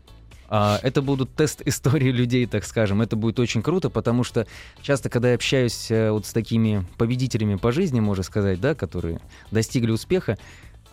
А, 0.49 0.79
это 0.81 1.01
будут 1.01 1.33
тест 1.35 1.61
истории 1.65 2.11
людей, 2.11 2.45
так 2.45 2.63
скажем. 2.63 3.01
Это 3.01 3.15
будет 3.15 3.39
очень 3.39 3.61
круто, 3.61 3.89
потому 3.89 4.23
что 4.23 4.47
часто, 4.81 5.09
когда 5.09 5.29
я 5.29 5.35
общаюсь 5.35 5.91
э, 5.91 6.11
вот 6.11 6.25
с 6.25 6.33
такими 6.33 6.85
победителями 6.97 7.55
по 7.55 7.71
жизни, 7.71 7.99
можно 7.99 8.23
сказать, 8.23 8.61
да, 8.61 8.73
которые 8.73 9.19
достигли 9.51 9.91
успеха, 9.91 10.37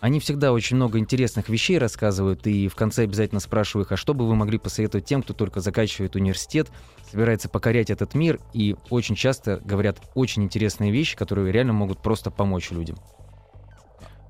они 0.01 0.19
всегда 0.19 0.51
очень 0.51 0.75
много 0.75 0.99
интересных 0.99 1.49
вещей 1.49 1.77
рассказывают, 1.77 2.45
и 2.45 2.67
в 2.67 2.75
конце 2.75 3.03
обязательно 3.03 3.39
спрашиваю 3.39 3.85
их, 3.85 3.91
а 3.91 3.97
что 3.97 4.13
бы 4.13 4.27
вы 4.27 4.35
могли 4.35 4.57
посоветовать 4.57 5.05
тем, 5.05 5.23
кто 5.23 5.33
только 5.33 5.61
заканчивает 5.61 6.15
университет, 6.15 6.69
собирается 7.09 7.49
покорять 7.49 7.89
этот 7.89 8.13
мир, 8.13 8.39
и 8.53 8.75
очень 8.89 9.15
часто 9.15 9.61
говорят 9.63 9.99
очень 10.13 10.43
интересные 10.43 10.91
вещи, 10.91 11.15
которые 11.15 11.51
реально 11.51 11.73
могут 11.73 12.03
просто 12.03 12.29
помочь 12.29 12.71
людям. 12.71 12.97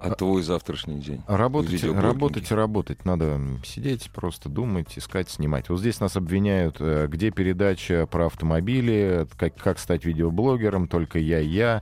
А 0.06 0.16
твой 0.16 0.43
завтрашний 0.43 0.99
день? 0.99 1.22
Работать, 1.28 1.84
работать, 1.84 2.51
работать. 2.51 3.06
Надо 3.06 3.39
сидеть, 3.64 4.12
просто 4.12 4.49
думать, 4.49 4.97
искать, 4.97 5.30
снимать. 5.30 5.70
Вот 5.70 5.80
здесь 5.80 5.99
нас 5.99 6.16
обвиняют, 6.16 6.78
э, 6.80 7.08
где 7.10 7.32
передача 7.32 8.06
про 8.06 8.28
автомобили, 8.28 9.28
как, 9.38 9.56
как 9.56 9.80
стать 9.80 10.06
видеоблогером, 10.06 10.88
только 10.88 11.20
я 11.20 11.39
я. 11.39 11.82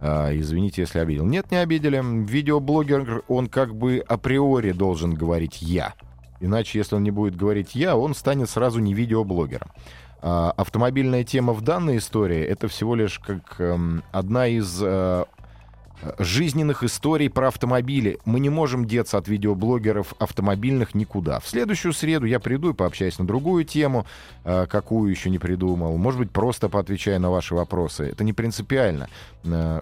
А, 0.00 0.30
извините, 0.34 0.82
если 0.82 0.98
обидел. 0.98 1.26
Нет, 1.26 1.50
не 1.50 1.58
обидели. 1.58 2.00
Видеоблогер, 2.02 3.22
он 3.28 3.48
как 3.48 3.74
бы 3.74 4.02
априори 4.08 4.72
должен 4.72 5.14
говорить 5.14 5.60
«я». 5.60 5.94
Иначе, 6.40 6.78
если 6.78 6.96
он 6.96 7.02
не 7.02 7.10
будет 7.10 7.36
говорить 7.36 7.74
«я», 7.74 7.96
он 7.96 8.14
станет 8.14 8.48
сразу 8.48 8.80
не 8.80 8.94
видеоблогером. 8.94 9.68
А, 10.22 10.52
автомобильная 10.56 11.24
тема 11.24 11.52
в 11.52 11.60
данной 11.60 11.98
истории— 11.98 12.40
это 12.40 12.68
всего 12.68 12.94
лишь 12.94 13.18
как 13.18 13.56
эм, 13.58 14.02
одна 14.10 14.46
из 14.46 14.80
э, 14.82 15.24
жизненных 16.18 16.82
историй 16.82 17.30
про 17.30 17.48
автомобили. 17.48 18.18
Мы 18.24 18.40
не 18.40 18.50
можем 18.50 18.86
деться 18.86 19.18
от 19.18 19.28
видеоблогеров 19.28 20.14
автомобильных 20.18 20.94
никуда. 20.94 21.40
В 21.40 21.48
следующую 21.48 21.92
среду 21.92 22.26
я 22.26 22.40
приду 22.40 22.70
и 22.70 22.74
пообщаюсь 22.74 23.18
на 23.18 23.26
другую 23.26 23.64
тему, 23.64 24.06
э, 24.44 24.66
какую 24.66 25.10
еще 25.10 25.30
не 25.30 25.38
придумал. 25.38 25.96
Может 25.96 26.20
быть, 26.20 26.30
просто 26.30 26.68
поотвечаю 26.68 27.20
на 27.20 27.30
ваши 27.30 27.54
вопросы. 27.54 28.04
Это 28.04 28.24
не 28.24 28.32
принципиально. 28.32 29.08
Э, 29.44 29.80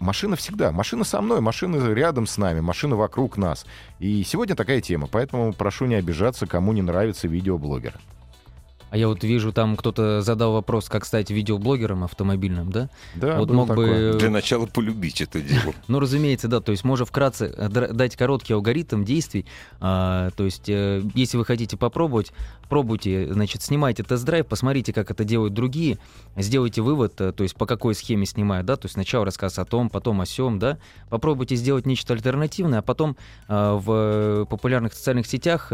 Машина 0.00 0.36
всегда. 0.36 0.72
Машина 0.72 1.04
со 1.04 1.20
мной, 1.20 1.40
машина 1.40 1.92
рядом 1.92 2.26
с 2.26 2.38
нами, 2.38 2.60
машина 2.60 2.96
вокруг 2.96 3.36
нас. 3.36 3.66
И 3.98 4.22
сегодня 4.24 4.54
такая 4.54 4.80
тема, 4.80 5.06
поэтому 5.06 5.52
прошу 5.52 5.86
не 5.86 5.94
обижаться, 5.94 6.46
кому 6.46 6.72
не 6.72 6.82
нравится 6.82 7.28
видеоблогер. 7.28 7.94
А 8.92 8.98
я 8.98 9.08
вот 9.08 9.24
вижу, 9.24 9.54
там 9.54 9.78
кто-то 9.78 10.20
задал 10.20 10.52
вопрос, 10.52 10.90
как 10.90 11.06
стать 11.06 11.30
видеоблогером 11.30 12.04
автомобильным, 12.04 12.70
да? 12.70 12.90
Да, 13.14 13.38
вот 13.38 13.50
мог 13.50 13.68
такое. 13.68 14.12
бы... 14.12 14.18
Для 14.18 14.28
начала 14.28 14.66
полюбить 14.66 15.22
это 15.22 15.40
дело. 15.40 15.72
Ну, 15.88 15.98
разумеется, 15.98 16.46
да. 16.46 16.60
То 16.60 16.72
есть 16.72 16.84
можно 16.84 17.06
вкратце 17.06 17.48
дать 17.70 18.16
короткий 18.16 18.52
алгоритм 18.52 19.02
действий. 19.02 19.46
А, 19.80 20.28
то 20.36 20.44
есть, 20.44 20.68
э, 20.68 21.02
если 21.14 21.38
вы 21.38 21.46
хотите 21.46 21.78
попробовать, 21.78 22.32
пробуйте, 22.68 23.32
значит, 23.32 23.62
снимайте 23.62 24.02
тест-драйв, 24.02 24.46
посмотрите, 24.46 24.92
как 24.92 25.10
это 25.10 25.24
делают 25.24 25.54
другие, 25.54 25.96
сделайте 26.36 26.82
вывод, 26.82 27.18
э, 27.18 27.32
то 27.32 27.44
есть 27.44 27.56
по 27.56 27.64
какой 27.64 27.94
схеме 27.94 28.26
снимают, 28.26 28.66
да, 28.66 28.76
то 28.76 28.84
есть 28.84 28.92
сначала 28.92 29.24
рассказ 29.24 29.58
о 29.58 29.64
том, 29.64 29.88
потом 29.88 30.20
о 30.20 30.26
сем, 30.26 30.58
да, 30.58 30.76
попробуйте 31.08 31.56
сделать 31.56 31.86
нечто 31.86 32.12
альтернативное, 32.12 32.80
а 32.80 32.82
потом 32.82 33.16
э, 33.48 33.78
в 33.82 34.46
популярных 34.50 34.92
социальных 34.92 35.26
сетях 35.26 35.72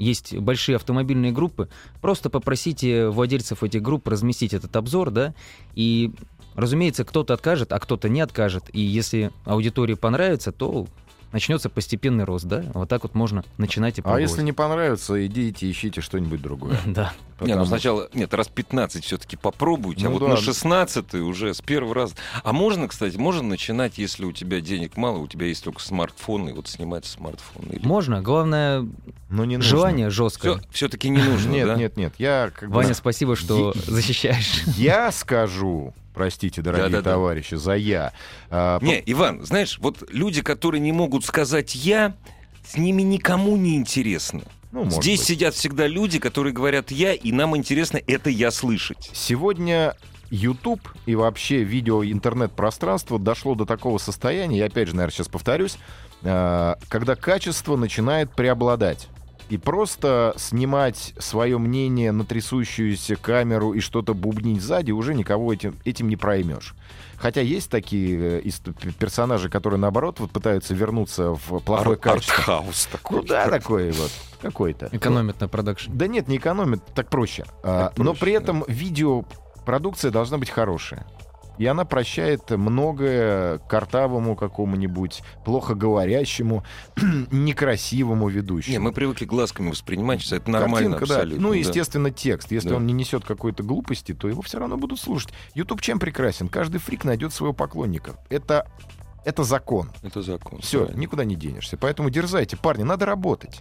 есть 0.00 0.36
большие 0.36 0.76
автомобильные 0.76 1.30
группы, 1.30 1.68
просто 2.00 2.30
попросите 2.30 3.08
владельцев 3.08 3.62
этих 3.62 3.82
групп 3.82 4.08
разместить 4.08 4.54
этот 4.54 4.74
обзор, 4.74 5.10
да, 5.10 5.34
и, 5.74 6.12
разумеется, 6.54 7.04
кто-то 7.04 7.34
откажет, 7.34 7.72
а 7.72 7.78
кто-то 7.78 8.08
не 8.08 8.20
откажет, 8.20 8.64
и 8.72 8.80
если 8.80 9.30
аудитории 9.44 9.94
понравится, 9.94 10.52
то 10.52 10.86
начнется 11.32 11.68
постепенный 11.70 12.24
рост, 12.24 12.44
да, 12.46 12.64
вот 12.74 12.88
так 12.88 13.02
вот 13.02 13.14
можно 13.14 13.44
начинать 13.58 13.98
и 13.98 14.00
А 14.00 14.04
пробовать. 14.04 14.28
если 14.30 14.42
не 14.42 14.52
понравится, 14.52 15.24
идите 15.26 15.70
ищите 15.70 16.00
что-нибудь 16.00 16.40
другое. 16.42 16.78
Да. 16.86 17.12
Не, 17.40 17.54
ну 17.54 17.64
сначала, 17.64 18.10
нет, 18.12 18.34
раз 18.34 18.48
15 18.48 19.02
все-таки 19.02 19.34
попробуйте, 19.38 20.06
а 20.06 20.10
Ну 20.10 20.18
вот 20.18 20.26
да. 20.26 20.34
на 20.34 20.36
16 20.36 21.14
уже 21.14 21.54
с 21.54 21.62
первого 21.62 21.94
раза. 21.94 22.14
А 22.44 22.52
можно, 22.52 22.86
кстати, 22.86 23.16
можно 23.16 23.42
начинать, 23.42 23.96
если 23.96 24.26
у 24.26 24.32
тебя 24.32 24.60
денег 24.60 24.98
мало, 24.98 25.16
у 25.16 25.26
тебя 25.26 25.46
есть 25.46 25.64
только 25.64 25.80
смартфон, 25.80 26.50
и 26.50 26.52
вот 26.52 26.68
снимать 26.68 27.06
смартфон. 27.06 27.64
Или... 27.70 27.86
Можно, 27.86 28.20
главное, 28.20 28.86
Но 29.30 29.46
не 29.46 29.56
нужно. 29.56 29.70
желание 29.70 30.10
жесткое. 30.10 30.60
Все, 30.70 30.88
таки 30.90 31.08
не 31.08 31.22
нужно, 31.22 31.50
Нет, 31.50 31.66
да? 31.66 31.76
нет, 31.76 31.96
нет. 31.96 32.12
Я 32.18 32.50
как 32.54 32.68
бы- 32.68 32.74
Ваня, 32.76 32.92
спасибо, 32.92 33.36
что 33.36 33.72
защищаешь. 33.86 34.62
Я 34.76 35.10
скажу, 35.10 35.94
простите, 36.14 36.62
дорогие 36.62 36.88
Да-да-да. 36.88 37.12
товарищи, 37.12 37.54
за 37.54 37.74
я. 37.74 38.12
А, 38.50 38.78
Не, 38.80 39.02
Иван, 39.06 39.44
знаешь, 39.44 39.78
вот 39.80 40.04
люди, 40.10 40.42
которые 40.42 40.80
не 40.80 40.92
могут 40.92 41.24
сказать 41.24 41.74
«я», 41.74 42.14
с 42.66 42.76
ними 42.76 43.02
никому 43.02 43.56
не 43.56 43.76
интересно. 43.76 44.42
Ну, 44.72 44.88
Здесь 44.88 45.20
быть. 45.20 45.28
сидят 45.28 45.54
всегда 45.54 45.86
люди, 45.86 46.18
которые 46.18 46.52
говорят 46.52 46.90
«я», 46.90 47.12
и 47.12 47.32
нам 47.32 47.56
интересно 47.56 48.00
это 48.06 48.30
«я» 48.30 48.50
слышать. 48.50 49.10
Сегодня 49.12 49.94
YouTube 50.30 50.88
и 51.06 51.14
вообще 51.16 51.64
видео 51.64 52.04
интернет-пространство 52.04 53.18
дошло 53.18 53.54
до 53.54 53.66
такого 53.66 53.98
состояния, 53.98 54.58
я 54.58 54.66
опять 54.66 54.88
же, 54.88 54.94
наверное, 54.94 55.12
сейчас 55.12 55.28
повторюсь, 55.28 55.76
э, 56.22 56.74
когда 56.88 57.16
качество 57.16 57.76
начинает 57.76 58.32
преобладать. 58.34 59.08
И 59.50 59.58
просто 59.58 60.32
снимать 60.36 61.12
свое 61.18 61.58
мнение 61.58 62.12
на 62.12 62.24
трясущуюся 62.24 63.16
камеру 63.16 63.72
и 63.72 63.80
что-то 63.80 64.14
бубнить 64.14 64.62
сзади 64.62 64.92
уже 64.92 65.12
никого 65.12 65.52
этим, 65.52 65.76
этим 65.84 66.08
не 66.08 66.16
проймешь. 66.16 66.74
Хотя 67.16 67.40
есть 67.40 67.68
такие 67.68 68.40
э, 68.42 68.50
персонажи, 68.98 69.50
которые, 69.50 69.80
наоборот, 69.80 70.20
вот 70.20 70.30
пытаются 70.30 70.72
вернуться 70.72 71.32
в 71.34 71.58
плохое 71.60 71.96
Ар- 71.96 71.98
качество. 72.00 72.36
Артхаус 72.36 72.86
такой. 72.92 73.18
Ну 73.18 73.24
да, 73.24 73.48
такой 73.50 73.90
вот, 73.90 74.10
какой-то. 74.40 74.88
Экономит 74.92 75.40
на 75.40 75.48
продакшн. 75.48 75.90
Да 75.94 76.06
нет, 76.06 76.28
не 76.28 76.36
экономит, 76.36 76.82
так 76.94 77.10
проще. 77.10 77.44
А, 77.64 77.88
Так 77.88 77.98
но 77.98 78.04
проще, 78.12 78.20
при 78.20 78.30
да. 78.30 78.36
этом 78.38 78.64
видеопродукция 78.68 80.10
должна 80.12 80.38
быть 80.38 80.50
хорошая. 80.50 81.06
И 81.60 81.66
она 81.66 81.84
прощает 81.84 82.48
многое 82.52 83.58
картавому 83.58 84.34
какому-нибудь, 84.34 85.22
плохо 85.44 85.74
говорящему, 85.74 86.64
некрасивому 87.30 88.28
ведущему. 88.28 88.72
Не, 88.72 88.78
мы 88.78 88.92
привыкли 88.92 89.26
глазками 89.26 89.68
воспринимать, 89.68 90.22
что 90.22 90.36
это 90.36 90.50
нормально 90.50 90.92
Картинка, 90.92 91.06
да. 91.06 91.14
абсолютно. 91.16 91.42
Ну, 91.42 91.50
да. 91.50 91.56
естественно, 91.58 92.10
текст. 92.10 92.50
Если 92.50 92.70
Да. 92.70 92.76
он 92.76 92.86
не 92.86 92.94
несет 92.94 93.26
какой-то 93.26 93.62
глупости, 93.62 94.14
то 94.14 94.26
его 94.26 94.40
все 94.40 94.58
равно 94.58 94.78
будут 94.78 95.00
слушать. 95.00 95.34
YouTube 95.52 95.82
чем 95.82 95.98
прекрасен? 95.98 96.48
Каждый 96.48 96.78
фрик 96.78 97.04
найдет 97.04 97.34
своего 97.34 97.52
поклонника. 97.52 98.16
Это, 98.30 98.66
это 99.26 99.44
закон. 99.44 99.90
Это 100.02 100.22
закон. 100.22 100.62
Все, 100.62 100.78
правильно. 100.78 100.98
никуда 100.98 101.24
не 101.26 101.34
денешься. 101.34 101.76
Поэтому 101.76 102.08
дерзайте, 102.08 102.56
парни, 102.56 102.84
надо 102.84 103.04
работать. 103.04 103.60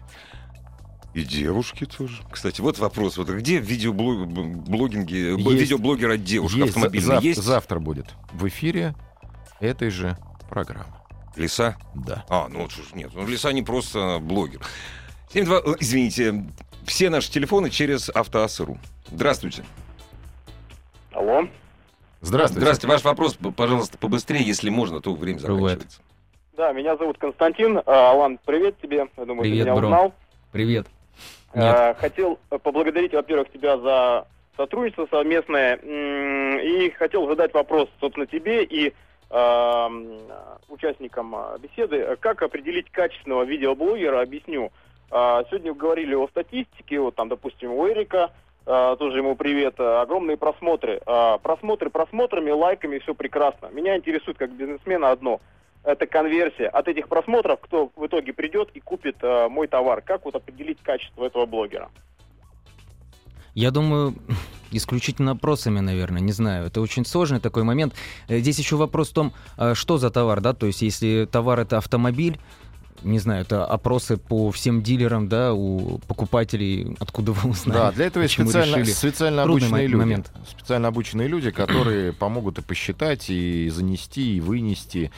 И 1.20 1.24
девушки 1.26 1.86
тоже. 1.86 2.22
Кстати, 2.32 2.62
вот 2.62 2.80
вопрос. 2.80 3.18
Вот 3.18 3.30
где 3.30 3.58
видеоблогинги, 3.60 5.38
Есть. 5.38 5.62
видеоблогер 5.62 6.12
от 6.12 6.24
девушек 6.24 6.58
Есть, 6.60 6.70
автомобильный 6.70 7.08
зав- 7.16 7.24
есть? 7.24 7.44
Завтра 7.44 7.80
будет 7.80 8.06
в 8.32 8.48
эфире 8.48 8.96
этой 9.60 9.90
же 9.90 10.18
программы. 10.50 10.94
Лиса? 11.36 11.78
Да. 11.94 12.26
А, 12.30 12.48
ну 12.50 12.68
нет, 12.94 13.12
ну 13.14 13.28
Лиса 13.28 13.52
не 13.52 13.64
просто 13.64 14.20
блогер. 14.22 14.62
72, 15.34 15.58
э, 15.74 15.76
извините, 15.80 16.46
все 16.86 17.10
наши 17.10 17.30
телефоны 17.32 17.70
через 17.70 18.10
автоассеру. 18.10 18.78
Здравствуйте. 19.12 19.64
Алло. 21.12 21.48
Здравствуйте. 22.22 22.62
Здравствуйте. 22.62 22.88
Ваш 22.94 23.04
вопрос, 23.04 23.38
пожалуйста, 23.56 23.98
побыстрее, 23.98 24.42
если 24.44 24.70
можно, 24.70 25.02
то 25.02 25.14
время 25.14 25.40
заканчивается. 25.40 26.02
Да, 26.56 26.72
меня 26.74 26.98
зовут 26.98 27.18
Константин. 27.18 27.80
А, 27.86 28.12
Алан, 28.12 28.40
привет 28.46 28.80
тебе. 28.82 29.08
Я 29.18 29.26
думаю, 29.26 29.42
Привет, 29.44 29.66
ты 29.66 29.72
меня 29.72 29.76
бро. 29.76 29.88
узнал. 29.88 30.14
Привет. 30.52 30.88
Нет. 31.54 31.76
А, 31.76 31.94
Хотел 31.96 32.40
поблагодарить, 32.50 33.14
во-первых, 33.14 33.52
тебя 33.52 33.78
за 33.78 34.28
сотрудничество 34.56 35.08
совместное. 35.10 35.76
И 35.78 36.90
хотел 36.92 37.28
задать 37.28 37.54
вопрос, 37.54 37.90
собственно, 38.00 38.28
тебе 38.28 38.64
и 38.64 38.94
м, 39.32 40.20
участникам 40.68 41.36
а, 41.36 41.58
беседы. 41.58 42.18
Как 42.20 42.42
определить 42.42 42.92
качественного 42.92 43.44
видеоблогера, 43.44 44.22
объясню. 44.22 44.72
А, 45.12 45.44
Сегодня 45.50 45.74
говорили 45.74 46.14
о 46.16 46.28
статистике, 46.28 47.00
вот 47.00 47.16
там, 47.16 47.30
допустим, 47.30 47.72
у 47.74 47.88
Эрика, 47.88 48.32
тоже 48.66 49.18
ему 49.18 49.36
привет, 49.36 49.80
огромные 49.80 50.38
просмотры. 50.38 51.02
Просмотры 51.42 51.90
просмотрами, 51.90 52.52
лайками, 52.52 53.00
все 53.00 53.16
прекрасно. 53.16 53.70
Меня 53.72 53.98
интересует 53.98 54.38
как 54.38 54.52
бизнесмена 54.52 55.10
одно– 55.10 55.42
это 55.84 56.06
конверсия. 56.08 56.68
От 56.68 56.88
этих 56.88 57.08
просмотров 57.08 57.60
кто 57.62 57.92
в 57.96 58.06
итоге 58.06 58.34
придет 58.34 58.70
и 58.74 58.80
купит 58.80 59.18
э, 59.22 59.48
мой 59.50 59.68
товар? 59.68 60.02
Как 60.02 60.26
вот 60.26 60.36
определить 60.36 60.80
качество 60.82 61.26
этого 61.26 61.46
блогера? 61.46 61.90
Я 63.56 63.72
думаю, 63.72 64.16
исключительно 64.72 65.32
опросами, 65.32 65.80
наверное, 65.80 66.22
не 66.22 66.32
знаю. 66.32 66.68
Это 66.68 66.82
очень 66.82 67.06
сложный 67.06 67.40
такой 67.40 67.64
момент. 67.64 67.94
Э, 68.28 68.40
Здесь 68.40 68.60
еще 68.60 68.76
вопрос 68.76 69.10
в 69.10 69.14
том, 69.14 69.34
э, 69.58 69.74
что 69.74 69.98
за 69.98 70.10
товар, 70.10 70.42
да, 70.42 70.54
то 70.54 70.66
есть 70.66 70.82
если 70.82 71.28
товар 71.32 71.60
это 71.60 71.78
автомобиль, 71.78 72.40
не 73.02 73.20
знаю, 73.20 73.44
это 73.44 73.66
опросы 73.66 74.18
по 74.18 74.52
всем 74.52 74.82
дилерам, 74.84 75.30
да, 75.30 75.54
у 75.54 76.00
покупателей, 76.00 76.98
откуда 77.00 77.32
вы 77.32 77.52
узнали. 77.52 77.78
Да, 77.78 77.92
для 77.94 78.08
этого 78.08 78.24
есть 78.24 78.34
специально, 78.34 78.76
решили. 78.76 78.92
специально 78.92 79.44
Трудный 79.44 79.68
обученные 79.68 79.88
люди. 79.88 79.96
момент. 80.00 80.32
Специально 80.50 80.88
обученные 80.90 81.28
люди, 81.30 81.50
которые 81.52 82.12
помогут 82.12 82.58
и 82.60 82.62
посчитать, 82.62 83.30
и 83.30 83.70
занести, 83.70 84.36
и 84.36 84.42
вынести, 84.42 85.12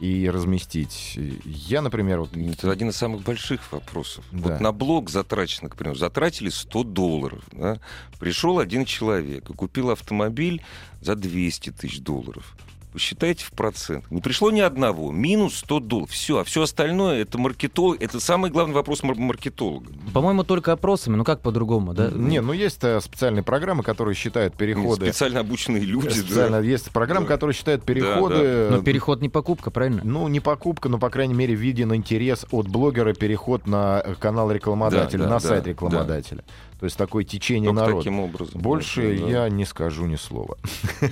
и 0.00 0.28
разместить. 0.28 1.18
Я, 1.44 1.80
например, 1.80 2.20
вот 2.20 2.36
Это 2.36 2.70
один 2.70 2.90
из 2.90 2.96
самых 2.96 3.22
больших 3.22 3.72
вопросов. 3.72 4.24
Да. 4.30 4.38
Вот 4.50 4.60
на 4.60 4.72
блог 4.72 5.10
затрачено, 5.10 5.68
к 5.68 5.76
примеру, 5.76 5.96
затратили 5.96 6.48
100 6.48 6.84
долларов. 6.84 7.42
да. 7.52 7.80
Пришел 8.18 8.58
один 8.58 8.84
человек 8.84 9.48
и 9.50 9.52
купил 9.52 9.90
автомобиль 9.90 10.62
за 11.00 11.14
200 11.14 11.70
тысяч 11.70 12.00
долларов. 12.00 12.56
Посчитайте 13.00 13.44
в 13.44 13.50
процент. 13.52 14.10
Не 14.10 14.22
пришло 14.22 14.50
ни 14.50 14.60
одного. 14.60 15.12
Минус 15.12 15.56
100 15.58 15.80
долларов. 15.80 16.10
Все. 16.10 16.38
А 16.38 16.44
все 16.44 16.62
остальное 16.62 17.20
это 17.20 17.36
маркетолог. 17.36 18.00
Это 18.00 18.20
самый 18.20 18.50
главный 18.50 18.72
вопрос 18.74 19.02
мар- 19.02 19.18
маркетолога. 19.18 19.92
По-моему, 20.14 20.44
только 20.44 20.72
опросами, 20.72 21.14
ну 21.16 21.22
как 21.22 21.42
по-другому, 21.42 21.92
да? 21.92 22.08
Не, 22.10 22.40
ну 22.40 22.54
есть 22.54 22.82
э, 22.84 22.98
специальные 23.02 23.42
программы, 23.42 23.82
которые 23.82 24.14
считают 24.14 24.54
переходы. 24.54 25.04
Специально 25.04 25.40
обученные 25.40 25.82
люди. 25.82 26.08
да. 26.08 26.14
Специально 26.14 26.56
есть 26.62 26.90
программы, 26.90 27.26
Да. 27.26 27.34
которые 27.34 27.52
считают 27.54 27.84
переходы. 27.84 28.68
Но 28.70 28.80
переход 28.82 29.20
не 29.20 29.28
покупка, 29.28 29.70
правильно? 29.70 30.00
Ну, 30.02 30.26
не 30.28 30.40
покупка, 30.40 30.88
но, 30.88 30.96
по 30.98 31.10
крайней 31.10 31.34
мере, 31.34 31.54
виден 31.54 31.94
интерес 31.94 32.46
от 32.50 32.66
блогера, 32.66 33.12
переход 33.12 33.66
на 33.66 34.00
э, 34.02 34.14
канал 34.14 34.50
рекламодателя, 34.50 35.18
Да, 35.18 35.24
да, 35.24 35.30
на 35.34 35.40
да, 35.40 35.48
сайт 35.48 35.66
рекламодателя. 35.66 36.44
То 36.78 36.84
есть 36.84 36.96
такое 36.96 37.24
течение 37.24 37.70
Только 37.70 37.80
народа. 37.80 37.98
таким 37.98 38.20
образом. 38.20 38.60
Больше 38.60 39.16
Да, 39.16 39.22
да. 39.24 39.30
я 39.30 39.48
не 39.48 39.64
скажу 39.64 40.06
ни 40.06 40.16
слова. 40.16 40.58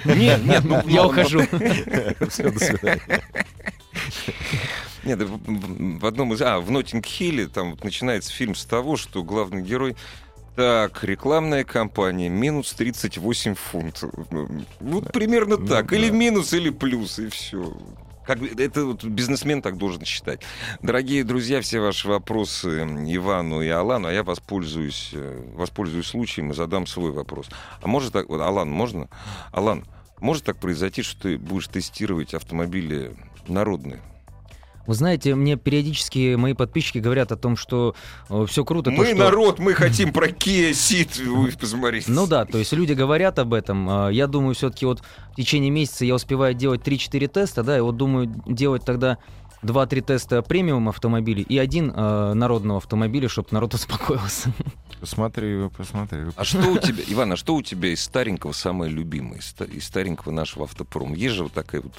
Нет, 0.05 0.45
нет, 0.45 0.65
ну, 0.65 0.83
Я 0.87 1.03
ну, 1.03 1.09
ухожу. 1.09 1.41
Всё, 2.29 2.51
до 2.51 2.59
свидания. 2.59 3.23
Нет, 5.05 5.21
в, 5.23 6.07
одном 6.07 6.33
из... 6.33 6.43
А, 6.43 6.61
в 6.61 6.71
Ноттинг-Хилле 6.71 7.47
там 7.47 7.77
начинается 7.83 8.33
фильм 8.33 8.55
с 8.55 8.65
того, 8.65 8.97
что 8.97 9.23
главный 9.23 9.63
герой 9.63 9.97
так, 10.57 11.03
рекламная 11.03 11.65
кампания, 11.65 12.29
минус 12.29 12.73
38 12.75 13.55
фунтов. 13.55 14.13
Вот 14.81 15.13
примерно 15.13 15.57
Ну, 15.57 15.67
так. 15.67 15.93
Или 15.93 16.09
да. 16.11 16.15
минус, 16.15 16.53
или 16.53 16.71
плюс, 16.71 17.19
и 17.19 17.29
все. 17.29 17.77
Как, 18.27 18.43
это 18.43 18.87
вот 18.87 19.05
бизнесмен 19.05 19.61
так 19.61 19.77
должен 19.77 20.05
считать. 20.05 20.41
Дорогие 20.81 21.25
друзья, 21.25 21.61
все 21.61 21.81
ваши 21.81 22.09
вопросы 22.09 22.83
Ивану 22.83 23.61
и 23.61 23.69
Алану, 23.69 24.09
а 24.09 24.13
я 24.13 24.23
воспользуюсь, 24.23 25.11
э, 25.13 25.43
воспользуюсь 25.55 26.07
случаем 26.07 26.51
и 26.51 26.55
задам 26.55 26.87
свой 26.87 27.13
вопрос. 27.13 27.49
А 27.83 27.87
может 27.87 28.13
так, 28.13 28.29
вот, 28.29 28.41
Алан, 28.41 28.71
можно? 28.71 29.09
Алан, 29.53 29.85
может 30.21 30.45
так 30.45 30.57
произойти, 30.57 31.03
что 31.03 31.23
ты 31.23 31.39
будешь 31.39 31.69
тестировать 31.69 32.33
автомобили 32.33 33.15
народные? 33.47 34.01
Вы 34.87 34.95
знаете, 34.95 35.35
мне 35.35 35.57
периодически 35.57 36.35
мои 36.35 36.53
подписчики 36.53 36.99
говорят 36.99 37.33
о 37.33 37.37
том, 37.37 37.57
что 37.57 37.95
все 38.47 38.65
круто. 38.65 38.91
то, 38.91 38.97
мы 38.97 39.07
что- 39.07 39.17
народ, 39.17 39.59
мы 39.59 39.75
хотим 39.75 40.13
про 40.13 40.29
Kia 40.29 40.71
Ceed. 40.73 41.23
Вы 41.25 41.53
посмотрите. 41.53 42.11
Ну 42.11 42.27
да, 42.27 42.45
то 42.45 42.59
есть 42.59 42.73
люди 42.73 42.93
говорят 42.93 43.39
об 43.39 43.55
этом. 43.55 43.89
А, 43.89 44.09
Я 44.11 44.27
думаю, 44.27 44.55
все-таки 44.55 44.87
вот 44.87 45.01
в 45.33 45.37
течение 45.37 45.71
месяца 45.71 46.05
я 46.05 46.15
успеваю 46.15 46.55
делать 46.55 46.83
3-4 46.83 47.29
теста, 47.29 47.63
да, 47.63 47.79
и 47.79 47.81
вот 47.81 47.97
думаю 47.97 48.27
делать 48.47 48.85
тогда 48.85 49.19
2-3 49.63 50.03
теста 50.03 50.43
премиум 50.43 50.91
автомобилей 50.91 51.43
и 51.49 51.57
один 51.57 51.91
э, 51.91 52.35
народного 52.35 52.79
автомобиля, 52.79 53.29
чтобы 53.31 53.49
народ 53.53 53.73
успокоился. 53.75 54.53
Посмотри, 55.01 55.69
посмотри. 55.77 56.21
А 56.37 56.45
что 56.45 56.59
у 56.71 56.79
тебя, 56.79 57.03
Иван, 57.09 57.33
а 57.33 57.37
что 57.37 57.55
у 57.55 57.63
тебя 57.63 57.89
из 57.89 58.03
старенького 58.03 58.53
самое 58.53 58.91
любимое, 58.93 59.39
из 59.39 59.47
ста- 59.47 59.65
из 59.65 59.85
старенького 59.87 60.33
нашего 60.33 60.65
автопрома? 60.65 61.15
Есть 61.17 61.35
же 61.37 61.45
вот 61.45 61.53
такая 61.53 61.81
вот 61.81 61.93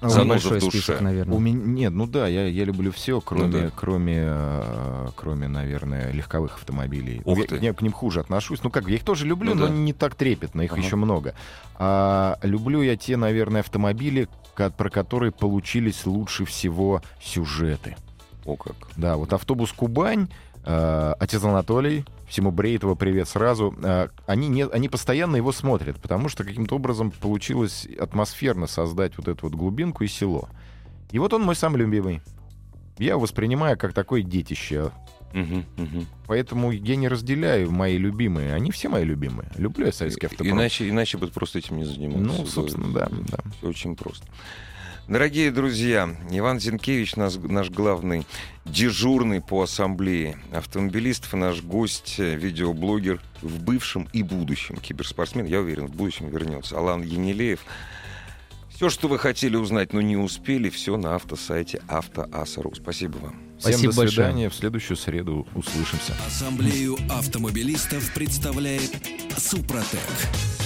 заноза 0.00 0.20
меня 0.20 0.28
Большой 0.34 0.58
в 0.58 0.64
душе. 0.64 0.78
список, 0.78 1.00
наверное. 1.00 1.36
У 1.36 1.40
меня 1.40 1.58
нет, 1.64 1.92
ну 1.92 2.06
да, 2.06 2.26
я, 2.28 2.46
я 2.46 2.64
люблю 2.64 2.92
все, 2.92 3.20
кроме, 3.20 3.62
да. 3.64 3.70
кроме, 3.74 4.24
э, 4.26 5.06
кроме, 5.16 5.48
наверное, 5.48 6.12
легковых 6.12 6.56
автомобилей. 6.56 7.22
Ух 7.24 7.38
я, 7.38 7.44
ты. 7.44 7.56
я 7.56 7.72
к 7.72 7.82
ним 7.82 7.92
хуже 7.92 8.20
отношусь. 8.20 8.62
Ну 8.62 8.70
как, 8.70 8.84
бы, 8.84 8.90
я 8.90 8.96
их 8.96 9.04
тоже 9.04 9.26
люблю, 9.26 9.54
Ну 9.54 9.62
но 9.62 9.66
да. 9.68 9.72
не 9.72 9.92
так 9.92 10.14
трепетно, 10.14 10.62
их 10.62 10.72
Ага. 10.72 10.82
еще 10.82 10.96
много. 10.96 11.34
А 11.76 12.38
люблю 12.42 12.82
я 12.82 12.96
те, 12.96 13.16
наверное, 13.16 13.60
автомобили, 13.62 14.28
про 14.54 14.90
которые 14.90 15.32
получились 15.32 16.06
лучше 16.06 16.44
всего 16.44 17.02
сюжеты. 17.22 17.96
О 18.44 18.56
как. 18.56 18.76
Да, 18.96 19.16
вот 19.16 19.32
автобус 19.32 19.72
Кубань, 19.72 20.28
отец 20.66 21.42
Анатолий, 21.44 22.04
всему 22.28 22.50
Брейтова 22.50 22.94
привет 22.94 23.28
сразу. 23.28 23.74
э, 23.82 24.08
они, 24.26 24.48
не, 24.48 24.66
они 24.66 24.88
постоянно 24.88 25.36
его 25.36 25.52
смотрят, 25.52 26.00
потому 26.00 26.28
что 26.28 26.44
каким-то 26.44 26.76
образом 26.76 27.10
получилось 27.10 27.86
атмосферно 27.98 28.66
создать 28.66 29.16
вот 29.16 29.28
эту 29.28 29.46
вот 29.46 29.54
глубинку 29.54 30.04
и 30.04 30.08
село. 30.08 30.48
И 31.12 31.18
вот 31.18 31.32
он 31.32 31.42
мой 31.42 31.54
самый 31.54 31.78
любимый. 31.78 32.20
Я 32.98 33.10
его 33.10 33.20
воспринимаю 33.20 33.78
как 33.78 33.92
такое 33.92 34.22
детище. 34.22 34.90
Поэтому 36.26 36.70
я 36.72 36.96
не 36.96 37.08
разделяю 37.08 37.70
мои 37.70 37.98
любимые. 37.98 38.54
Они 38.54 38.70
все 38.70 38.88
мои 38.88 39.04
любимые. 39.04 39.50
Люблю 39.56 39.86
я 39.86 39.92
советский 39.92 40.26
автопром. 40.26 40.58
Иначе, 40.58 40.88
иначе 40.88 41.18
бы 41.18 41.28
просто 41.28 41.58
этим 41.58 41.76
не 41.76 41.84
занимался. 41.84 42.24
Ну, 42.24 42.46
собственно, 42.46 42.92
да, 42.92 43.08
да. 43.10 43.38
Все 43.58 43.68
очень 43.68 43.96
просто. 43.96 44.26
Дорогие 45.08 45.52
друзья, 45.52 46.16
Иван 46.30 46.58
Зинкевич, 46.58 47.14
наш, 47.14 47.36
наш 47.36 47.70
главный 47.70 48.26
дежурный 48.64 49.40
по 49.40 49.62
ассамблее 49.62 50.36
автомобилистов, 50.52 51.32
наш 51.34 51.62
гость, 51.62 52.16
э, 52.18 52.34
видеоблогер 52.34 53.22
в 53.40 53.62
бывшем 53.62 54.08
и 54.12 54.24
будущем 54.24 54.76
киберспортсмен, 54.78 55.46
я 55.46 55.60
уверен, 55.60 55.86
в 55.86 55.94
будущем 55.94 56.28
вернется, 56.28 56.76
Алан 56.76 57.02
Енилеев. 57.02 57.60
Все, 58.68 58.90
что 58.90 59.06
вы 59.06 59.20
хотели 59.20 59.54
узнать, 59.54 59.92
но 59.92 60.00
не 60.00 60.16
успели, 60.16 60.70
все 60.70 60.96
на 60.96 61.14
автосайте 61.14 61.80
автоаса.ру. 61.86 62.74
Спасибо 62.74 63.18
вам. 63.18 63.40
Всем 63.58 63.72
Спасибо 63.72 63.92
до 63.92 63.98
большое. 63.98 64.26
свидания. 64.26 64.50
В 64.50 64.54
следующую 64.54 64.96
среду 64.96 65.46
услышимся. 65.54 66.14
Ассамблею 66.26 66.98
автомобилистов 67.08 68.12
представляет 68.12 68.90
Супротек. 69.38 70.65